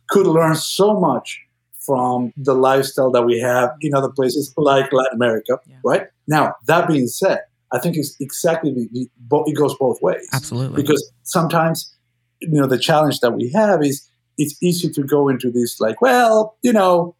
could 0.09 0.27
learn 0.27 0.55
so 0.55 0.99
much 0.99 1.39
from 1.79 2.31
the 2.37 2.53
lifestyle 2.53 3.09
that 3.11 3.23
we 3.23 3.39
have 3.39 3.71
in 3.81 3.95
other 3.95 4.09
places 4.09 4.53
like 4.55 4.93
Latin 4.93 5.15
America, 5.15 5.59
Yeah. 5.65 5.77
right? 5.83 6.03
Now, 6.27 6.53
that 6.67 6.87
being 6.87 7.07
said, 7.07 7.39
I 7.71 7.79
think 7.79 7.97
it's 7.97 8.15
exactly 8.19 8.71
the, 8.71 8.87
the 8.93 9.09
it 9.47 9.55
goes 9.57 9.73
both 9.79 9.99
ways. 9.99 10.27
Absolutely. 10.31 10.79
Because 10.83 11.01
sometimes, 11.23 11.91
you 12.39 12.49
know, 12.59 12.67
the 12.67 12.77
challenge 12.77 13.19
that 13.21 13.31
we 13.33 13.49
have 13.53 13.81
is 13.81 14.07
it's 14.37 14.55
easy 14.61 14.89
to 14.91 15.01
go 15.01 15.27
into 15.27 15.49
this 15.49 15.79
like, 15.79 16.01
well, 16.03 16.55
you 16.61 16.71
know, 16.71 17.15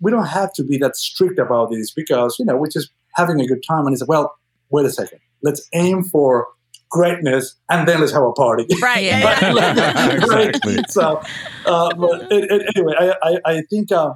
we 0.00 0.10
don't 0.10 0.26
have 0.26 0.52
to 0.58 0.62
be 0.62 0.76
that 0.78 0.94
strict 0.96 1.38
about 1.38 1.70
this 1.70 1.90
because, 1.90 2.36
you 2.38 2.44
know, 2.44 2.56
we're 2.56 2.68
just 2.78 2.90
having 3.14 3.40
a 3.40 3.46
good 3.46 3.62
time. 3.66 3.86
And 3.86 3.94
it's 3.94 4.06
well, 4.06 4.34
wait 4.72 4.86
a 4.86 4.90
second, 4.90 5.20
let's 5.42 5.68
aim 5.74 6.02
for 6.02 6.46
greatness 6.90 7.56
and 7.70 7.88
then 7.88 8.00
let's 8.00 8.12
have 8.12 8.22
a 8.22 8.32
party. 8.32 8.66
Right. 8.82 9.04
Yeah. 9.04 9.20
Yeah. 9.54 9.74
yeah. 9.76 10.12
Exactly. 10.12 10.76
So, 10.88 11.20
uh, 11.66 11.94
but 11.94 12.30
it, 12.32 12.50
it, 12.50 12.62
anyway, 12.76 12.94
I, 13.00 13.14
I, 13.22 13.32
I 13.52 13.62
think 13.70 13.90
uh, 13.92 14.12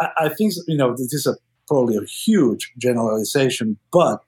I, 0.00 0.08
I 0.18 0.28
think 0.30 0.54
you 0.66 0.76
know 0.76 0.90
this 0.92 1.12
is 1.12 1.26
a 1.26 1.34
probably 1.68 1.96
a 1.96 2.04
huge 2.04 2.72
generalization, 2.78 3.78
but 3.92 4.22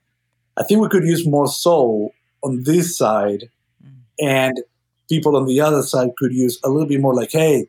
I 0.56 0.62
think 0.64 0.80
we 0.80 0.88
could 0.88 1.04
use 1.04 1.26
more 1.26 1.48
soul 1.48 2.12
on 2.42 2.62
this 2.64 2.96
side, 2.96 3.48
and 4.20 4.54
people 5.08 5.36
on 5.36 5.46
the 5.46 5.60
other 5.60 5.82
side 5.82 6.10
could 6.18 6.32
use 6.32 6.58
a 6.64 6.68
little 6.68 6.86
bit 6.88 7.00
more 7.00 7.14
like, 7.14 7.32
hey, 7.32 7.66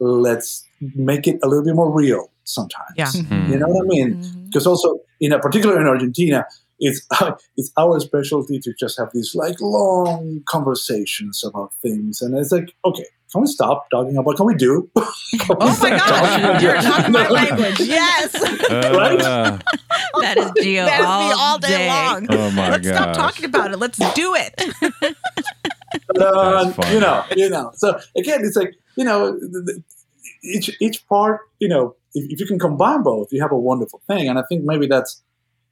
let's 0.00 0.64
make 0.96 1.28
it 1.28 1.38
a 1.42 1.48
little 1.48 1.64
bit 1.64 1.74
more 1.74 1.90
real 1.92 2.30
sometimes. 2.44 2.90
Yeah. 2.96 3.10
Hmm. 3.10 3.52
You 3.52 3.58
know 3.58 3.68
what 3.68 3.84
I 3.84 3.88
mean? 3.88 4.14
Mhm. 4.16 4.46
because 4.46 4.66
also 4.66 4.98
in 5.20 5.32
a 5.32 5.38
particular 5.38 5.80
in 5.80 5.86
Argentina, 5.86 6.44
it's 6.82 7.06
it's 7.56 7.72
our 7.78 7.98
specialty 8.00 8.58
to 8.60 8.74
just 8.78 8.98
have 8.98 9.08
these 9.14 9.34
like 9.34 9.56
long 9.60 10.42
conversations 10.46 11.42
about 11.44 11.72
things, 11.82 12.20
and 12.20 12.36
it's 12.36 12.52
like, 12.52 12.74
okay, 12.84 13.06
can 13.32 13.40
we 13.40 13.46
stop 13.46 13.86
talking 13.90 14.16
about? 14.16 14.36
Can 14.36 14.44
we 14.46 14.54
do? 14.54 14.90
Can 14.96 15.48
we 15.48 15.56
Oh 15.60 15.78
my 15.80 15.90
god, 15.96 16.60
you're 16.62 16.74
talking 16.82 17.12
my 17.12 17.26
language. 17.40 17.80
Yes. 17.80 18.34
Uh, 18.34 19.58
That 20.20 20.36
is 20.36 20.50
Gio 20.62 20.84
That 20.84 21.00
is 21.00 21.06
all, 21.06 21.28
me 21.28 21.34
all 21.38 21.58
day, 21.58 21.88
long. 21.88 22.26
Oh 22.30 22.50
my 22.50 22.70
Let's 22.72 22.86
stop 22.86 23.14
talking 23.16 23.46
about 23.46 23.72
it. 23.72 23.78
Let's 23.78 23.96
do 24.14 24.34
it. 24.36 24.52
That's 26.14 26.74
funny. 26.76 26.94
you 26.94 27.00
know, 27.00 27.24
you 27.36 27.48
know. 27.48 27.70
So 27.74 27.98
again, 28.16 28.40
it's 28.44 28.56
like 28.56 28.74
you 28.96 29.04
know, 29.04 29.32
the- 29.32 29.62
the- 29.66 29.82
each 30.44 30.76
each 30.80 31.06
part, 31.08 31.40
you 31.60 31.68
know, 31.68 31.94
if, 32.14 32.24
if 32.32 32.40
you 32.40 32.46
can 32.46 32.58
combine 32.58 33.02
both, 33.02 33.28
you 33.32 33.40
have 33.40 33.52
a 33.52 33.58
wonderful 33.58 34.02
thing. 34.08 34.28
And 34.28 34.38
I 34.38 34.42
think 34.48 34.64
maybe 34.64 34.86
that's, 34.86 35.22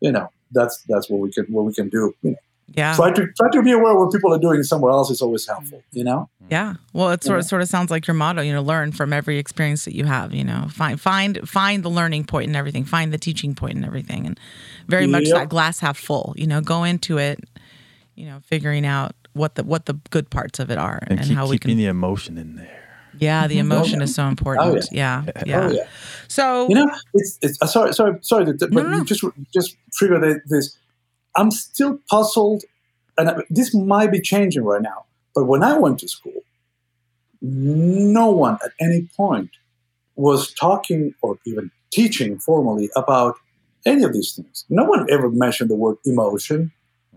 you 0.01 0.13
know, 0.13 0.29
that's 0.53 0.83
that's 0.89 1.09
what 1.11 1.21
we 1.21 1.31
can 1.33 1.47
what 1.47 1.65
we 1.65 1.73
can 1.73 1.89
do. 1.89 2.15
You 2.23 2.31
know, 2.33 2.37
Yeah. 2.77 2.95
Try 2.95 3.11
to 3.13 3.27
try 3.39 3.49
to 3.53 3.63
be 3.63 3.73
aware 3.73 3.93
of 3.93 3.99
what 3.99 4.13
people 4.13 4.33
are 4.33 4.39
doing 4.39 4.63
somewhere 4.63 4.93
else 4.93 5.11
is 5.11 5.21
always 5.23 5.47
helpful. 5.47 5.83
You 5.93 6.05
know. 6.05 6.29
Mm-hmm. 6.43 6.53
Yeah. 6.53 6.75
Well, 6.93 7.11
it 7.11 7.23
sort 7.25 7.39
of 7.39 7.45
Yeah. 7.45 7.49
sort 7.49 7.63
of 7.63 7.69
sounds 7.69 7.91
like 7.91 8.07
your 8.07 8.15
motto, 8.15 8.43
you 8.43 8.53
know, 8.53 8.63
learn 8.63 8.93
from 8.93 9.13
every 9.13 9.39
experience 9.39 9.85
that 9.85 9.95
you 9.95 10.05
have, 10.05 10.33
you 10.35 10.45
know. 10.45 10.67
Find 10.71 11.01
find 11.01 11.49
find 11.49 11.83
the 11.83 11.91
learning 11.91 12.25
point 12.25 12.47
and 12.49 12.57
everything, 12.57 12.85
find 12.85 13.13
the 13.13 13.19
teaching 13.19 13.55
point 13.55 13.75
and 13.77 13.85
everything. 13.85 14.27
And 14.27 14.39
very 14.89 15.07
much 15.07 15.27
Yep. 15.27 15.35
that 15.35 15.49
glass 15.49 15.81
half 15.81 15.99
full, 15.99 16.35
you 16.37 16.47
know, 16.47 16.61
go 16.61 16.85
into 16.85 17.19
it, 17.19 17.39
you 18.15 18.27
know, 18.27 18.39
figuring 18.45 18.87
out 18.87 19.15
what 19.33 19.55
the 19.55 19.63
what 19.65 19.87
the 19.87 19.95
good 20.11 20.29
parts 20.31 20.59
of 20.59 20.71
it 20.71 20.79
are 20.79 20.99
And, 21.03 21.19
and, 21.21 21.29
keep 21.29 21.37
how 21.37 21.47
we 21.49 21.57
keeping 21.59 21.71
can 21.73 21.79
the 21.79 21.87
emotion 21.87 22.37
in 22.39 22.57
there. 22.57 22.80
Yeah, 23.19 23.47
the 23.47 23.59
emotion 23.59 24.01
is 24.03 24.15
so 24.15 24.27
important. 24.27 24.67
Oh, 24.67 24.81
yeah. 24.93 25.25
Yeah. 25.47 25.67
Oh 25.69 25.71
yeah. 25.73 25.87
So 26.29 26.69
You 26.69 26.75
know, 26.77 26.91
it's, 27.15 27.39
it's 27.43 27.61
uh, 27.61 27.67
sorry, 27.67 27.93
sorry, 27.93 28.19
sorry, 28.23 28.45
that- 28.45 28.59
but 28.59 28.71
No, 28.71 28.83
no, 28.83 28.89
no. 28.91 28.97
you 28.99 29.05
just 29.05 29.25
just 29.53 29.77
trigger 29.93 30.41
this. 30.47 30.77
I'm 31.37 31.51
still 31.51 31.99
puzzled, 32.09 32.63
and 33.19 33.31
I- 33.31 33.43
this 33.51 33.75
might 33.75 34.11
be 34.13 34.21
changing 34.21 34.63
right 34.65 34.83
now. 34.83 35.05
But 35.35 35.45
when 35.45 35.63
I 35.63 35.77
went 35.79 35.99
to 36.01 36.09
school, 36.09 36.43
no 37.43 38.31
one 38.31 38.59
at 38.65 38.73
any 38.81 39.09
point 39.17 39.51
was 40.17 40.53
talking 40.53 41.15
or 41.23 41.39
even 41.47 41.71
teaching 41.91 42.39
formally 42.39 42.91
about 42.97 43.37
any 43.87 44.03
of 44.05 44.13
these 44.13 44.35
things. 44.35 44.65
No 44.69 44.85
one 44.85 45.07
ever 45.11 45.31
mentioned 45.31 45.71
the 45.71 45.75
word 45.75 45.97
emotion. 46.05 46.71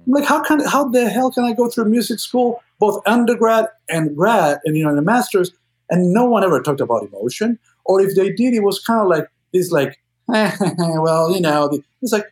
I'm 0.05 0.13
like, 0.13 0.25
how 0.25 0.41
can 0.43 0.59
how 0.65 0.87
the 0.89 1.09
hell 1.09 1.31
can 1.31 1.43
I 1.43 1.53
go 1.53 1.69
through 1.69 1.85
music 1.85 2.19
school, 2.19 2.61
both 2.79 3.01
undergrad 3.05 3.67
and 3.89 4.15
grad, 4.15 4.59
and 4.65 4.75
you 4.77 4.83
know, 4.83 4.89
and 4.89 4.99
a 4.99 5.01
master's, 5.01 5.51
and 5.89 6.13
no 6.13 6.25
one 6.25 6.43
ever 6.43 6.61
talked 6.61 6.81
about 6.81 7.03
emotion? 7.03 7.59
Or 7.85 8.01
if 8.01 8.15
they 8.15 8.31
did, 8.31 8.53
it 8.53 8.61
was 8.63 8.79
kind 8.79 9.01
of 9.01 9.07
like 9.07 9.27
this, 9.53 9.71
like, 9.71 9.99
well, 10.27 11.31
you 11.33 11.41
know, 11.41 11.69
it's 12.01 12.11
like, 12.13 12.25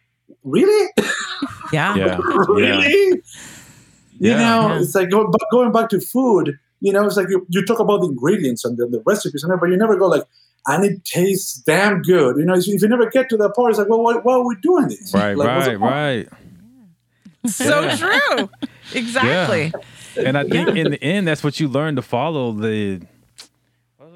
really, 0.44 0.90
yeah. 1.74 1.96
Yeah. 1.96 2.18
really, 2.48 3.22
you 4.20 4.32
know, 4.32 4.70
Yeah. 4.70 4.80
it's 4.82 4.96
like 4.96 5.10
go, 5.10 5.32
going 5.52 5.72
back 5.72 5.90
to 5.90 6.00
food. 6.00 6.58
You 6.80 6.94
know, 6.94 7.06
it's 7.06 7.18
like 7.18 7.30
you, 7.30 7.46
you 7.50 7.64
talk 7.66 7.80
about 7.80 8.02
the 8.02 8.08
ingredients 8.08 8.66
and 8.66 8.78
the, 8.78 8.88
the 8.88 9.04
recipes 9.06 9.44
and 9.44 9.52
everything, 9.52 9.70
but 9.70 9.74
you 9.74 9.78
never 9.78 9.98
go 9.98 10.08
like, 10.08 10.24
and 10.68 10.84
it 10.86 11.04
tastes 11.06 11.58
damn 11.60 12.02
good. 12.02 12.38
You 12.38 12.46
know, 12.46 12.56
if 12.56 12.66
you 12.66 12.78
never 12.88 13.10
get 13.10 13.30
to 13.30 13.38
that 13.38 13.54
part, 13.56 13.72
it's 13.72 13.80
like, 13.80 13.90
well, 13.90 14.02
why, 14.04 14.16
why 14.16 14.34
are 14.34 14.46
we 14.48 14.56
doing 14.62 14.88
this? 14.88 15.14
Right, 15.14 15.36
Like, 15.36 15.48
right, 15.48 15.80
right. 15.80 16.30
So 17.46 17.82
Yeah. 17.82 17.96
true. 17.98 18.50
Exactly. 18.94 19.74
And 20.18 20.38
I 20.38 20.44
think 20.44 20.70
in 20.78 20.92
the 20.92 21.04
end, 21.04 21.28
that's 21.28 21.44
what 21.44 21.60
you 21.60 21.68
learn 21.68 21.96
to 21.96 22.02
follow 22.02 22.52
the. 22.52 23.02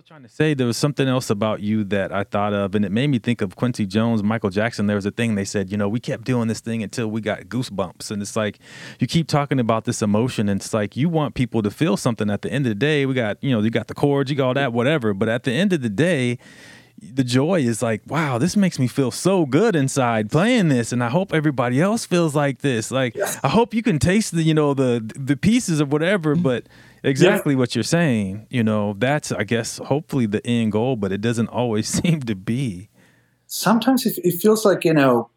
Trying 0.08 0.22
to 0.22 0.30
say? 0.30 0.54
There 0.54 0.68
was 0.68 0.78
something 0.78 1.08
else 1.08 1.32
about 1.32 1.62
you 1.62 1.84
that 1.86 2.12
I 2.12 2.24
thought 2.26 2.54
of, 2.54 2.76
and 2.76 2.86
it 2.86 2.92
made 2.92 3.08
me 3.08 3.18
think 3.18 3.42
of 3.42 3.56
Quincy 3.56 3.88
Jones, 3.88 4.22
Michael 4.22 4.52
Jackson. 4.52 4.86
There 4.86 4.98
was 4.98 5.08
a 5.08 5.12
thing 5.12 5.34
they 5.34 5.46
said, 5.46 5.72
you 5.72 5.78
know, 5.78 5.90
we 5.90 6.00
kept 6.00 6.26
doing 6.26 6.48
this 6.48 6.60
thing 6.60 6.84
until 6.84 7.08
we 7.08 7.22
got 7.22 7.46
goosebumps, 7.46 8.12
and 8.12 8.22
it's 8.22 8.36
like 8.36 8.60
you 9.00 9.08
keep 9.08 9.28
talking 9.28 9.60
about 9.60 9.86
this 9.86 10.04
emotion, 10.04 10.48
and 10.48 10.62
it's 10.62 10.76
like 10.76 10.96
you 10.96 11.10
want 11.10 11.34
people 11.34 11.64
to 11.64 11.72
feel 11.72 11.98
something. 11.98 12.30
At 12.30 12.44
the 12.44 12.52
end 12.52 12.68
of 12.68 12.70
the 12.70 12.76
day, 12.76 13.08
we 13.08 13.16
got 13.16 13.44
you 13.44 13.50
know, 13.50 13.62
you 13.62 13.72
got 13.72 13.88
the 13.88 13.96
chords, 13.96 14.30
you 14.30 14.38
got 14.38 14.46
all 14.46 14.54
that, 14.54 14.74
whatever. 14.74 15.12
But 15.16 15.28
at 15.28 15.42
the 15.42 15.54
end 15.54 15.74
of 15.74 15.82
the 15.82 15.90
day, 15.90 16.38
the 17.02 17.24
joy 17.24 17.62
is 17.62 17.82
like, 17.82 18.04
wow, 18.06 18.38
this 18.38 18.56
makes 18.56 18.78
me 18.78 18.88
feel 18.88 19.10
so 19.10 19.48
good 19.48 19.76
inside 19.76 20.30
playing 20.30 20.70
this, 20.70 20.92
and 20.92 21.04
I 21.04 21.10
hope 21.10 21.34
everybody 21.34 21.82
else 21.82 22.06
feels 22.06 22.36
like 22.36 22.60
this. 22.60 22.92
Like, 22.92 23.18
I 23.44 23.50
hope 23.50 23.74
you 23.74 23.82
can 23.82 23.98
taste 23.98 24.36
the, 24.36 24.44
you 24.44 24.54
know, 24.54 24.76
the 24.76 25.02
the 25.16 25.36
pieces 25.36 25.80
of 25.80 25.92
whatever, 25.92 26.36
mm-hmm. 26.36 26.44
but 26.44 26.68
exactly 27.06 27.56
what 27.56 27.76
you're 27.76 27.84
saying, 27.84 28.48
you 28.50 28.64
know, 28.64 28.96
that's 28.98 29.32
I 29.32 29.44
guess 29.44 29.78
hopefully 29.78 30.26
the 30.26 30.46
end 30.46 30.72
goal, 30.72 30.96
but 30.96 31.12
it 31.12 31.22
doesn't 31.22 31.48
always 31.48 31.88
seem 32.02 32.22
to 32.22 32.36
be. 32.36 32.90
sometimes 33.48 34.06
it, 34.06 34.18
it 34.24 34.40
feels 34.42 34.66
like 34.66 34.84
you 34.84 34.94
know 34.94 35.30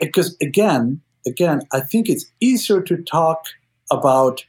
because 0.00 0.36
again 0.40 1.00
again 1.26 1.60
i 1.72 1.80
think 1.80 2.08
it's 2.08 2.26
easier 2.40 2.80
to 2.80 2.96
talk 3.04 3.44
about 3.90 4.44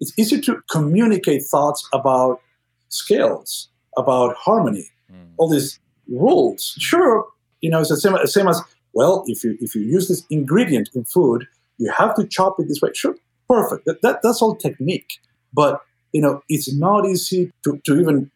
it's 0.00 0.12
easier 0.18 0.40
to 0.40 0.62
communicate 0.70 1.42
thoughts 1.42 1.86
about 1.92 2.40
scales 2.88 3.68
about 3.96 4.34
harmony 4.36 4.88
hmm. 5.10 5.24
all 5.36 5.48
these 5.48 5.78
rules. 6.08 6.74
Sure 6.78 7.26
you 7.60 7.70
know 7.70 7.80
it's 7.80 7.90
the 7.90 7.96
same, 7.96 8.16
same 8.26 8.48
as 8.48 8.60
well 8.92 9.24
if 9.26 9.44
you 9.44 9.56
if 9.60 9.74
you 9.74 9.82
use 9.82 10.08
this 10.08 10.24
ingredient 10.30 10.88
in 10.94 11.04
food 11.04 11.46
you 11.78 11.90
have 11.90 12.14
to 12.14 12.26
chop 12.26 12.58
it 12.58 12.68
this 12.68 12.80
way. 12.80 12.90
Sure 12.94 13.14
perfect. 13.48 13.84
That, 13.86 14.02
that 14.02 14.20
that's 14.22 14.40
all 14.42 14.56
technique 14.56 15.18
but 15.56 15.80
you 16.12 16.20
know 16.20 16.42
it's 16.48 16.72
not 16.72 17.06
easy 17.06 17.52
to, 17.64 17.80
to 17.84 17.98
even 17.98 18.30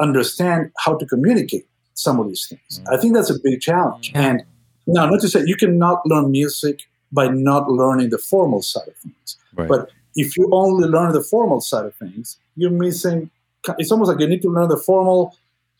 understand 0.00 0.72
how 0.84 0.96
to 0.96 1.06
communicate 1.06 1.66
some 1.94 2.18
of 2.18 2.26
these 2.28 2.46
things. 2.48 2.80
Mm. 2.80 2.94
I 2.94 3.00
think 3.00 3.14
that's 3.14 3.30
a 3.30 3.38
big 3.38 3.60
challenge. 3.60 4.12
Yeah. 4.12 4.22
And 4.22 4.42
now, 4.86 5.06
not 5.06 5.20
to 5.20 5.28
say 5.28 5.42
you 5.46 5.56
cannot 5.56 6.04
learn 6.06 6.30
music 6.30 6.82
by 7.12 7.28
not 7.28 7.70
learning 7.70 8.10
the 8.10 8.18
formal 8.18 8.62
side 8.62 8.88
of 8.88 8.96
things. 8.96 9.36
Right. 9.54 9.68
But 9.68 9.90
if 10.14 10.36
you 10.36 10.48
only 10.52 10.88
learn 10.88 11.12
the 11.12 11.22
formal 11.22 11.60
side 11.60 11.86
of 11.86 11.94
things, 11.94 12.38
you're 12.56 12.70
missing. 12.70 13.30
It's 13.78 13.90
almost 13.90 14.10
like 14.10 14.20
you 14.20 14.28
need 14.28 14.42
to 14.42 14.50
learn 14.50 14.68
the 14.68 14.76
formal 14.76 15.36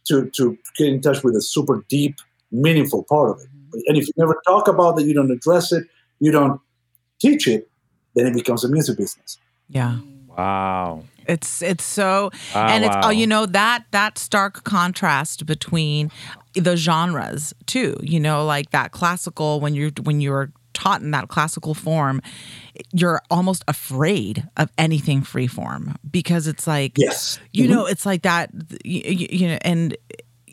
to 0.08 0.28
to 0.30 0.56
get 0.76 0.88
in 0.88 1.00
touch 1.00 1.22
with 1.22 1.34
the 1.34 1.42
super 1.42 1.84
deep, 1.88 2.16
meaningful 2.50 3.04
part 3.04 3.30
of 3.30 3.40
it. 3.40 3.48
Mm. 3.48 3.82
And 3.88 3.96
if 3.96 4.06
you 4.08 4.14
never 4.16 4.40
talk 4.46 4.68
about 4.68 5.00
it, 5.00 5.06
you 5.06 5.14
don't 5.14 5.30
address 5.30 5.72
it, 5.72 5.84
you 6.20 6.32
don't 6.32 6.60
teach 7.20 7.46
it, 7.46 7.68
then 8.14 8.26
it 8.26 8.34
becomes 8.34 8.64
a 8.64 8.68
music 8.68 8.98
business. 8.98 9.38
Yeah. 9.68 9.98
Wow. 10.36 11.04
It's 11.28 11.60
it's 11.60 11.84
so 11.84 12.30
Ah, 12.54 12.68
and 12.68 12.84
it's 12.84 12.94
wow. 12.94 13.02
oh 13.06 13.10
you 13.10 13.26
know 13.26 13.46
that 13.46 13.84
that 13.90 14.16
stark 14.18 14.62
contrast 14.64 15.44
between 15.46 16.10
the 16.54 16.76
genres 16.76 17.52
too 17.66 17.96
you 18.00 18.20
know 18.20 18.44
like 18.46 18.70
that 18.70 18.92
classical 18.92 19.58
when 19.60 19.74
you're 19.74 19.90
when 20.04 20.20
you're 20.20 20.52
taught 20.72 21.00
in 21.02 21.10
that 21.10 21.26
classical 21.28 21.74
form 21.74 22.20
you're 22.92 23.20
almost 23.30 23.64
afraid 23.66 24.46
of 24.56 24.70
anything 24.78 25.20
free 25.22 25.46
form 25.48 25.96
because 26.10 26.46
it's 26.46 26.66
like 26.66 26.92
Yes. 26.96 27.40
you 27.52 27.66
know 27.66 27.86
it's 27.86 28.06
like 28.06 28.22
that 28.22 28.50
you, 28.84 29.00
you 29.40 29.48
know 29.48 29.58
and 29.62 29.96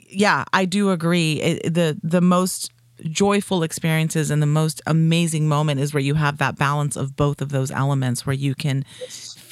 yeah 0.09 0.43
i 0.53 0.65
do 0.65 0.89
agree 0.89 1.33
it, 1.41 1.73
the 1.73 1.99
the 2.01 2.21
most 2.21 2.71
joyful 3.09 3.63
experiences 3.63 4.31
and 4.31 4.41
the 4.41 4.45
most 4.47 4.81
amazing 4.87 5.47
moment 5.47 5.79
is 5.79 5.93
where 5.93 6.01
you 6.03 6.15
have 6.15 6.37
that 6.37 6.57
balance 6.57 6.95
of 6.95 7.15
both 7.15 7.41
of 7.41 7.49
those 7.49 7.69
elements 7.69 8.25
where 8.25 8.33
you 8.35 8.55
can 8.55 8.83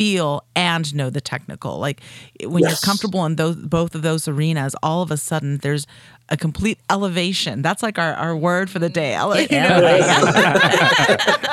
feel 0.01 0.43
and 0.55 0.95
know 0.95 1.09
the 1.11 1.21
technical 1.21 1.77
like 1.77 2.01
when 2.45 2.63
Yes. 2.63 2.71
you're 2.71 2.85
comfortable 2.89 3.23
in 3.27 3.35
those 3.35 3.55
both 3.55 3.93
of 3.93 4.01
those 4.01 4.27
arenas 4.27 4.73
all 4.81 5.03
of 5.03 5.11
a 5.11 5.17
sudden 5.17 5.57
there's 5.57 5.85
a 6.29 6.37
complete 6.37 6.79
elevation 6.89 7.61
that's 7.61 7.83
like 7.83 7.99
our, 7.99 8.13
our 8.15 8.35
word 8.35 8.67
for 8.69 8.79
the 8.79 8.89
day 8.89 9.13
Ele- 9.13 9.41
you 9.41 9.47
know? 9.67 9.79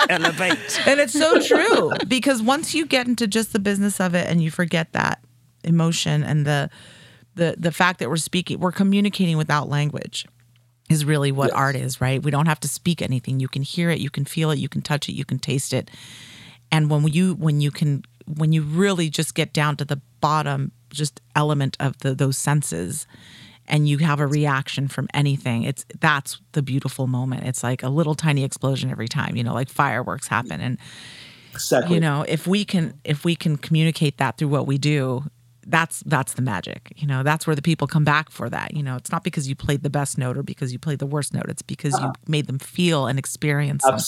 Elevate. 0.09 0.81
and 0.87 1.01
it's 1.01 1.13
so 1.13 1.41
true 1.41 1.91
because 2.07 2.41
once 2.43 2.75
you 2.75 2.87
get 2.87 3.07
into 3.07 3.27
just 3.27 3.53
the 3.53 3.59
business 3.59 4.01
of 4.01 4.15
it 4.15 4.27
and 4.29 4.43
you 4.43 4.51
forget 4.51 4.93
that 4.93 5.21
emotion 5.65 6.23
and 6.23 6.47
the 6.47 6.71
the 7.35 7.55
the 7.59 7.73
fact 7.73 7.99
that 7.99 8.09
we're 8.09 8.17
speaking 8.17 8.59
we're 8.61 8.73
communicating 8.73 9.37
without 9.37 9.69
language 9.69 10.27
is 10.89 11.05
really 11.05 11.33
what 11.33 11.49
Yes. 11.49 11.57
art 11.57 11.77
is 11.77 12.01
right 12.01 12.23
we 12.23 12.31
don't 12.31 12.47
have 12.47 12.61
to 12.61 12.69
speak 12.69 13.03
anything 13.03 13.41
you 13.41 13.49
can 13.49 13.63
hear 13.63 13.91
it 13.91 13.99
you 13.99 14.11
can 14.11 14.25
feel 14.25 14.51
it 14.51 14.59
you 14.59 14.69
can 14.71 14.81
touch 14.81 15.09
it 15.09 15.13
you 15.13 15.25
can 15.27 15.39
taste 15.39 15.73
it 15.75 15.91
and 16.73 16.91
when 16.91 17.07
you 17.09 17.35
when 17.35 17.61
you 17.61 17.71
can 17.71 18.03
when 18.37 18.53
you 18.53 18.63
really 18.63 19.09
just 19.11 19.35
get 19.35 19.53
down 19.53 19.77
to 19.77 19.85
the 19.85 20.01
bottom 20.21 20.73
just 20.91 21.21
element 21.37 21.77
of 21.81 21.99
the 21.99 22.15
those 22.15 22.37
senses 22.37 23.07
and 23.67 23.89
you 23.89 23.99
have 23.99 24.21
a 24.21 24.27
reaction 24.27 24.89
from 24.89 25.09
anything 25.13 25.63
it's 25.63 25.85
that's 26.01 26.41
the 26.53 26.63
beautiful 26.63 27.07
moment. 27.07 27.45
It's 27.45 27.63
like 27.63 27.83
a 27.83 27.89
little 27.89 28.15
tiny 28.15 28.45
explosion 28.45 28.91
every 28.91 29.09
time 29.09 29.37
you 29.37 29.45
know 29.45 29.55
like 29.55 29.69
fireworks 29.69 30.29
happen. 30.29 30.61
And 30.61 30.79
Exactly. 31.53 31.95
you 31.95 32.01
know 32.01 32.25
if 32.29 32.47
we 32.47 32.65
can 32.65 32.99
if 33.05 33.25
we 33.25 33.37
can 33.37 33.57
communicate 33.57 34.19
that 34.19 34.39
through 34.39 34.49
what 34.49 34.67
we 34.67 34.79
do 34.79 35.25
that's 35.67 36.03
that's 36.07 36.35
the 36.35 36.43
magic 36.43 36.93
you 36.97 37.07
know 37.07 37.23
that's 37.23 37.47
where 37.47 37.57
the 37.57 37.63
people 37.63 37.87
come 37.87 38.05
back 38.05 38.31
for 38.31 38.49
that. 38.49 38.75
You 38.75 38.83
know 38.83 38.97
it's 38.97 39.13
not 39.13 39.25
because 39.25 39.49
you 39.49 39.55
played 39.55 39.83
the 39.83 39.91
best 39.91 40.19
note 40.19 40.37
or 40.39 40.43
because 40.43 40.73
you 40.73 40.79
played 40.79 40.99
the 40.99 41.07
worst 41.07 41.35
note. 41.35 41.47
It's 41.49 41.63
because 41.63 41.93
you 41.93 42.07
uh-huh. 42.07 42.13
made 42.27 42.47
them 42.47 42.59
feel 42.59 43.07
and 43.07 43.19
experience 43.19 43.83
something. 43.83 43.99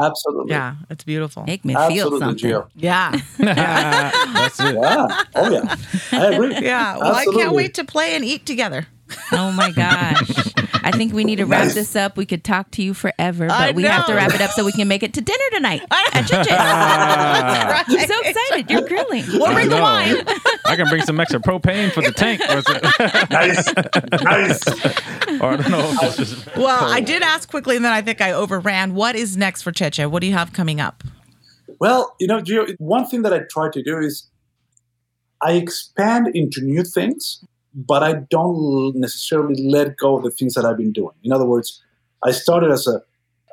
Absolutely. 0.00 0.08
Absolutely. 0.08 0.52
yeah 0.52 0.74
it's 0.90 1.04
beautiful 1.04 1.44
Make 1.44 1.64
me 1.64 1.74
feel 1.88 2.18
something. 2.18 2.50
Gio. 2.50 2.68
yeah 2.76 3.10
That's 3.38 4.60
it. 4.60 4.74
Yeah. 4.74 5.24
Oh 5.34 5.50
yeah. 5.50 5.76
I 6.12 6.26
agree. 6.34 6.54
yeah 6.60 6.96
well 6.98 7.14
i 7.14 7.24
can't 7.24 7.52
wait 7.54 7.74
to 7.74 7.84
play 7.84 8.14
and 8.14 8.24
eat 8.24 8.46
together 8.46 8.86
Oh 9.32 9.50
my 9.52 9.70
gosh. 9.70 10.52
I 10.88 10.92
think 10.92 11.12
we 11.12 11.22
need 11.24 11.36
to 11.36 11.44
wrap 11.44 11.64
Nice. 11.64 11.74
this 11.74 11.94
up. 11.94 12.16
We 12.16 12.24
could 12.24 12.42
talk 12.42 12.70
to 12.72 12.82
you 12.82 12.94
forever, 12.94 13.46
but 13.48 13.54
I 13.60 13.70
we 13.72 13.82
have 13.84 14.06
to 14.06 14.14
wrap 14.14 14.34
it 14.34 14.40
up 14.40 14.50
so 14.52 14.64
we 14.64 14.72
can 14.72 14.88
make 14.88 15.02
it 15.02 15.12
to 15.14 15.20
dinner 15.20 15.44
tonight 15.52 15.82
at 15.90 16.24
Cheche's. 16.24 16.48
Ah, 16.60 17.84
I'm 17.86 18.06
so 18.08 18.20
excited. 18.22 18.70
You're 18.70 18.88
grilling. 18.88 19.24
we'll 19.34 19.52
bring 19.52 19.68
the 19.68 19.76
wine 19.76 20.16
I 20.66 20.76
can 20.76 20.86
bring 20.88 21.02
some 21.02 21.20
extra 21.20 21.40
propane 21.40 21.90
for 21.92 22.02
the 22.02 22.12
tank. 22.12 22.40
Or, 22.48 22.62
Nice. 23.30 23.74
nice. 24.22 24.66
or 25.40 25.52
I 25.52 25.56
don't 25.56 25.70
know 25.70 25.90
if 25.90 26.02
it's 26.02 26.16
just. 26.16 26.56
well 26.56 26.84
i 26.90 27.00
did 27.00 27.22
ask 27.22 27.48
quickly 27.50 27.76
and 27.76 27.84
then 27.84 27.92
i 27.92 28.00
think 28.02 28.20
i 28.20 28.32
overran 28.32 28.94
what 28.94 29.14
is 29.16 29.36
next 29.36 29.62
for 29.62 29.70
cheche 29.72 30.08
what 30.10 30.20
do 30.20 30.26
you 30.26 30.32
have 30.34 30.52
coming 30.52 30.80
up 30.80 31.04
Well, 31.80 32.14
you 32.20 32.26
know, 32.26 32.40
Gio, 32.40 32.74
one 32.78 33.06
thing 33.06 33.22
that 33.22 33.32
I 33.32 33.40
try 33.50 33.70
to 33.70 33.82
do 33.82 33.98
is 33.98 34.28
I 35.42 35.52
expand 35.52 36.28
into 36.34 36.60
new 36.62 36.82
things, 36.82 37.44
but 37.86 38.02
I 38.02 38.14
don't 38.14 38.96
necessarily 38.96 39.62
let 39.68 39.96
go 39.96 40.16
of 40.16 40.24
the 40.24 40.32
things 40.32 40.54
that 40.54 40.64
I've 40.64 40.76
been 40.76 40.92
doing. 40.92 41.14
In 41.22 41.32
other 41.32 41.46
words, 41.46 41.80
I 42.24 42.32
started 42.32 42.72
as 42.72 42.86
a 42.88 43.00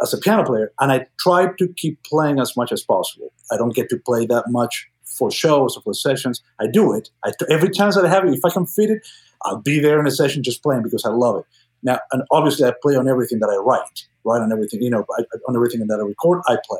as 0.01 0.13
a 0.13 0.17
piano 0.17 0.43
player, 0.43 0.73
and 0.81 0.91
I 0.91 1.05
try 1.19 1.53
to 1.57 1.67
keep 1.69 2.03
playing 2.03 2.39
as 2.39 2.57
much 2.57 2.71
as 2.71 2.83
possible. 2.83 3.31
I 3.51 3.55
don't 3.55 3.73
get 3.73 3.87
to 3.89 3.97
play 3.97 4.25
that 4.25 4.45
much 4.47 4.89
for 5.05 5.31
shows 5.31 5.77
or 5.77 5.81
for 5.83 5.93
sessions. 5.93 6.41
I 6.59 6.67
do 6.67 6.93
it. 6.93 7.09
I, 7.23 7.31
every 7.49 7.69
chance 7.69 7.95
that 7.95 8.03
I 8.03 8.09
have 8.09 8.25
if 8.25 8.43
I 8.43 8.49
can 8.49 8.65
fit 8.65 8.89
it, 8.89 9.07
I'll 9.43 9.61
be 9.61 9.79
there 9.79 9.99
in 9.99 10.07
a 10.07 10.11
session 10.11 10.43
just 10.43 10.63
playing 10.63 10.81
because 10.83 11.05
I 11.05 11.09
love 11.09 11.37
it. 11.37 11.45
Now, 11.83 11.99
and 12.11 12.23
obviously, 12.31 12.67
I 12.67 12.73
play 12.81 12.95
on 12.95 13.07
everything 13.07 13.39
that 13.39 13.49
I 13.49 13.57
write, 13.57 14.07
right? 14.25 14.41
on 14.41 14.51
everything, 14.51 14.81
you 14.81 14.89
know, 14.89 15.05
I, 15.19 15.23
on 15.47 15.55
everything 15.55 15.85
that 15.85 15.99
I 15.99 16.03
record, 16.03 16.41
I 16.47 16.57
play. 16.67 16.79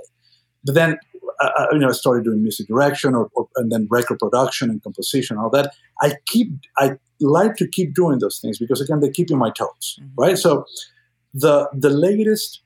But 0.66 0.74
then, 0.74 0.98
I, 1.40 1.68
you 1.74 1.78
know, 1.78 1.90
I 1.90 1.92
started 1.92 2.24
doing 2.24 2.42
music 2.42 2.68
direction 2.68 3.14
or, 3.14 3.30
or, 3.36 3.48
and 3.58 3.72
then 3.72 3.88
record 3.90 4.18
production 4.18 4.72
and 4.72 4.82
composition, 4.82 5.38
all 5.38 5.52
that. 5.52 5.76
I 6.02 6.16
keep, 6.26 6.52
I 6.78 6.98
like 7.20 7.56
to 7.56 7.68
keep 7.68 7.94
doing 7.94 8.20
those 8.20 8.40
things 8.40 8.58
because 8.58 8.82
again, 8.82 9.00
they 9.00 9.10
keep 9.10 9.30
you 9.30 9.38
my 9.38 9.52
toes, 9.52 10.00
mm-hmm. 10.00 10.22
right? 10.22 10.38
So, 10.38 10.66
the 11.34 11.70
the 11.74 11.90
latest 11.90 12.62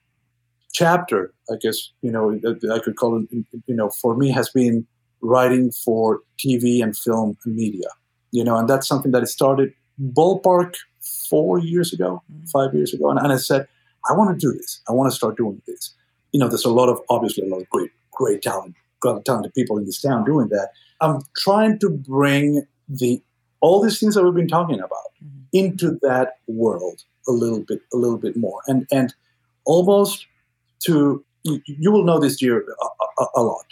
chapter, 0.71 1.33
I 1.51 1.55
guess, 1.59 1.91
you 2.01 2.12
know, 2.12 2.39
I 2.71 2.79
could 2.79 2.95
call 2.95 3.21
it, 3.21 3.27
you 3.31 3.75
know, 3.75 3.89
for 3.89 4.15
me 4.15 4.31
has 4.31 4.49
been 4.49 4.85
writing 5.21 5.71
for 5.71 6.21
TV 6.38 6.81
and 6.83 6.97
film 6.97 7.38
and 7.45 7.55
media, 7.55 7.88
you 8.31 8.43
know, 8.43 8.57
and 8.57 8.69
that's 8.69 8.88
something 8.88 9.12
that 9.12 9.27
started 9.27 9.73
ballpark 10.01 10.75
four 11.29 11.59
years 11.59 11.93
ago, 11.93 12.21
mm-hmm. 12.31 12.45
five 12.45 12.73
years 12.73 12.93
ago. 12.93 13.09
And, 13.09 13.19
and 13.19 13.31
I 13.33 13.38
said, 13.38 13.67
I 14.09 14.13
want 14.13 14.39
to 14.39 14.47
do 14.47 14.53
this. 14.57 14.81
I 14.88 14.93
want 14.93 15.12
to 15.12 15.15
start 15.15 15.38
doing 15.38 15.62
this. 15.67 15.93
You 16.31 16.39
know, 16.39 16.47
there's 16.47 16.65
a 16.65 16.69
lot 16.69 16.89
of, 16.89 17.01
obviously, 17.09 17.45
a 17.45 17.49
lot 17.49 17.62
of 17.62 17.69
great, 17.69 17.91
great 18.12 18.41
talent, 18.41 18.75
talented 19.25 19.53
people 19.53 19.77
in 19.77 19.85
this 19.85 20.01
town 20.01 20.23
doing 20.25 20.47
that. 20.49 20.69
I'm 21.01 21.21
trying 21.35 21.79
to 21.79 21.89
bring 21.89 22.65
the 22.88 23.21
all 23.62 23.82
these 23.82 24.00
things 24.00 24.15
that 24.15 24.24
we've 24.24 24.34
been 24.34 24.48
talking 24.48 24.80
about 24.80 25.12
mm-hmm. 25.24 25.41
into 25.54 25.98
that 26.02 26.38
world 26.48 27.04
a 27.28 27.32
little 27.32 27.62
bit, 27.62 27.82
a 27.93 27.98
little 27.98 28.17
bit 28.17 28.36
more, 28.36 28.62
and 28.67 28.88
and 28.91 29.13
almost 29.65 30.26
to 30.86 31.24
you, 31.43 31.62
you 31.65 31.91
will 31.91 32.04
know 32.04 32.19
this 32.19 32.41
year 32.41 32.65
a, 32.82 33.22
a, 33.22 33.28
a 33.36 33.43
lot. 33.43 33.65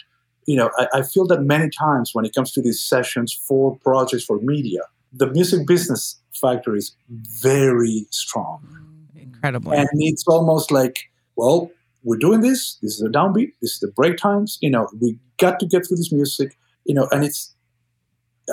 You 0.46 0.56
know, 0.56 0.70
I, 0.78 0.88
I 0.94 1.02
feel 1.02 1.26
that 1.26 1.42
many 1.42 1.68
times 1.70 2.14
when 2.14 2.24
it 2.24 2.34
comes 2.34 2.52
to 2.52 2.62
these 2.62 2.82
sessions 2.82 3.32
for 3.32 3.76
projects 3.78 4.24
for 4.24 4.38
media, 4.40 4.80
the 5.12 5.26
music 5.26 5.66
business 5.66 6.18
factor 6.32 6.74
is 6.74 6.94
very 7.10 8.06
strong. 8.10 8.66
Incredible. 9.14 9.72
And 9.72 9.88
it's 9.94 10.24
almost 10.26 10.70
like, 10.70 11.10
well, 11.36 11.70
we're 12.02 12.18
doing 12.18 12.40
this. 12.40 12.78
This 12.80 12.94
is 12.94 13.02
a 13.02 13.08
downbeat. 13.08 13.52
This 13.60 13.74
is 13.74 13.80
the 13.80 13.88
break 13.88 14.16
times. 14.16 14.58
You 14.62 14.70
know, 14.70 14.88
we 15.00 15.18
got 15.38 15.60
to 15.60 15.66
get 15.66 15.86
through 15.86 15.98
this 15.98 16.12
music. 16.12 16.56
You 16.84 16.94
know, 16.94 17.08
and 17.10 17.24
it's, 17.24 17.54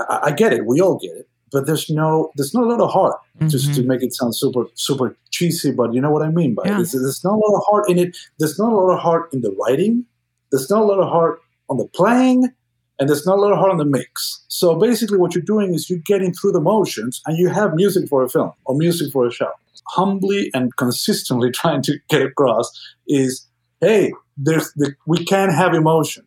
I, 0.09 0.19
I 0.23 0.31
get 0.31 0.53
it. 0.53 0.65
We 0.65 0.81
all 0.81 0.97
get 0.97 1.15
it. 1.15 1.27
But 1.51 1.67
there's 1.67 1.89
no, 1.89 2.31
there's 2.35 2.53
not 2.53 2.63
a 2.63 2.67
lot 2.67 2.81
of 2.81 2.91
heart 2.91 3.17
mm-hmm. 3.37 3.47
just 3.47 3.73
to 3.75 3.83
make 3.83 4.01
it 4.01 4.13
sound 4.13 4.35
super, 4.35 4.65
super 4.73 5.15
cheesy. 5.31 5.71
But 5.71 5.93
you 5.93 6.01
know 6.01 6.11
what 6.11 6.23
I 6.23 6.29
mean 6.29 6.55
by 6.55 6.63
yeah. 6.65 6.73
it. 6.73 6.75
There's, 6.77 6.91
there's 6.91 7.23
not 7.23 7.33
a 7.33 7.37
lot 7.37 7.55
of 7.55 7.63
heart 7.65 7.89
in 7.89 7.97
it. 7.97 8.17
There's 8.39 8.59
not 8.59 8.73
a 8.73 8.75
lot 8.75 8.93
of 8.93 8.99
heart 8.99 9.33
in 9.33 9.41
the 9.41 9.51
writing. 9.51 10.05
There's 10.51 10.69
not 10.69 10.81
a 10.81 10.85
lot 10.85 10.99
of 10.99 11.09
heart 11.09 11.39
on 11.69 11.77
the 11.77 11.87
playing 11.87 12.51
and 12.99 13.09
there's 13.09 13.25
not 13.25 13.37
a 13.37 13.41
lot 13.41 13.51
of 13.51 13.59
heart 13.59 13.71
on 13.71 13.77
the 13.77 13.85
mix. 13.85 14.43
So 14.47 14.75
basically, 14.75 15.17
what 15.17 15.35
you're 15.35 15.43
doing 15.43 15.73
is 15.73 15.89
you're 15.89 15.99
getting 16.05 16.33
through 16.33 16.53
the 16.53 16.61
motions, 16.61 17.21
and 17.25 17.37
you 17.37 17.49
have 17.49 17.73
music 17.75 18.07
for 18.07 18.23
a 18.23 18.29
film 18.29 18.51
or 18.65 18.75
music 18.77 19.11
for 19.11 19.25
a 19.27 19.31
show. 19.31 19.51
Humbly 19.89 20.49
and 20.53 20.75
consistently 20.77 21.51
trying 21.61 21.81
to 21.83 21.97
get 22.09 22.21
across 22.21 22.71
is, 23.07 23.45
hey, 23.81 24.13
there's 24.37 24.71
the, 24.75 24.95
we 25.05 25.23
can 25.25 25.49
have 25.49 25.73
emotion 25.73 26.25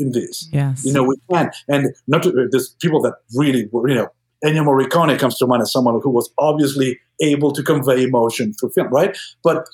in 0.00 0.12
this. 0.12 0.48
Yes, 0.52 0.84
you 0.84 0.92
know 0.92 1.04
we 1.04 1.16
can, 1.30 1.50
and 1.68 1.94
not 2.06 2.22
to, 2.24 2.30
uh, 2.30 2.46
there's 2.50 2.70
people 2.80 3.00
that 3.02 3.14
really, 3.36 3.68
you 3.72 3.94
know, 3.94 4.08
Ennio 4.44 4.64
Morricone 4.64 5.18
comes 5.18 5.36
to 5.38 5.46
mind 5.46 5.62
as 5.62 5.72
someone 5.72 6.00
who 6.02 6.10
was 6.10 6.30
obviously 6.38 6.98
able 7.20 7.52
to 7.52 7.62
convey 7.62 8.02
emotion 8.02 8.54
through 8.54 8.70
film, 8.70 8.88
right? 8.88 9.16
But 9.42 9.66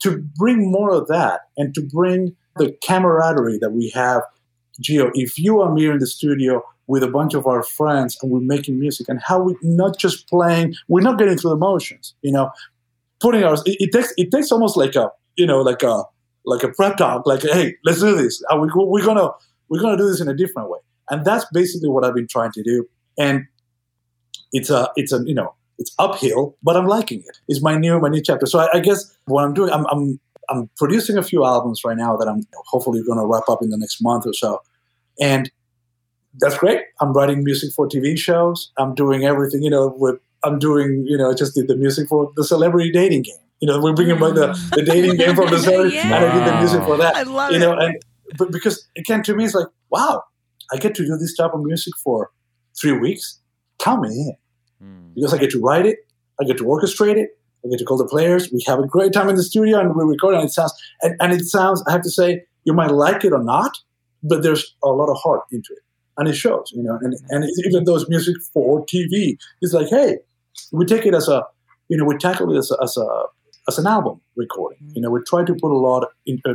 to 0.00 0.18
bring 0.36 0.70
more 0.70 0.90
of 0.90 1.08
that 1.08 1.42
and 1.56 1.74
to 1.74 1.82
bring 1.82 2.34
the 2.56 2.76
camaraderie 2.82 3.58
that 3.58 3.70
we 3.70 3.90
have 3.90 4.22
Gio, 4.82 5.10
if 5.14 5.38
you 5.38 5.60
are 5.60 5.74
here 5.76 5.92
in 5.92 5.98
the 5.98 6.06
studio 6.06 6.62
with 6.86 7.02
a 7.02 7.08
bunch 7.08 7.34
of 7.34 7.46
our 7.46 7.62
friends 7.62 8.16
and 8.22 8.30
we're 8.30 8.40
making 8.40 8.78
music 8.78 9.08
and 9.08 9.20
how 9.20 9.42
we're 9.42 9.56
not 9.62 9.98
just 9.98 10.28
playing, 10.28 10.74
we're 10.88 11.00
not 11.00 11.18
getting 11.18 11.36
through 11.36 11.50
the 11.50 11.56
motions, 11.56 12.14
you 12.22 12.30
know, 12.30 12.50
putting 13.20 13.42
our, 13.42 13.54
it, 13.54 13.76
it 13.80 13.92
takes, 13.92 14.12
it 14.16 14.30
takes 14.30 14.52
almost 14.52 14.76
like 14.76 14.94
a, 14.94 15.10
you 15.36 15.46
know, 15.46 15.60
like 15.62 15.82
a, 15.82 16.02
like 16.44 16.62
a 16.62 16.68
prep 16.68 16.96
talk, 16.96 17.26
like, 17.26 17.42
hey, 17.42 17.74
let's 17.84 18.00
do 18.00 18.14
this. 18.14 18.42
We, 18.52 18.68
we're 18.74 19.04
gonna, 19.04 19.30
we're 19.68 19.80
gonna 19.80 19.96
do 19.96 20.08
this 20.08 20.20
in 20.20 20.28
a 20.28 20.34
different 20.34 20.70
way. 20.70 20.78
And 21.10 21.24
that's 21.24 21.44
basically 21.52 21.88
what 21.88 22.04
I've 22.04 22.14
been 22.14 22.28
trying 22.28 22.52
to 22.52 22.62
do. 22.62 22.88
And 23.18 23.46
it's 24.52 24.70
a, 24.70 24.90
it's 24.96 25.12
a, 25.12 25.22
you 25.24 25.34
know, 25.34 25.54
it's 25.78 25.94
uphill, 25.98 26.56
but 26.62 26.76
I'm 26.76 26.86
liking 26.86 27.20
it. 27.20 27.38
It's 27.48 27.62
my 27.62 27.76
new, 27.76 28.00
my 28.00 28.08
new 28.08 28.22
chapter. 28.22 28.46
So 28.46 28.58
I, 28.58 28.78
I 28.78 28.80
guess 28.80 29.16
what 29.26 29.44
I'm 29.44 29.54
doing, 29.54 29.70
I'm, 29.70 29.86
I'm 29.86 30.18
I'm 30.48 30.70
producing 30.76 31.18
a 31.18 31.22
few 31.22 31.44
albums 31.44 31.82
right 31.84 31.96
now 31.96 32.16
that 32.16 32.28
I'm 32.28 32.46
hopefully 32.66 33.02
going 33.02 33.18
to 33.18 33.26
wrap 33.26 33.48
up 33.48 33.62
in 33.62 33.70
the 33.70 33.76
next 33.76 34.00
month 34.00 34.26
or 34.26 34.32
so. 34.32 34.62
And 35.20 35.50
that's 36.38 36.56
great. 36.58 36.82
I'm 37.00 37.12
writing 37.12 37.42
music 37.42 37.72
for 37.72 37.88
TV 37.88 38.18
shows. 38.18 38.70
I'm 38.78 38.94
doing 38.94 39.24
everything, 39.24 39.62
you 39.62 39.70
know, 39.70 39.94
with, 39.96 40.20
I'm 40.44 40.58
doing, 40.58 41.04
you 41.08 41.16
know, 41.16 41.30
I 41.30 41.34
just 41.34 41.54
did 41.54 41.68
the 41.68 41.76
music 41.76 42.08
for 42.08 42.32
the 42.36 42.44
celebrity 42.44 42.92
dating 42.92 43.22
game. 43.22 43.34
You 43.60 43.68
know, 43.68 43.80
we're 43.80 43.94
bringing 43.94 44.20
back 44.20 44.34
the, 44.34 44.72
the 44.76 44.82
dating 44.82 45.16
game 45.16 45.34
from 45.34 45.50
the 45.50 45.58
celebrity, 45.58 45.96
yeah. 45.96 46.14
and 46.14 46.14
I 46.14 46.38
did 46.38 46.46
the 46.46 46.58
music 46.58 46.82
for 46.82 46.98
that. 46.98 47.16
I 47.16 47.22
love 47.22 47.52
you 47.52 47.58
know, 47.58 47.72
it. 47.72 47.82
and 47.82 48.02
but 48.38 48.50
because 48.50 48.86
again, 48.96 49.22
to 49.24 49.34
me, 49.34 49.44
it's 49.44 49.54
like, 49.54 49.68
wow, 49.90 50.22
I 50.72 50.76
get 50.76 50.94
to 50.96 51.06
do 51.06 51.16
this 51.16 51.36
type 51.36 51.52
of 51.54 51.62
music 51.62 51.94
for 52.02 52.30
three 52.80 52.98
weeks. 52.98 53.40
Count 53.78 54.02
me 54.02 54.08
in, 54.08 54.86
mm. 54.86 55.14
because 55.14 55.34
I 55.34 55.38
get 55.38 55.50
to 55.50 55.60
write 55.60 55.86
it, 55.86 55.98
I 56.40 56.44
get 56.44 56.58
to 56.58 56.64
orchestrate 56.64 57.16
it, 57.16 57.30
I 57.64 57.68
get 57.68 57.78
to 57.78 57.84
call 57.84 57.98
the 57.98 58.06
players. 58.06 58.50
We 58.52 58.62
have 58.66 58.78
a 58.78 58.86
great 58.86 59.12
time 59.12 59.28
in 59.28 59.36
the 59.36 59.42
studio 59.42 59.80
and 59.80 59.94
we 59.94 60.04
record 60.04 60.34
and 60.34 60.44
it 60.44 60.52
sounds 60.52 60.72
and, 61.02 61.16
and 61.20 61.32
it 61.32 61.44
sounds, 61.44 61.82
I 61.86 61.92
have 61.92 62.02
to 62.02 62.10
say, 62.10 62.42
you 62.64 62.72
might 62.72 62.90
like 62.90 63.24
it 63.24 63.32
or 63.32 63.42
not, 63.42 63.76
but 64.22 64.42
there's 64.42 64.74
a 64.82 64.88
lot 64.88 65.08
of 65.08 65.16
heart 65.22 65.42
into 65.52 65.72
it. 65.72 65.82
And 66.18 66.28
it 66.28 66.34
shows, 66.34 66.72
you 66.74 66.82
know, 66.82 66.98
and, 67.02 67.14
and 67.28 67.44
even 67.66 67.84
though 67.84 67.96
it's 67.96 68.08
music 68.08 68.36
for 68.52 68.84
TV, 68.86 69.36
it's 69.60 69.74
like, 69.74 69.88
hey, 69.88 70.18
we 70.72 70.86
take 70.86 71.04
it 71.04 71.14
as 71.14 71.28
a, 71.28 71.44
you 71.88 71.96
know, 71.96 72.04
we 72.04 72.16
tackle 72.16 72.54
it 72.54 72.58
as 72.58 72.70
a, 72.70 72.82
as 72.82 72.96
a 72.96 73.24
as 73.68 73.78
an 73.78 73.86
album 73.86 74.20
recording. 74.36 74.78
You 74.94 75.02
know, 75.02 75.10
we 75.10 75.20
try 75.26 75.44
to 75.44 75.54
put 75.54 75.70
a 75.70 75.76
lot, 75.76 76.08
in, 76.26 76.40
uh, 76.46 76.54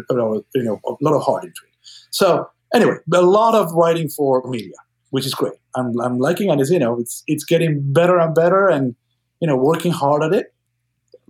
you 0.56 0.63
know, 0.63 0.80
a 0.86 0.95
lot 1.02 1.13
of 1.13 1.24
heart 1.24 1.43
into 1.43 1.62
it. 1.67 1.88
So 2.12 2.50
anyway, 2.74 2.95
a 3.13 3.21
lot 3.21 3.56
of 3.56 3.71
writing 3.74 4.10
for 4.10 4.41
media, 4.45 4.76
which 5.10 5.26
is 5.26 5.34
great. 5.34 5.54
I'm, 5.76 6.00
I'm 6.00 6.19
liking 6.19 6.50
it. 6.50 6.60
It's, 6.60 6.69
you 6.69 6.80
know, 6.80 7.00
it's 7.00 7.24
it's 7.28 7.45
getting 7.45 7.93
better 7.93 8.19
and 8.19 8.36
better, 8.36 8.67
and 8.67 8.95
you 9.39 9.47
know, 9.47 9.56
working 9.56 9.91
hard 9.91 10.24
at 10.24 10.34
it 10.34 10.54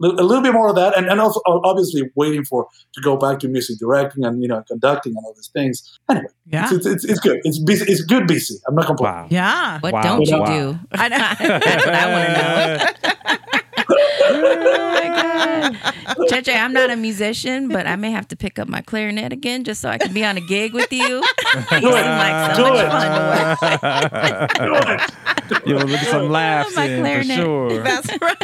a 0.04 0.24
little 0.24 0.42
bit 0.42 0.54
more 0.54 0.70
of 0.70 0.76
that, 0.76 0.98
and, 0.98 1.08
and 1.08 1.22
also 1.22 1.40
obviously 1.46 2.10
waiting 2.16 2.44
for 2.44 2.68
to 2.94 3.02
go 3.02 3.18
back 3.18 3.40
to 3.40 3.48
music 3.48 3.78
directing 3.78 4.24
and 4.24 4.42
you 4.42 4.48
know 4.48 4.64
conducting 4.68 5.14
and 5.16 5.24
all 5.26 5.34
these 5.34 5.50
things. 5.54 6.00
Anyway, 6.10 6.28
yeah, 6.48 6.68
it's, 6.72 6.86
it's, 6.86 7.06
it's 7.06 7.20
good. 7.20 7.40
It's 7.44 7.60
busy. 7.60 7.86
It's 7.92 8.02
good 8.02 8.28
busy. 8.28 8.56
I'm 8.68 8.76
not 8.76 8.88
complaining. 8.88 9.24
Wow. 9.24 9.28
Yeah. 9.30 9.80
What 9.80 9.94
wow. 9.94 10.02
don't 10.02 10.28
you 10.28 10.40
wow. 10.40 10.46
do? 10.46 10.80
I 10.94 11.10
know. 11.10 11.18
That's 11.18 11.86
what 11.86 11.96
I 11.96 12.14
want 12.14 12.98
to 12.98 13.34
know. 13.34 13.38
oh 14.34 14.94
my 14.94 15.08
god, 16.12 16.18
Cheche, 16.30 16.56
I'm 16.56 16.74
not 16.74 16.90
a 16.90 16.96
musician, 16.96 17.68
but 17.68 17.88
I 17.88 17.96
may 17.96 18.12
have 18.12 18.28
to 18.30 18.36
pick 18.36 18.60
up 18.60 18.68
my 18.68 18.82
clarinet 18.82 19.32
again 19.34 19.64
just 19.64 19.82
so 19.82 19.90
I 19.90 19.98
can 19.98 20.14
be 20.14 20.24
on 20.24 20.38
a 20.38 20.42
gig 20.42 20.74
with 20.74 20.92
you. 20.92 21.02
you 21.56 21.62
seem 21.70 21.82
like 21.82 22.56
so 22.56 22.74
much 22.74 23.60
fun 23.60 24.50
to 24.50 24.72
work. 24.72 25.66
You'll 25.66 25.82
look 25.82 26.00
some 26.02 26.30
laughs 26.30 26.78
in 26.78 27.04
for 27.04 27.24
sure. 27.24 27.84
That's 27.84 28.10
right 28.22 28.38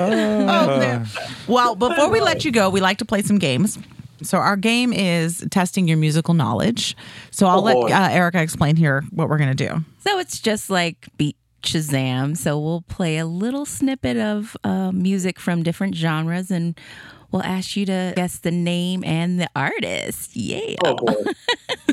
oh, 0.00 1.04
well, 1.48 1.74
before 1.74 2.10
we 2.10 2.20
let 2.20 2.44
you 2.44 2.50
go, 2.50 2.70
we 2.70 2.80
like 2.80 2.98
to 2.98 3.04
play 3.04 3.22
some 3.22 3.38
games. 3.38 3.78
So 4.22 4.38
our 4.38 4.56
game 4.56 4.92
is 4.92 5.46
testing 5.50 5.88
your 5.88 5.98
musical 5.98 6.34
knowledge. 6.34 6.96
So 7.30 7.46
I'll 7.46 7.60
oh, 7.60 7.80
let 7.80 7.92
uh, 7.92 8.14
Erica 8.14 8.40
explain 8.40 8.76
here 8.76 9.04
what 9.10 9.28
we're 9.28 9.38
going 9.38 9.54
to 9.54 9.68
do. 9.68 9.84
So 10.00 10.18
it's 10.18 10.40
just 10.40 10.70
like 10.70 11.06
beat 11.18 11.36
Shazam. 11.66 12.36
So 12.36 12.58
we'll 12.58 12.82
play 12.82 13.18
a 13.18 13.26
little 13.26 13.66
snippet 13.66 14.16
of 14.16 14.56
uh, 14.64 14.92
music 14.92 15.38
from 15.38 15.62
different 15.62 15.94
genres 15.94 16.50
and 16.50 16.78
we'll 17.32 17.42
ask 17.42 17.76
you 17.76 17.84
to 17.86 18.12
guess 18.16 18.38
the 18.38 18.50
name 18.50 19.04
and 19.04 19.40
the 19.40 19.48
artist. 19.54 20.34
Yeah. 20.36 20.76
Oh, 20.84 20.96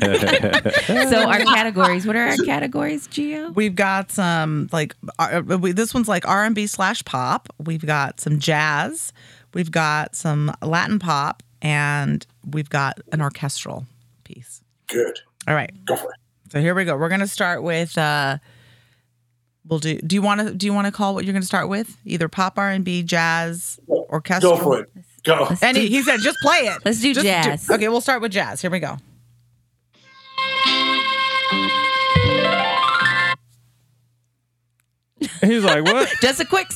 so 0.00 1.28
our 1.28 1.40
categories. 1.40 2.06
What 2.06 2.16
are 2.16 2.28
our 2.28 2.36
categories, 2.38 3.08
Gio? 3.08 3.54
We've 3.54 3.74
got 3.74 4.10
some 4.10 4.68
like 4.72 4.94
uh, 5.18 5.42
we, 5.60 5.72
this 5.72 5.92
one's 5.94 6.08
like 6.08 6.26
R 6.26 6.44
and 6.44 6.54
B 6.54 6.66
slash 6.66 7.04
pop. 7.04 7.48
We've 7.58 7.84
got 7.84 8.20
some 8.20 8.38
jazz. 8.38 9.12
We've 9.54 9.70
got 9.70 10.16
some 10.16 10.52
Latin 10.62 10.98
pop, 10.98 11.42
and 11.62 12.26
we've 12.44 12.68
got 12.70 12.98
an 13.12 13.20
orchestral 13.20 13.86
piece. 14.24 14.62
Good. 14.88 15.20
All 15.46 15.54
right. 15.54 15.72
Go 15.84 15.96
for 15.96 16.10
it. 16.10 16.18
So 16.52 16.60
here 16.60 16.74
we 16.74 16.84
go. 16.84 16.96
We're 16.96 17.08
gonna 17.08 17.26
start 17.26 17.62
with. 17.62 17.96
uh 17.98 18.38
We'll 19.66 19.78
do. 19.78 19.98
Do 19.98 20.14
you 20.14 20.22
want 20.22 20.40
to? 20.40 20.52
Do 20.52 20.66
you 20.66 20.74
want 20.74 20.86
to 20.86 20.92
call 20.92 21.14
what 21.14 21.24
you're 21.24 21.32
going 21.32 21.42
to 21.42 21.46
start 21.46 21.68
with? 21.68 21.96
Either 22.04 22.28
pop, 22.28 22.58
R 22.58 22.70
and 22.70 22.84
B, 22.84 23.02
jazz, 23.02 23.80
orchestral. 23.88 24.56
Go 24.56 24.62
for 24.62 24.80
it. 24.80 24.90
Go. 25.24 25.48
And 25.62 25.76
he, 25.76 25.88
he 25.88 26.02
said, 26.02 26.20
just 26.20 26.38
play 26.42 26.58
it. 26.58 26.82
Let's 26.84 27.00
do 27.00 27.14
just 27.14 27.24
jazz. 27.24 27.66
Do, 27.66 27.74
okay, 27.74 27.88
we'll 27.88 28.02
start 28.02 28.20
with 28.20 28.30
jazz. 28.30 28.60
Here 28.60 28.70
we 28.70 28.78
go. 28.78 28.98
He's 35.40 35.64
like, 35.64 35.84
what? 35.84 36.12
Just 36.20 36.40
a 36.40 36.44
quick. 36.44 36.66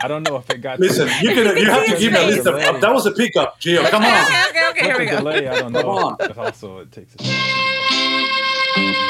I 0.00 0.08
don't 0.08 0.22
know 0.22 0.36
if 0.36 0.48
it 0.50 0.58
got. 0.58 0.80
Listen, 0.80 1.08
you 1.20 1.34
can 1.34 1.56
you 1.56 1.70
have 1.70 1.86
to 1.86 1.98
give 1.98 2.12
me 2.12 2.22
a 2.22 2.26
list 2.26 2.46
of 2.46 2.80
that 2.80 2.92
was 2.92 3.06
a 3.06 3.12
pickup, 3.12 3.60
Gio. 3.60 3.88
Come 3.90 4.02
on. 4.04 4.10
Okay, 4.10 4.48
okay, 4.50 4.70
okay. 4.70 4.84
Here 4.84 4.98
we 4.98 5.06
go. 5.06 5.18
delay, 5.18 5.48
I 5.48 5.60
don't 5.60 5.72
know. 5.72 5.82
Come 5.82 5.90
on. 5.90 6.16
If 6.20 6.38
also, 6.38 6.78
it 6.78 6.92
takes. 6.92 7.14
A 7.14 9.09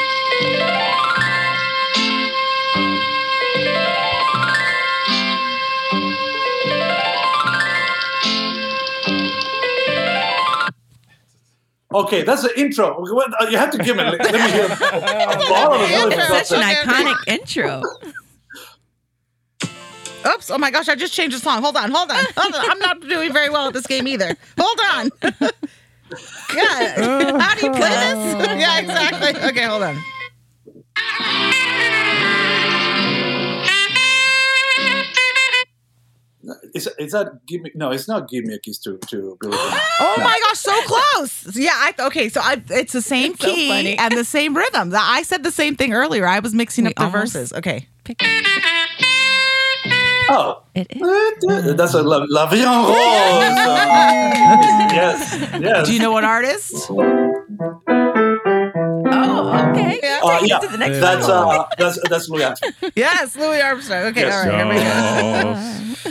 Okay, 11.93 12.23
that's 12.23 12.43
the 12.43 12.59
intro. 12.59 13.03
Uh, 13.03 13.47
You 13.49 13.57
have 13.57 13.71
to 13.71 13.77
give 13.77 13.97
me. 13.97 14.03
Let 14.03 14.19
me 14.33 14.51
hear. 14.51 14.65
A 14.65 14.69
bar 15.49 15.73
of 15.73 15.81
it, 15.81 16.13
for 16.13 16.21
Such 16.45 16.57
an 16.57 16.63
sake. 16.63 16.77
Okay, 16.77 16.81
okay. 16.81 17.03
iconic 17.03 17.27
intro. 17.27 17.81
Oops! 20.25 20.51
Oh 20.51 20.57
my 20.57 20.69
gosh! 20.71 20.87
I 20.87 20.95
just 20.95 21.13
changed 21.13 21.35
the 21.35 21.39
song. 21.39 21.61
Hold 21.61 21.75
on, 21.77 21.91
hold 21.91 22.11
on, 22.11 22.23
hold 22.37 22.53
on. 22.55 22.69
I'm 22.69 22.79
not 22.79 23.01
doing 23.01 23.33
very 23.33 23.49
well 23.49 23.67
at 23.67 23.73
this 23.73 23.87
game 23.87 24.07
either. 24.07 24.35
Hold 24.59 24.79
on. 24.93 25.09
yeah. 26.55 27.39
How 27.39 27.55
do 27.55 27.65
you 27.65 27.71
play 27.71 27.89
this? 27.89 28.47
yeah, 28.61 28.79
exactly. 28.79 29.49
Okay, 29.49 29.63
hold 29.65 29.83
on. 29.83 29.97
Is, 36.73 36.89
is 36.97 37.11
that 37.11 37.45
give 37.47 37.61
me? 37.61 37.71
No, 37.75 37.91
it's 37.91 38.07
not. 38.07 38.27
Give 38.29 38.43
me 38.45 38.55
a 38.55 38.59
kiss 38.59 38.79
to 38.79 38.97
to 39.09 39.37
Billy. 39.39 39.55
Oh 40.03 40.15
my 40.17 40.39
gosh, 40.45 40.57
so 40.57 40.81
close. 40.83 41.55
Yeah, 41.55 41.71
I 41.73 41.93
okay. 42.07 42.27
So 42.29 42.41
I, 42.41 42.61
it's 42.69 42.91
the 42.93 43.01
same 43.03 43.33
It's 43.33 43.45
key 43.45 43.69
funny. 43.69 43.97
and 43.97 44.17
the 44.17 44.25
same 44.25 44.57
rhythm. 44.57 44.91
I 44.95 45.21
said 45.21 45.43
the 45.43 45.51
same 45.51 45.75
thing 45.75 45.93
earlier. 45.93 46.25
I 46.27 46.39
was 46.39 46.53
mixing 46.55 46.85
We 46.85 46.89
up 46.91 46.95
the 46.97 47.09
verses. 47.09 47.53
Okay. 47.53 47.87
Oh, 50.33 50.63
It 50.73 50.87
is. 50.91 51.75
that's 51.75 51.93
a 51.93 52.01
La, 52.01 52.25
La 52.29 52.45
Vie 52.49 52.61
en 52.63 52.85
Rose. 52.85 52.95
yes, 54.95 55.37
yes. 55.59 55.87
Do 55.87 55.93
you 55.93 55.99
know 55.99 56.11
what 56.11 56.23
artist? 56.23 56.73
Oh, 56.89 57.01
okay. 59.71 59.99
Yeah. 60.01 60.19
Uh, 60.23 60.39
yeah, 60.43 60.59
to 60.59 60.67
the 60.67 60.77
next 60.77 60.99
that's 60.99 61.27
uh, 61.27 61.65
that's 61.77 61.99
that's 62.09 62.29
Louis 62.29 62.43
Armstrong. 62.45 62.71
yes, 62.95 63.35
Louis 63.35 63.61
Armstrong. 63.61 64.03
Okay, 64.05 64.21
Yes. 64.21 64.45
all 64.45 64.51
right. 64.51 66.07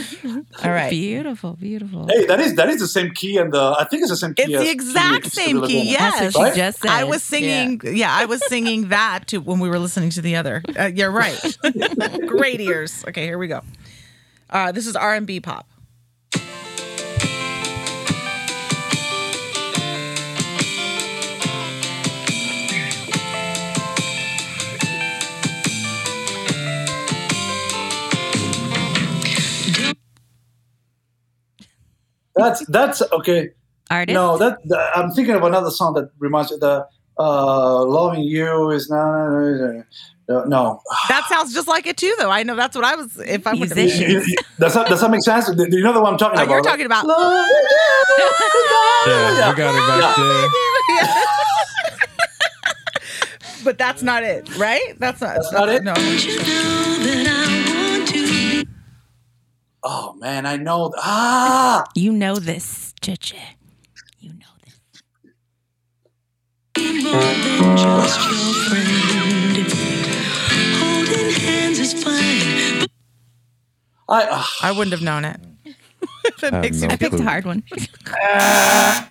Here 0.61 0.71
we 0.71 0.77
go. 0.77 0.77
All 0.77 0.83
right. 0.83 0.89
Beautiful, 0.89 1.53
beautiful. 1.53 2.07
Hey, 2.07 2.25
that 2.25 2.39
is 2.39 2.55
that 2.55 2.69
is 2.69 2.79
the 2.79 2.87
same 2.87 3.11
key, 3.11 3.37
and 3.37 3.51
the 3.53 3.75
I 3.79 3.85
think 3.85 4.01
it's 4.01 4.11
the 4.11 4.17
same 4.17 4.33
key. 4.33 4.43
It's 4.43 4.53
as 4.55 4.61
the 4.61 4.71
exact 4.71 5.23
Kiss 5.23 5.33
same 5.33 5.61
to 5.61 5.67
key. 5.67 5.91
Yes. 5.91 6.35
Right? 6.35 6.53
she 6.53 6.57
just 6.57 6.81
said. 6.81 6.91
I 6.91 7.03
was 7.03 7.23
singing, 7.23 7.81
yeah. 7.83 8.13
I 8.13 8.25
was 8.25 8.45
singing 8.47 8.89
that 8.89 9.27
to 9.27 9.37
when 9.37 9.59
we 9.59 9.69
were 9.69 9.79
listening 9.79 10.09
to 10.11 10.21
the 10.21 10.35
other. 10.35 10.63
Uh, 10.77 10.85
you're 10.85 11.11
right. 11.11 11.57
Great 12.27 12.61
ears. 12.61 13.03
Okay, 13.07 13.25
here 13.25 13.37
we 13.37 13.47
go. 13.47 13.61
Uh, 14.49 14.71
this 14.71 14.87
is 14.87 14.95
R 14.95 15.15
and 15.15 15.25
B 15.25 15.39
pop. 15.39 15.67
That's 32.35 32.65
that's 32.67 33.01
okay. 33.11 33.49
Artist. 33.89 34.13
No, 34.13 34.37
that, 34.37 34.57
that- 34.65 34.95
I'm 34.97 35.11
thinking 35.11 35.35
of 35.35 35.43
another 35.43 35.71
song 35.71 35.93
that 35.95 36.09
reminds 36.19 36.51
me. 36.51 36.57
The 36.59 36.85
uh, 37.19 37.85
"Loving 37.85 38.23
You" 38.23 38.69
is 38.71 38.89
not. 38.89 39.83
No, 40.29 40.43
no. 40.45 40.81
That 41.09 41.25
sounds 41.27 41.53
just 41.53 41.67
like 41.67 41.85
it 41.87 41.97
too, 41.97 42.15
though. 42.17 42.29
I 42.29 42.43
know 42.43 42.55
that's 42.55 42.73
what 42.75 42.85
I 42.85 42.95
was. 42.95 43.19
If 43.19 43.45
I 43.45 43.51
would 43.51 43.59
Musician. 43.59 44.09
You- 44.09 44.21
you- 44.25 44.37
does 44.59 44.73
that 44.75 44.87
does 44.87 45.01
that 45.01 45.11
make 45.11 45.23
sense? 45.23 45.49
Do 45.53 45.67
you 45.69 45.83
know 45.83 45.91
the 45.93 46.01
one 46.01 46.13
I'm 46.13 46.17
talking 46.17 46.39
Oh, 46.39 46.43
about? 46.43 46.53
you're 46.53 46.63
talking 46.63 46.85
about. 46.85 47.05
Love. 47.05 47.47
Yeah, 49.07 49.49
we 49.49 49.55
got 49.57 49.75
it 49.75 50.01
back 50.01 50.15
there. 50.17 50.49
but 53.65 53.77
that's 53.77 54.01
not 54.03 54.23
it, 54.23 54.55
right? 54.57 54.95
That's 54.99 55.19
not. 55.21 55.35
That's 55.35 55.51
not 55.51 55.67
it? 55.69 55.83
No. 55.83 55.93
Oh 59.83 60.13
man, 60.13 60.45
I 60.45 60.57
know. 60.57 60.93
Ah, 60.97 61.83
You 61.95 62.11
know 62.11 62.35
this, 62.35 62.93
Cheche. 63.01 63.35
You 64.19 64.33
know 64.33 64.45
this. 64.63 64.79
more 67.03 67.21
than 67.21 67.77
just 67.77 68.19
your 68.19 68.53
friend. 68.69 69.57
Holding 70.79 71.31
hands 71.31 71.79
is 71.79 71.93
fine. 72.03 72.87
I. 74.07 74.27
ah, 74.29 74.57
I 74.61 74.71
wouldn't 74.71 74.91
have 74.91 75.01
known 75.01 75.25
it. 75.25 75.39
if 76.25 76.43
it 76.43 76.53
I 76.53 76.55
have 76.57 76.63
makes 76.63 76.81
you 76.81 76.87
no 76.87 76.93
I 76.93 76.97
picked 76.97 77.15
a 77.15 77.23
hard 77.23 77.45
one. 77.45 77.63
Can 77.63 77.87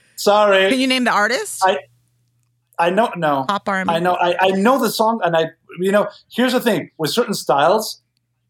sorry, 0.16 0.70
Can 0.70 0.78
you 0.78 0.86
name 0.86 1.04
the 1.04 1.10
artist? 1.12 1.62
I- 1.64 1.78
I 2.78 2.88
know. 2.88 3.10
No, 3.14 3.44
Pop 3.46 3.68
R&B. 3.68 3.92
I 3.92 3.98
know. 3.98 4.14
I, 4.14 4.36
I 4.40 4.48
know 4.52 4.78
the 4.78 4.88
song, 4.90 5.20
and 5.22 5.36
I. 5.36 5.50
You 5.80 5.92
know, 5.92 6.08
here's 6.32 6.52
the 6.54 6.60
thing: 6.60 6.90
with 6.96 7.10
certain 7.10 7.34
styles, 7.34 8.00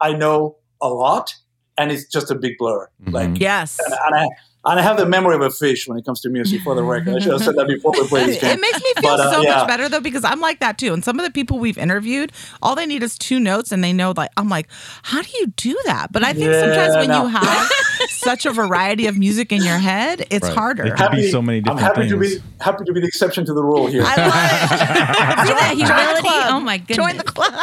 I 0.00 0.12
know 0.12 0.58
a 0.80 0.88
lot, 0.88 1.34
and 1.80 1.90
it's 1.90 2.04
just 2.04 2.30
a 2.30 2.34
big 2.34 2.58
blur. 2.58 2.88
Like, 3.06 3.30
Mhm. 3.30 3.40
Yes. 3.40 3.78
and 3.84 4.14
I, 4.14 4.26
and 4.64 4.78
I 4.78 4.82
have 4.82 4.96
the 4.98 5.06
memory 5.06 5.34
of 5.36 5.40
a 5.40 5.50
fish 5.50 5.88
when 5.88 5.96
it 5.98 6.04
comes 6.04 6.20
to 6.20 6.28
music. 6.28 6.60
For 6.62 6.74
the 6.74 6.82
record, 6.82 7.16
I 7.16 7.18
should 7.20 7.32
have 7.32 7.42
said 7.42 7.56
that 7.56 7.66
before 7.66 7.92
we 7.92 8.06
played 8.08 8.28
this 8.28 8.42
It 8.42 8.60
makes 8.60 8.78
me 8.82 8.92
feel 9.00 9.16
But, 9.16 9.20
uh, 9.20 9.32
so 9.32 9.40
yeah. 9.42 9.56
much 9.58 9.68
better 9.68 9.88
though 9.88 10.00
because 10.00 10.22
I'm 10.24 10.40
like 10.40 10.60
that 10.60 10.76
too. 10.78 10.92
And 10.92 11.02
some 11.04 11.18
of 11.18 11.24
the 11.24 11.30
people 11.32 11.58
we've 11.58 11.78
interviewed, 11.78 12.32
all 12.62 12.74
they 12.74 12.84
need 12.86 13.02
is 13.02 13.16
two 13.16 13.40
notes 13.40 13.72
and 13.72 13.82
they 13.82 13.92
know 13.94 14.12
like 14.16 14.30
I'm 14.36 14.48
like, 14.50 14.68
how 15.02 15.22
do 15.22 15.28
you 15.38 15.46
do 15.56 15.78
that? 15.86 16.12
But 16.12 16.24
I 16.24 16.32
think 16.34 16.46
Yeah, 16.52 16.60
sometimes 16.60 16.96
when 16.96 17.08
no. 17.08 17.22
you 17.22 17.28
have 17.28 17.70
such 18.10 18.44
a 18.46 18.52
variety 18.52 19.06
of 19.06 19.16
music 19.16 19.50
in 19.52 19.62
your 19.62 19.78
head, 19.78 20.26
it's 20.30 20.46
Right. 20.46 20.54
harder. 20.56 20.84
It 20.86 20.96
could 20.96 21.10
be 21.12 21.30
so 21.30 21.40
many 21.40 21.58
I'm 21.58 21.76
different 21.76 21.80
happy 21.96 22.08
to 22.10 22.16
be 22.18 22.38
happy 22.60 22.84
to 22.84 22.92
be 22.92 23.00
the 23.00 23.06
exception 23.06 23.46
to 23.46 23.54
the 23.54 23.62
rule 23.62 23.86
here. 23.86 24.02
I 24.04 24.16
love 24.16 24.26
it. 24.34 25.46
See 25.48 25.54
that 25.54 25.70
Join 25.70 25.78
the 25.78 25.94
humility? 25.94 26.20
club. 26.28 26.46
Oh 26.50 26.60
my 26.60 26.78
goodness. 26.78 26.96
Join 26.96 27.16
the 27.16 27.24
club. 27.24 27.54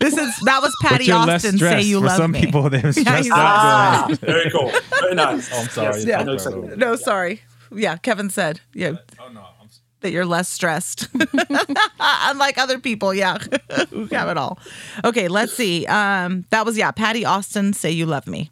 This 0.00 0.16
is 0.16 0.36
that 0.44 0.60
was 0.62 0.72
Patti 0.82 1.10
Austin. 1.10 1.52
Say 1.52 1.56
stressed. 1.56 1.86
you 1.88 2.00
For 2.00 2.06
love 2.06 2.16
some 2.16 2.30
me. 2.32 2.40
people, 2.44 2.70
they're 2.70 2.92
stressed 2.92 3.24
he's 3.24 3.30
out. 3.32 3.38
ah, 3.38 4.08
very 4.20 4.50
cool, 4.50 4.70
very 5.00 5.14
nice. 5.14 5.50
Oh, 5.52 5.60
I'm 5.60 5.68
sorry. 5.68 5.86
Yes, 5.98 6.04
Yeah. 6.06 6.19
I 6.20 6.24
know 6.24 6.32
exactly. 6.34 6.76
no, 6.76 6.96
sorry. 6.96 7.42
Yeah, 7.72 7.96
Kevin 7.96 8.30
said. 8.30 8.60
Yeah. 8.74 8.94
Oh 9.18 9.28
no, 9.32 9.40
I'm 9.60 9.68
that 10.00 10.12
you're 10.12 10.26
less 10.26 10.48
stressed. 10.48 11.08
Unlike 12.00 12.58
other 12.58 12.78
people, 12.78 13.12
yeah, 13.14 13.38
who 13.90 14.06
have 14.06 14.28
it 14.28 14.36
all. 14.36 14.58
Okay, 15.04 15.28
let's 15.28 15.52
see. 15.52 15.86
Um, 15.86 16.44
that 16.50 16.64
was 16.64 16.76
yeah, 16.76 16.90
Patti 16.90 17.24
Austin, 17.24 17.72
"Say 17.72 17.90
You 17.90 18.06
Love 18.06 18.26
Me." 18.26 18.50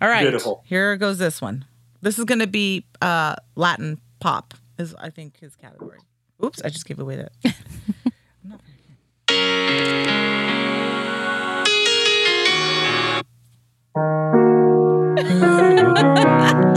All 0.00 0.08
right, 0.08 0.22
Beautiful. 0.22 0.62
Here 0.66 0.96
goes 0.96 1.18
this 1.18 1.40
one. 1.40 1.64
This 2.00 2.18
is 2.18 2.24
going 2.24 2.40
to 2.40 2.46
be 2.46 2.84
uh, 3.00 3.36
Latin 3.54 4.00
pop, 4.20 4.54
is 4.78 4.94
I 4.96 5.10
think 5.10 5.38
his 5.38 5.54
category. 5.54 5.98
Oops, 6.44 6.60
I 6.62 6.68
just 6.68 6.86
gave 6.86 6.98
away 6.98 7.16
that. 7.16 7.32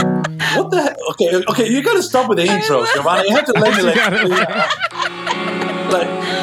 What 0.58 0.70
the 0.70 0.82
heck? 0.82 0.96
Okay, 1.12 1.42
okay, 1.50 1.68
you 1.68 1.82
gotta 1.82 2.02
stop 2.02 2.28
with 2.28 2.38
the 2.38 2.44
intros, 2.44 2.92
Giovanni. 2.94 3.28
You 3.28 3.36
have 3.36 3.46
to 3.46 3.52
let 3.52 3.76
me 3.76 3.82
like, 3.82 3.96
like 5.92 6.36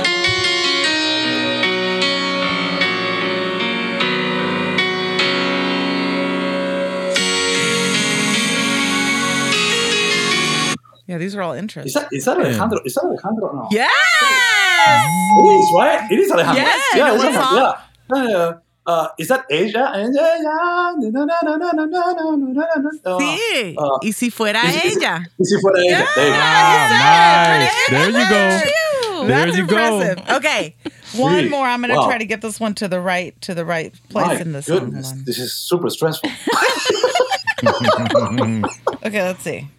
Yeah, 11.06 11.18
these 11.18 11.36
are 11.36 11.42
all 11.42 11.52
is 11.54 11.60
interesting. 11.60 12.02
that 12.02 12.08
is 12.14 12.24
that 12.26 12.38
Alejandro? 12.38 12.80
Is 12.86 12.94
that 12.96 13.04
Alejandro? 13.04 13.52
No. 13.54 13.68
Yes. 13.72 13.92
It 15.38 15.46
is, 15.46 15.74
right? 15.76 16.12
It 16.12 16.20
is 16.20 16.32
Alejandro. 16.32 16.64
Yes, 16.64 16.96
yeah, 16.96 17.14
it's 17.14 17.24
Alejandro. 17.24 17.74
yeah. 18.16 18.28
yeah. 18.30 18.63
Uh, 18.86 19.08
is 19.18 19.30
that 19.30 19.46
Asia? 19.50 19.92
Uh, 23.06 23.18
Sí. 23.20 23.76
uh, 23.78 23.98
y 24.04 24.12
si 24.12 24.30
fuera 24.30 24.62
is- 24.66 24.84
is- 24.86 24.98
ella. 24.98 25.24
Y 25.40 25.46
si 25.46 25.56
fuera 25.62 25.80
ella. 25.80 26.06
There 26.16 26.28
you 26.28 26.34
go. 26.34 26.40
Ah, 26.44 27.58
nice. 27.60 27.90
There 27.90 28.10
you 28.10 28.30
go. 28.30 28.60
Phew. 28.60 29.28
There 29.28 29.46
That's 29.46 29.58
you 29.58 29.66
go. 29.68 30.36
Okay, 30.36 30.76
one 31.16 31.40
Sweet. 31.40 31.50
more. 31.50 31.66
I'm 31.66 31.80
going 31.82 31.92
to 31.94 31.98
Wow. 31.98 32.08
try 32.08 32.18
to 32.18 32.26
get 32.26 32.42
this 32.42 32.60
one 32.60 32.74
to 32.76 32.88
the 32.90 33.00
right 33.00 33.40
to 33.42 33.54
the 33.56 33.64
right 33.64 33.94
place 34.10 34.28
My 34.28 34.36
in 34.42 34.52
the 34.52 34.62
song. 34.62 34.78
Hold 34.80 34.86
goodness, 34.90 35.12
on. 35.12 35.24
this 35.26 35.40
is 35.40 35.54
super 35.54 35.90
stressful. 35.90 36.30
Okay, 39.06 39.22
let's 39.22 39.44
see. 39.44 39.70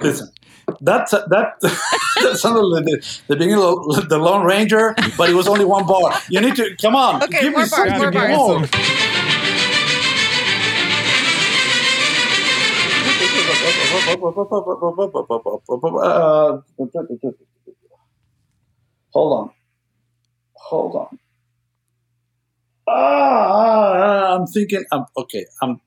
Listen, 0.00 0.28
that 0.82 1.08
that 1.10 1.54
that 1.60 2.36
sounded 2.36 2.62
like 2.62 2.84
the, 2.84 3.00
the 3.28 3.36
beginning 3.36 3.62
of 3.62 4.08
the 4.08 4.18
Lone 4.18 4.44
Ranger, 4.44 4.94
but 5.16 5.30
it 5.30 5.34
was 5.34 5.46
only 5.48 5.64
one 5.64 5.86
bar. 5.86 6.12
You 6.28 6.40
need 6.40 6.56
to 6.56 6.76
come 6.80 6.96
on. 6.96 7.22
Okay, 7.22 7.42
give 7.42 7.52
more 7.52 7.62
me 7.62 7.68
bars, 7.70 7.70
something 7.70 7.98
more 7.98 8.12
bars. 8.12 8.36
more. 8.36 8.64
Uh, 16.02 16.60
hold 19.12 19.32
on, 19.40 19.50
hold 20.54 20.96
on. 20.96 21.18
Ah, 22.88 24.34
I'm 24.36 24.46
thinking. 24.46 24.84
I'm 24.92 25.04
okay. 25.16 25.46
I'm 25.62 25.80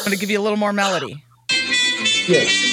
I'm 0.00 0.06
going 0.06 0.16
to 0.16 0.20
give 0.20 0.30
you 0.30 0.40
a 0.40 0.42
little 0.42 0.56
more 0.56 0.72
melody. 0.72 1.22
yes. 2.26 2.70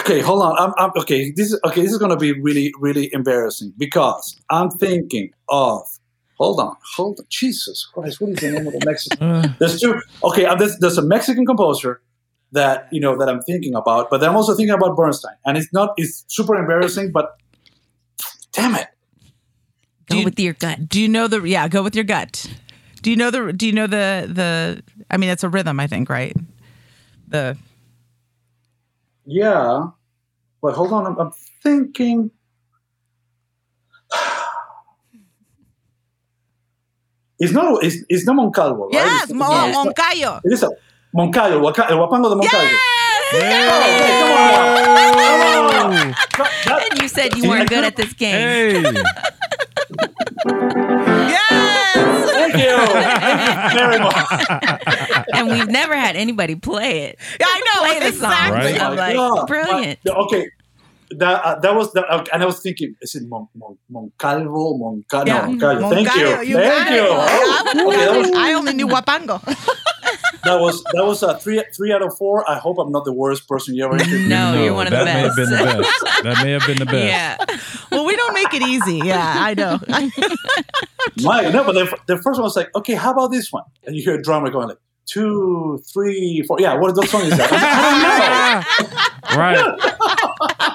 Okay, 0.00 0.20
hold 0.20 0.42
on. 0.42 0.54
I'm, 0.58 0.74
I'm 0.76 0.90
okay. 0.98 1.30
This 1.30 1.52
is 1.52 1.60
okay. 1.64 1.80
This 1.80 1.92
is 1.92 1.98
gonna 1.98 2.16
be 2.16 2.32
really, 2.32 2.74
really 2.78 3.08
embarrassing 3.12 3.72
because 3.78 4.38
I'm 4.50 4.70
thinking 4.70 5.30
of. 5.48 5.86
Hold 6.36 6.60
on, 6.60 6.76
hold 6.94 7.18
on. 7.18 7.26
Jesus 7.30 7.88
Christ, 7.92 8.20
what 8.20 8.30
is 8.30 8.38
the 8.38 8.52
name 8.52 8.66
of 8.66 8.72
the 8.72 8.82
Mexican? 8.84 9.56
there's 9.58 9.80
two. 9.80 10.00
Okay, 10.22 10.44
uh, 10.44 10.54
there's, 10.54 10.78
there's 10.78 10.98
a 10.98 11.02
Mexican 11.02 11.44
composer 11.46 12.00
that 12.52 12.86
you 12.92 13.00
know 13.00 13.16
that 13.16 13.28
I'm 13.28 13.40
thinking 13.42 13.74
about, 13.74 14.08
but 14.10 14.18
then 14.20 14.30
I'm 14.30 14.36
also 14.36 14.54
thinking 14.54 14.74
about 14.74 14.94
Bernstein, 14.94 15.34
and 15.46 15.56
it's 15.56 15.72
not. 15.72 15.94
It's 15.96 16.24
super 16.28 16.54
embarrassing, 16.54 17.12
but 17.12 17.38
damn 18.58 18.74
it. 18.74 18.88
Go 20.10 20.18
you- 20.18 20.24
with 20.24 20.38
your 20.40 20.54
gut. 20.54 20.88
Do 20.88 21.00
you 21.00 21.08
know 21.08 21.26
the 21.28 21.42
yeah, 21.42 21.68
go 21.68 21.82
with 21.82 21.94
your 21.94 22.04
gut. 22.04 22.46
Do 23.02 23.10
you 23.10 23.16
know 23.16 23.30
the 23.30 23.52
do 23.52 23.66
you 23.66 23.72
know 23.72 23.86
the 23.86 24.26
the 24.30 24.82
I 25.10 25.16
mean 25.16 25.30
it's 25.30 25.44
a 25.44 25.48
rhythm, 25.48 25.78
I 25.80 25.86
think, 25.86 26.08
right? 26.10 26.34
The 27.28 27.56
Yeah, 29.26 29.88
but 30.62 30.74
hold 30.74 30.92
on. 30.92 31.06
I'm, 31.06 31.18
I'm 31.18 31.32
thinking. 31.62 32.30
It's 37.40 37.52
not. 37.52 37.84
It's, 37.84 37.96
it's 38.08 38.26
not 38.26 38.34
Moncalvo, 38.36 38.86
right? 38.86 38.94
Yes, 38.94 39.30
It's- 39.30 39.38
Mo- 39.38 39.46
it's 39.68 39.76
not- 39.76 39.94
Moncayo. 39.94 40.40
It 40.44 40.52
is 40.52 40.62
a 40.64 40.70
Moncayo, 41.14 41.62
Waka- 41.62 41.86
el 41.88 41.98
Huapango 41.98 42.30
de 42.30 42.34
Moncayo. 42.36 42.70
Yes! 42.72 42.80
Oh, 43.32 43.38
okay, 43.94 44.12
come 44.20 44.32
on 44.32 44.52
now. 44.52 46.14
Come 46.30 46.46
on. 46.46 46.52
That- 46.66 46.88
And 46.92 47.02
you 47.02 47.08
said 47.08 47.36
you 47.36 47.48
weren't 47.48 47.68
good 47.68 47.84
at 47.84 47.96
this 47.96 48.12
game. 48.14 48.84
Hey. 48.84 48.92
Yes! 50.48 52.30
Thank 52.30 52.54
you. 52.56 52.76
Thank 52.94 53.72
you 53.72 53.78
very 53.78 53.98
much. 53.98 55.24
and 55.34 55.48
we've 55.50 55.68
never 55.68 55.94
had 55.96 56.16
anybody 56.16 56.54
play 56.54 57.04
it. 57.04 57.18
Yeah, 57.40 57.46
I 57.48 57.60
know. 57.66 57.84
Play 57.98 58.10
the 58.10 58.16
song. 58.16 58.30
Right. 58.30 58.80
I'm 58.80 58.96
My 58.96 59.06
like, 59.08 59.16
God. 59.16 59.46
brilliant. 59.46 59.98
My- 60.04 60.12
okay. 60.12 60.50
That, 61.12 61.42
uh, 61.44 61.58
that 61.60 61.74
was 61.74 61.90
the, 61.94 62.06
uh, 62.06 62.22
and 62.34 62.42
I 62.42 62.46
was 62.46 62.60
thinking, 62.60 62.94
is 63.00 63.14
it 63.14 63.22
Mon, 63.28 63.48
Mon, 63.56 63.78
Moncalvo, 63.90 64.78
Monca, 64.78 65.26
Yeah. 65.26 65.46
no, 65.46 65.52
Moncayo. 65.56 65.90
Thank 65.90 66.14
you, 66.14 66.22
Moncayo, 66.22 66.54
thank 66.54 66.88
got 66.88 66.92
you. 66.92 67.04
it. 67.04 67.10
I, 67.10 67.84
Okay, 67.86 68.18
was 68.20 68.30
I 68.36 68.52
only 68.52 68.74
knew 68.74 68.86
Huapango. 68.88 69.40
that 70.44 70.60
was 70.60 70.82
that 70.92 71.04
was 71.04 71.22
a 71.22 71.38
three 71.38 71.62
three 71.76 71.92
out 71.92 72.02
of 72.02 72.16
four. 72.16 72.48
I 72.48 72.58
hope 72.58 72.78
I'm 72.78 72.90
not 72.92 73.04
the 73.04 73.12
worst 73.12 73.48
person 73.48 73.74
you 73.74 73.84
ever 73.84 73.94
interviewed. 73.98 74.28
No, 74.28 74.62
you're 74.62 74.74
one 74.74 74.86
of 74.86 74.92
the 74.92 75.04
best. 75.04 75.06
that 75.06 75.14
may 75.14 75.20
have 75.22 75.36
best. 75.36 75.50
been 75.50 75.58
the 75.76 75.82
best. 75.82 76.22
That 76.24 76.44
may 76.44 76.50
have 76.52 76.66
been 76.66 76.78
the 76.78 76.86
best. 76.86 77.06
Yeah. 77.06 77.36
well, 77.90 78.04
we 78.06 78.16
don't 78.16 78.34
make 78.34 78.52
it 78.54 78.62
easy. 78.62 79.00
Yeah, 79.04 79.34
I 79.36 79.54
know. 79.54 79.78
My, 81.22 81.48
no, 81.50 81.64
but 81.64 81.72
the, 81.72 81.96
the 82.06 82.16
first 82.22 82.38
one 82.38 82.42
was 82.42 82.54
like, 82.56 82.74
okay, 82.76 82.94
how 82.94 83.12
about 83.12 83.28
this 83.32 83.50
one? 83.52 83.64
And 83.84 83.96
you 83.96 84.02
hear 84.02 84.14
a 84.14 84.22
drummer 84.22 84.50
going 84.50 84.68
like 84.68 84.78
two, 85.06 85.82
three, 85.92 86.42
four. 86.46 86.60
Yeah, 86.60 86.74
what 86.74 86.94
what 86.96 87.08
song 87.08 87.22
is 87.22 87.36
that? 87.36 87.50
I 87.50 87.56
like, 87.56 88.66
I 89.30 89.54
don't 89.56 89.78
know. 89.80 89.88
right. 89.88 90.68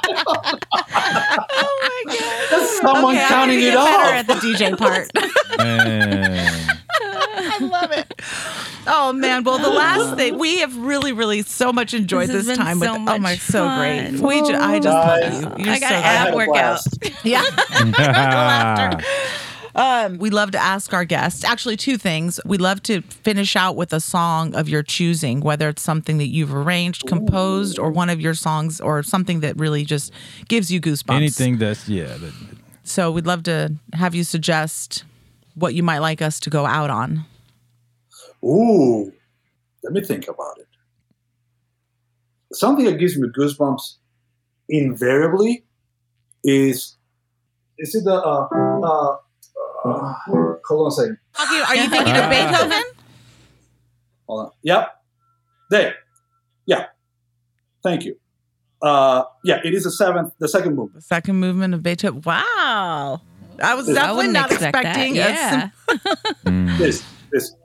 oh 0.85 1.79
my 1.81 2.13
god. 2.13 2.47
That's 2.51 2.81
someone 2.81 3.15
Okay, 3.15 3.23
I'm 3.23 3.29
counting 3.29 3.59
gonna 3.59 3.67
it 3.67 3.71
get 3.71 3.75
better 3.75 4.03
off. 4.03 4.13
at 4.13 4.27
the 4.27 4.33
DJ 4.35 4.77
part. 4.77 5.07
Man. 7.01 7.51
I 7.51 7.57
love 7.61 7.91
it. 7.91 8.13
Oh 8.85 9.13
man! 9.13 9.43
Well, 9.43 9.57
the 9.57 9.69
last 9.69 10.15
thing 10.17 10.37
we 10.37 10.59
have 10.59 10.75
really, 10.77 11.11
really 11.13 11.41
so 11.41 11.71
much 11.73 11.93
enjoyed 11.93 12.29
This 12.29 12.45
this, 12.45 12.57
time. 12.57 12.79
so 12.79 12.91
with, 12.91 12.99
oh 12.99 12.99
much 12.99 13.21
my, 13.21 13.35
so 13.37 13.65
great. 13.77 14.11
We, 14.19 14.41
ju- 14.41 14.55
I 14.55 14.79
just 14.79 14.85
Guys, 14.85 15.43
love 15.43 15.59
you. 15.59 15.65
You're 15.65 15.73
I 15.75 15.79
got 15.79 15.89
so 15.89 15.95
an 15.95 16.03
ab 16.03 16.33
workout. 16.35 16.79
Yeah. 17.23 19.01
Um, 19.75 20.19
we 20.19 20.29
love 20.29 20.51
to 20.51 20.59
ask 20.59 20.93
our 20.93 21.03
guests 21.03 21.43
actually 21.43 21.77
two 21.77 21.97
things. 21.97 22.39
We 22.45 22.59
love 22.59 22.83
to 22.83 23.01
finish 23.01 23.55
out 23.55 23.75
with 23.75 23.91
a 23.91 23.99
song 23.99 24.53
of 24.53 24.69
your 24.69 24.83
choosing, 24.83 25.39
whether 25.41 25.67
it's 25.67 25.81
something 25.81 26.19
that 26.19 26.27
you've 26.27 26.53
arranged, 26.53 27.07
composed, 27.07 27.79
or 27.79 27.89
one 27.89 28.11
of 28.11 28.21
your 28.21 28.35
songs, 28.35 28.79
or 28.79 29.01
something 29.01 29.39
that 29.39 29.57
really 29.57 29.83
just 29.83 30.11
gives 30.47 30.71
you 30.71 30.79
goosebumps. 30.79 31.15
Anything 31.15 31.57
that's 31.57 31.89
yeah. 31.89 32.05
That, 32.17 32.33
So 32.83 33.09
we'd 33.11 33.25
love 33.25 33.41
to 33.43 33.73
have 33.93 34.13
you 34.13 34.23
suggest 34.23 35.05
what 35.55 35.73
you 35.73 35.83
might 35.83 35.99
like 35.99 36.21
us 36.21 36.39
to 36.41 36.49
go 36.49 36.65
out 36.65 36.89
on. 36.89 37.25
Ooh, 38.43 39.11
let 39.83 39.93
me 39.93 40.01
think 40.01 40.27
about 40.27 40.57
it. 40.59 40.67
Something 42.51 42.85
that 42.85 42.99
gives 42.99 43.17
me 43.17 43.27
goosebumps 43.29 43.97
invariably 44.69 45.65
is 46.43 46.97
is 47.77 47.95
it 47.95 48.03
the 48.03 48.13
uh, 48.13 48.47
uh, 48.83 49.17
uh 49.85 50.13
hold 50.25 50.61
on 50.71 50.87
a 50.87 50.91
second. 50.91 51.17
Okay, 51.41 51.61
Are 51.61 51.75
you 51.75 51.89
thinking 51.89 52.15
of. 52.15 52.29
Beethoven? 52.29 52.83
Hold 54.27 54.45
on. 54.45 54.51
Yep. 54.61 54.89
There. 55.71 55.95
Yeah. 56.65 56.85
Thank 57.81 58.05
you. 58.05 58.17
Uh 58.81 59.23
yeah, 59.43 59.59
it 59.63 59.73
is 59.73 59.85
the 59.85 59.91
seventh, 59.91 60.33
the 60.39 60.47
second 60.47 60.75
movement. 60.75 60.95
The 60.95 61.01
second 61.01 61.37
movement 61.37 61.73
of 61.73 61.81
Beethoven. 61.81 62.21
Wow. 62.21 63.21
I 63.61 63.75
was 63.75 63.87
definitely 63.87 64.27
wouldn't 64.27 64.51
expect 64.51 64.75
expecting 64.75 65.13
a 65.13 65.15
Yeah. 65.15 65.69
mm. 66.45 66.77
This 66.77 67.03
this 67.31 67.55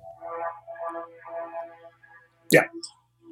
Yeah. 2.50 2.62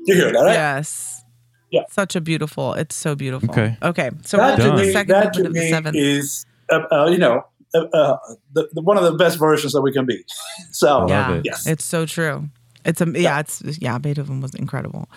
You 0.04 0.14
hear 0.14 0.32
that, 0.32 0.38
right? 0.38 0.52
Yes. 0.52 1.24
Yeah. 1.70 1.82
Such 1.90 2.16
a 2.16 2.20
beautiful. 2.20 2.74
It's 2.74 2.94
so 2.94 3.14
beautiful. 3.14 3.50
Okay. 3.50 3.76
Okay. 3.82 4.10
So 4.24 4.36
that 4.36 4.58
we'll 4.58 4.68
to 4.68 4.72
do 4.72 4.78
the 4.78 4.86
me, 4.86 4.92
second 4.92 5.12
that 5.12 5.32
to 5.34 5.42
movement 5.42 5.46
of 5.46 5.52
the 5.54 5.60
me 5.60 5.70
seventh. 5.70 5.96
is 5.96 6.46
uh, 6.70 6.80
uh, 6.92 7.06
you 7.06 7.18
know 7.18 7.44
uh, 7.74 7.78
uh, 7.78 8.16
the, 8.52 8.68
the, 8.72 8.82
one 8.82 8.96
of 8.96 9.04
the 9.04 9.12
best 9.12 9.38
versions 9.38 9.72
that 9.72 9.82
we 9.82 9.92
can 9.92 10.06
be. 10.06 10.24
So 10.70 10.98
love 10.98 11.08
yeah. 11.10 11.34
it. 11.34 11.42
yes. 11.44 11.66
It's 11.66 11.84
so 11.84 12.06
true. 12.06 12.48
It's 12.84 13.00
a 13.00 13.06
yeah. 13.14 13.40
It's 13.40 13.62
yeah. 13.80 13.98
Beethoven 13.98 14.40
was 14.40 14.54
incredible. 14.54 15.08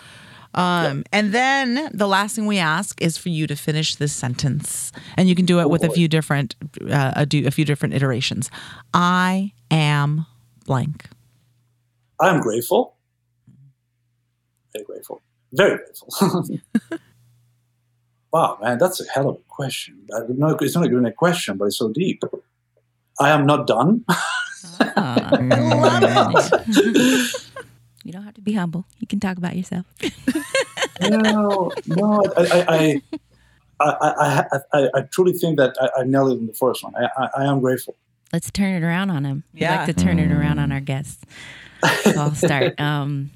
Um, 0.54 1.04
and 1.12 1.32
then 1.32 1.90
the 1.92 2.08
last 2.08 2.34
thing 2.34 2.46
we 2.46 2.58
ask 2.58 3.00
is 3.00 3.16
for 3.16 3.28
you 3.28 3.46
to 3.46 3.56
finish 3.56 3.94
this 3.94 4.12
sentence, 4.12 4.92
and 5.16 5.28
you 5.28 5.34
can 5.34 5.46
do 5.46 5.60
it 5.60 5.70
with 5.70 5.84
a 5.84 5.90
few 5.90 6.08
different, 6.08 6.56
uh, 6.90 7.12
a, 7.16 7.26
do, 7.26 7.46
a 7.46 7.50
few 7.50 7.64
different 7.64 7.94
iterations. 7.94 8.50
I 8.92 9.52
am 9.70 10.26
blank. 10.66 11.08
I'm 12.20 12.40
grateful. 12.40 12.96
Very 14.72 14.84
grateful. 14.84 15.22
Very 15.52 15.78
grateful. 15.78 16.44
wow, 18.32 18.58
man, 18.60 18.78
that's 18.78 19.00
a 19.00 19.04
hell 19.12 19.28
of 19.28 19.36
a 19.36 19.48
question. 19.48 20.06
I 20.14 20.20
know, 20.28 20.56
it's 20.60 20.74
not 20.74 20.84
even 20.84 21.06
a 21.06 21.12
question, 21.12 21.56
but 21.56 21.66
it's 21.66 21.78
so 21.78 21.90
deep. 21.90 22.22
I 23.18 23.30
am 23.30 23.46
not 23.46 23.66
done. 23.66 24.04
Ah. 24.80 25.38
You 25.40 25.48
don't 25.50 26.02
have 26.02 27.49
to 28.40 28.44
be 28.44 28.52
humble. 28.54 28.86
You 28.98 29.06
can 29.06 29.20
talk 29.20 29.36
about 29.38 29.56
yourself. 29.56 29.86
no, 31.00 31.72
no, 31.86 32.22
I, 32.36 32.42
I, 32.42 32.64
I, 32.68 33.02
I, 33.80 34.44
I, 34.52 34.58
I, 34.72 34.88
I 34.94 35.00
truly 35.02 35.32
think 35.32 35.58
that 35.58 35.74
I, 35.80 36.00
I 36.00 36.04
nailed 36.04 36.32
it 36.32 36.38
in 36.40 36.46
the 36.46 36.52
first 36.54 36.82
one. 36.82 36.94
I, 36.96 37.08
I, 37.16 37.42
I 37.42 37.44
am 37.46 37.60
grateful. 37.60 37.96
Let's 38.32 38.50
turn 38.50 38.74
it 38.74 38.84
around 38.84 39.10
on 39.10 39.24
him. 39.24 39.44
We 39.52 39.60
Yeah. 39.60 39.76
like 39.76 39.86
to 39.86 39.92
turn 39.94 40.18
it 40.18 40.30
around 40.30 40.58
on 40.58 40.72
our 40.72 40.80
guests. 40.80 41.18
So 42.04 42.12
I'll 42.16 42.34
start. 42.34 42.74
Um, 42.80 43.30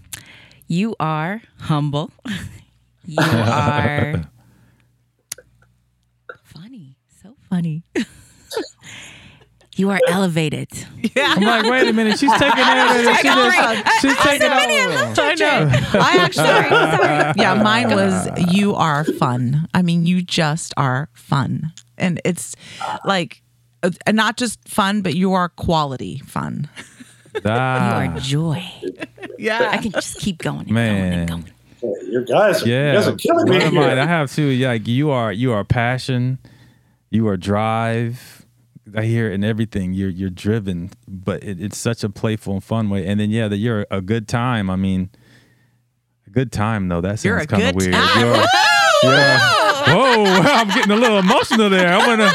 you 0.66 0.96
are 0.98 1.42
humble. 1.59 2.11
You 3.05 3.20
are 3.30 4.24
funny. 6.44 6.96
So 7.22 7.36
funny. 7.50 7.82
You 9.77 9.91
are 9.91 9.99
elevated. 10.09 10.68
I'm 11.16 11.43
like, 11.43 11.64
wait 11.70 11.89
a 11.89 11.93
minute. 11.93 12.18
She's 12.18 12.33
taking 12.33 12.49
it. 12.57 13.16
She 13.20 13.29
just, 13.29 14.01
she's 14.01 14.16
taking 14.18 14.47
over. 14.51 15.20
I 15.20 15.35
know. 15.35 15.70
I 16.01 16.16
actually, 16.20 16.45
yeah, 17.43 17.55
mine 17.62 17.91
was 17.95 18.29
you 18.55 18.75
are 18.75 19.05
fun. 19.05 19.68
I 19.75 19.83
mean, 19.83 20.07
you 20.07 20.22
just 20.22 20.75
are 20.77 21.09
fun, 21.14 21.72
and 21.99 22.20
it's 22.25 22.55
like 23.05 23.43
uh, 23.83 23.91
not 24.12 24.37
just 24.37 24.66
fun, 24.68 25.03
but 25.03 25.14
you 25.14 25.33
are 25.33 25.49
quality 25.49 26.18
fun. 26.27 26.68
You 27.35 27.41
Ah, 27.47 28.05
are 28.14 28.20
joy. 28.20 28.62
Yeah, 29.41 29.68
I 29.72 29.79
can 29.79 29.91
just 29.91 30.18
keep 30.20 30.39
going 30.39 30.61
and 30.66 30.70
Man. 30.70 31.27
going 31.27 31.43
and 31.43 31.51
going. 31.83 32.03
You 32.12 32.25
guys, 32.25 32.62
are, 32.62 32.68
yeah. 32.68 32.93
you 32.93 32.99
guys 32.99 33.09
are 33.09 33.16
killing 33.16 33.45
me 33.51 33.59
One 33.59 33.66
of 33.66 33.72
mine, 33.75 33.99
I 33.99 34.07
have 34.07 34.31
too. 34.33 34.45
Yeah, 34.45 34.68
like 34.68 34.87
you 34.87 35.11
are. 35.11 35.33
You 35.33 35.51
are 35.53 35.64
passion. 35.64 36.39
You 37.11 37.27
are 37.27 37.37
drive. 37.37 38.43
I 38.97 39.03
hear 39.05 39.30
it 39.30 39.34
in 39.34 39.45
everything. 39.45 39.92
You're 39.92 40.11
you're 40.11 40.30
driven, 40.30 40.90
but 41.09 41.42
it, 41.42 41.61
it's 41.61 41.78
such 41.78 42.05
a 42.05 42.09
playful 42.09 42.55
and 42.55 42.62
fun 42.64 42.90
way. 42.90 43.07
And 43.07 43.18
then 43.18 43.30
yeah, 43.30 43.49
that 43.49 43.57
you're 43.57 43.86
a 43.90 44.01
good 44.01 44.28
time. 44.28 44.70
I 44.70 44.76
mean, 44.76 45.11
a 46.26 46.30
good 46.30 46.53
time 46.53 46.88
though. 46.88 47.01
That 47.01 47.22
You're 47.24 47.38
sounds 47.40 47.53
a 47.53 47.57
kind 47.57 47.62
of 47.64 47.74
good 47.76 47.92
weird. 47.92 47.95
time. 47.95 48.20
You're, 48.20 48.36
you're, 48.36 49.38
whoa, 49.97 50.24
I'm 50.45 50.68
getting 50.68 50.92
a 50.92 50.97
little 50.97 51.18
emotional 51.18 51.70
there. 51.70 51.92
I'm 51.92 52.07
gonna. 52.07 52.32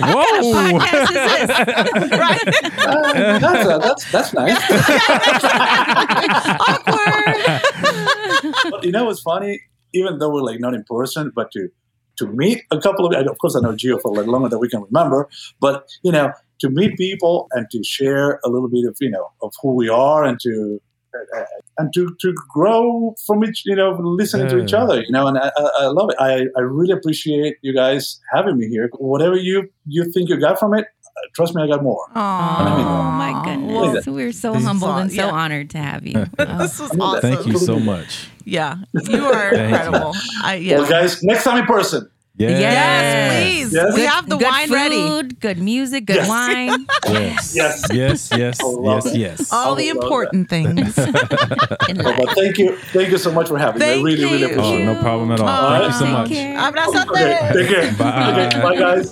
Whoa! 0.00 0.78
Podcast 0.78 1.02
is 1.02 1.08
this? 1.10 2.10
right? 2.18 2.48
Uh, 2.78 3.38
that's, 3.38 3.66
uh, 3.68 3.78
that's 3.78 4.10
that's 4.12 4.32
nice. 4.32 4.58
But 8.70 8.84
you 8.84 8.92
know 8.92 9.04
what's 9.04 9.20
funny? 9.20 9.60
Even 9.94 10.18
though 10.18 10.30
we're 10.32 10.42
like 10.42 10.60
not 10.60 10.74
in 10.74 10.84
person, 10.84 11.30
but 11.34 11.50
to 11.52 11.68
to 12.16 12.26
meet 12.26 12.62
a 12.70 12.80
couple 12.80 13.06
of, 13.06 13.26
of 13.26 13.38
course, 13.38 13.56
I 13.56 13.60
know 13.60 13.72
Gio 13.72 14.00
for 14.00 14.14
like 14.14 14.26
longer 14.26 14.48
than 14.48 14.58
we 14.58 14.68
can 14.68 14.82
remember. 14.82 15.28
But 15.60 15.88
you 16.02 16.12
know, 16.12 16.32
to 16.60 16.70
meet 16.70 16.96
people 16.96 17.48
and 17.52 17.68
to 17.70 17.82
share 17.82 18.40
a 18.44 18.48
little 18.48 18.68
bit 18.68 18.84
of 18.86 18.96
you 19.00 19.10
know 19.10 19.30
of 19.42 19.52
who 19.62 19.74
we 19.74 19.88
are 19.88 20.24
and 20.24 20.38
to 20.40 20.80
and 21.78 21.92
to 21.94 22.14
to 22.20 22.34
grow 22.52 23.14
from 23.26 23.44
each 23.44 23.62
you 23.64 23.74
know 23.76 23.96
listening 24.02 24.48
to 24.48 24.62
each 24.62 24.72
other 24.72 25.00
you 25.02 25.10
know 25.10 25.26
and 25.26 25.38
I, 25.38 25.50
I 25.56 25.70
I 25.80 25.86
love 25.86 26.10
it 26.10 26.16
I, 26.18 26.46
I 26.56 26.60
really 26.60 26.92
appreciate 26.92 27.56
you 27.62 27.74
guys 27.74 28.20
having 28.32 28.58
me 28.58 28.68
here 28.68 28.90
whatever 28.98 29.36
you 29.36 29.68
you 29.86 30.10
think 30.12 30.28
you 30.28 30.38
got 30.38 30.58
from 30.58 30.74
it 30.74 30.86
uh, 31.04 31.28
trust 31.34 31.54
me 31.54 31.62
I 31.62 31.66
got 31.66 31.82
more 31.82 32.06
Oh 32.14 32.14
my 32.14 33.42
goodness. 33.44 34.06
Well, 34.06 34.14
We're 34.14 34.32
so 34.32 34.52
this 34.54 34.64
humbled 34.64 34.90
aw- 34.90 34.98
and 34.98 35.10
so 35.10 35.16
yeah. 35.26 35.30
honored 35.30 35.70
to 35.70 35.78
have 35.78 36.06
you. 36.06 36.26
Oh. 36.38 36.58
this 36.58 36.78
was 36.80 36.90
I 36.90 36.94
mean, 36.94 37.02
awesome. 37.02 37.20
Thank 37.34 37.46
you 37.46 37.58
so 37.58 37.78
much. 37.78 38.28
Yeah, 38.44 38.76
you 39.08 39.24
are 39.24 39.54
incredible. 39.54 40.14
I, 40.42 40.56
yeah. 40.56 40.78
well 40.78 40.88
guys 40.88 41.22
next 41.22 41.44
time 41.44 41.58
in 41.58 41.66
person 41.66 42.10
Yes. 42.38 42.60
Yes, 42.60 43.42
please. 43.44 43.72
Yes. 43.74 43.94
We 43.94 44.00
Good- 44.00 44.08
have 44.08 44.28
the 44.28 44.36
good 44.36 44.46
wine 44.48 44.68
food, 44.68 44.74
ready. 44.74 45.34
Good 45.40 45.58
music, 45.58 46.06
good 46.06 46.16
Yes. 46.16 46.28
wine. 46.28 46.86
Yes. 47.08 47.54
Yes. 47.54 47.86
Yes. 47.92 48.30
Yes. 48.32 48.58
Yes. 48.82 49.14
Yes. 49.14 49.52
All 49.52 49.74
the 49.74 49.86
would 49.92 49.96
love 49.96 50.04
important 50.04 50.48
things. 50.48 50.96
in 50.98 51.98
Well, 51.98 52.16
but 52.16 52.30
thank 52.34 52.56
you 52.58 52.76
thank 52.92 53.10
you 53.10 53.18
so 53.18 53.30
much 53.32 53.48
for 53.48 53.58
having 53.58 53.80
me 53.80 53.86
I 53.86 53.88
Thank 53.94 54.06
really 54.06 54.24
really 54.24 54.38
you. 54.40 54.46
Oh, 54.46 54.50
appreciate 54.52 54.80
it 54.80 54.84
no 54.86 55.00
problem 55.02 55.30
at 55.32 55.40
all. 55.40 55.48
Oh, 55.48 55.70
Thank 55.78 55.92
you 55.92 55.98
so 55.98 56.06
much. 56.06 56.28
care. 56.28 56.56
Abrazote. 56.56 57.10
okay 57.10 57.50
take 57.52 57.68
care 57.68 57.92
Bye. 57.98 58.46
okay 58.46 58.62
bye 58.62 58.76
guys 58.76 59.10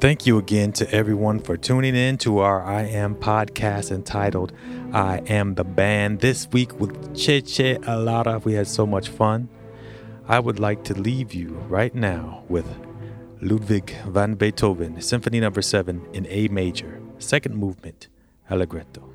Thank 0.00 0.26
you 0.26 0.38
again 0.38 0.70
to 0.74 0.88
everyone 0.94 1.40
for 1.40 1.56
tuning 1.56 1.96
in 1.96 2.18
to 2.18 2.38
our 2.38 2.62
I 2.62 2.82
Am 2.82 3.16
podcast 3.16 3.90
entitled 3.90 4.52
I 4.92 5.18
Am 5.26 5.56
the 5.56 5.64
Band. 5.64 6.20
This 6.20 6.46
week 6.52 6.78
with 6.78 6.92
Cheche 7.14 7.78
Alara, 7.80 8.42
we 8.44 8.52
had 8.54 8.68
so 8.68 8.86
much 8.86 9.08
fun. 9.08 9.48
I 10.30 10.38
would 10.38 10.60
like 10.60 10.84
to 10.84 10.94
leave 10.94 11.32
you 11.32 11.54
right 11.70 11.94
now 11.94 12.44
with 12.50 12.66
Ludwig 13.40 13.94
van 14.08 14.34
Beethoven, 14.34 15.00
Symphony 15.00 15.40
Number 15.40 15.62
7 15.62 16.06
in 16.12 16.26
A 16.26 16.48
major, 16.48 17.00
second 17.18 17.56
movement, 17.56 18.08
Allegretto. 18.50 19.14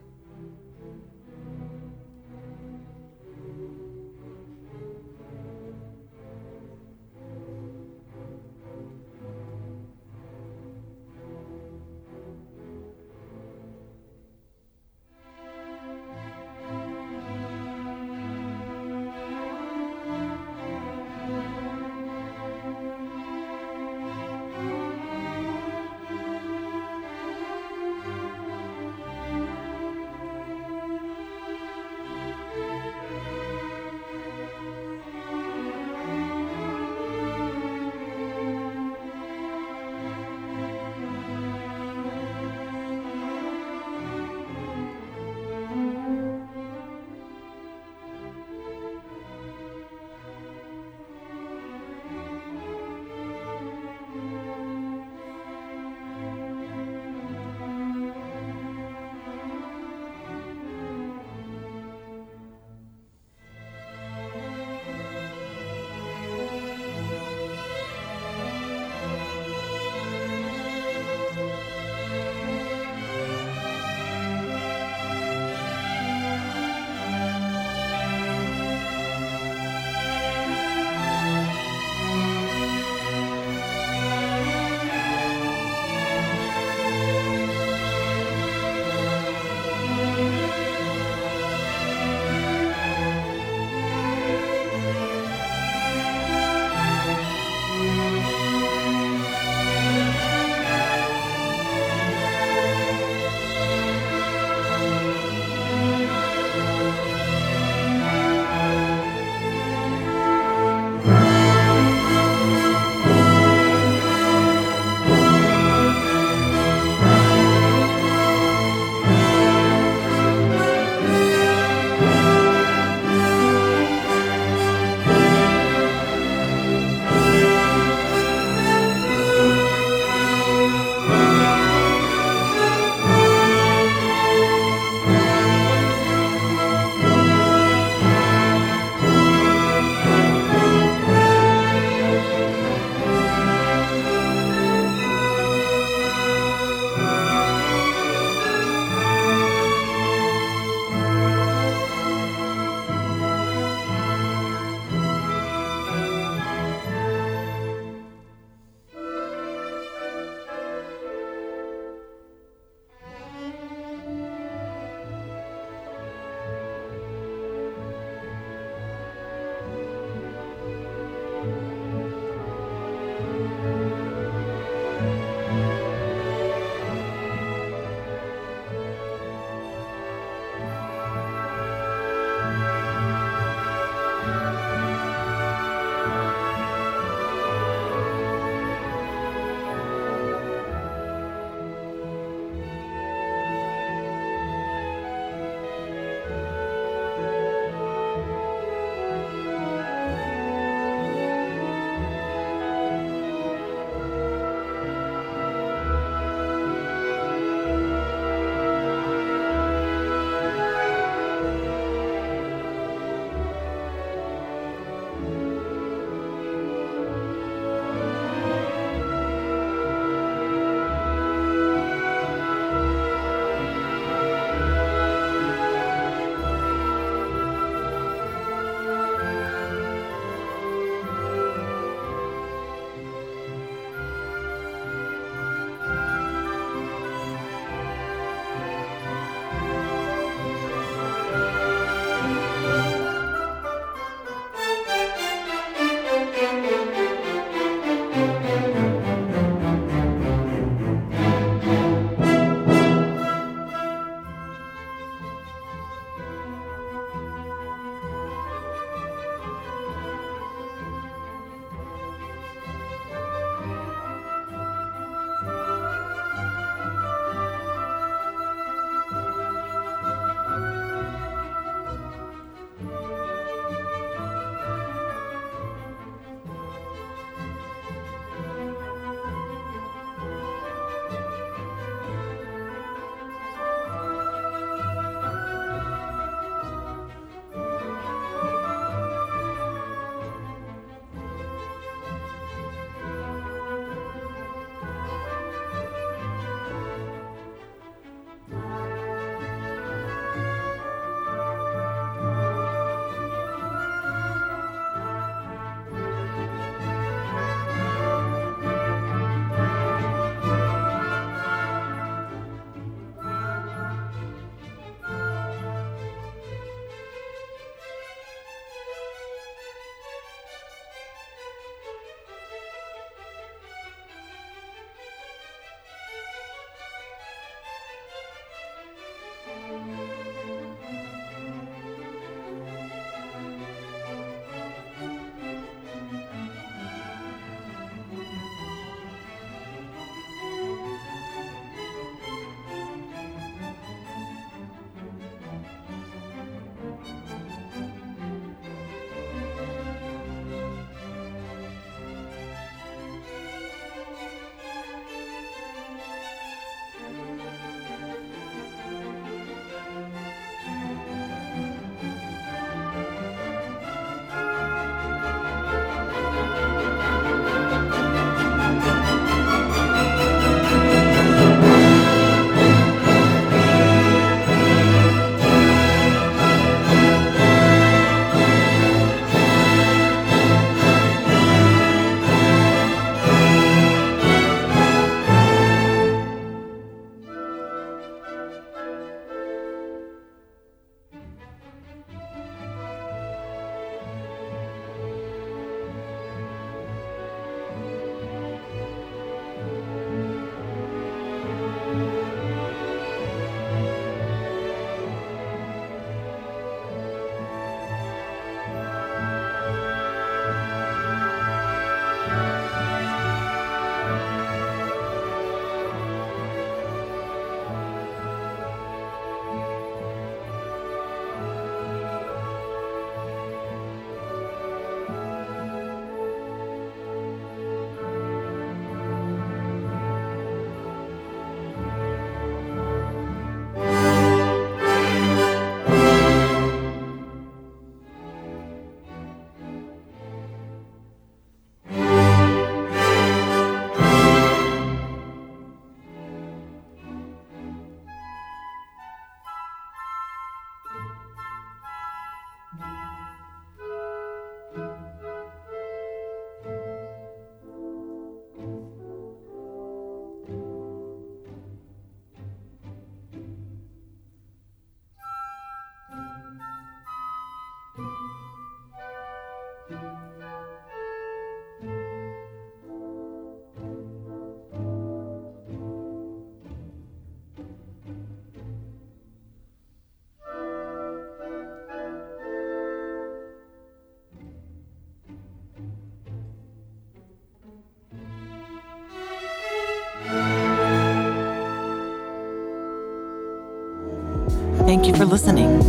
Thank 494.93 495.07
you 495.07 495.15
for 495.15 495.25
listening. 495.25 495.81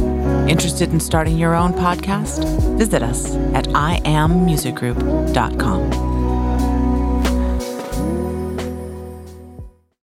Interested 0.48 0.90
in 0.90 0.98
starting 0.98 1.36
your 1.36 1.55
own 1.55 1.74
podcast? 1.74 2.42
Visit 2.78 3.02
us 3.02 3.36
at 3.52 3.66
iammusicgroup.com. 3.66 6.03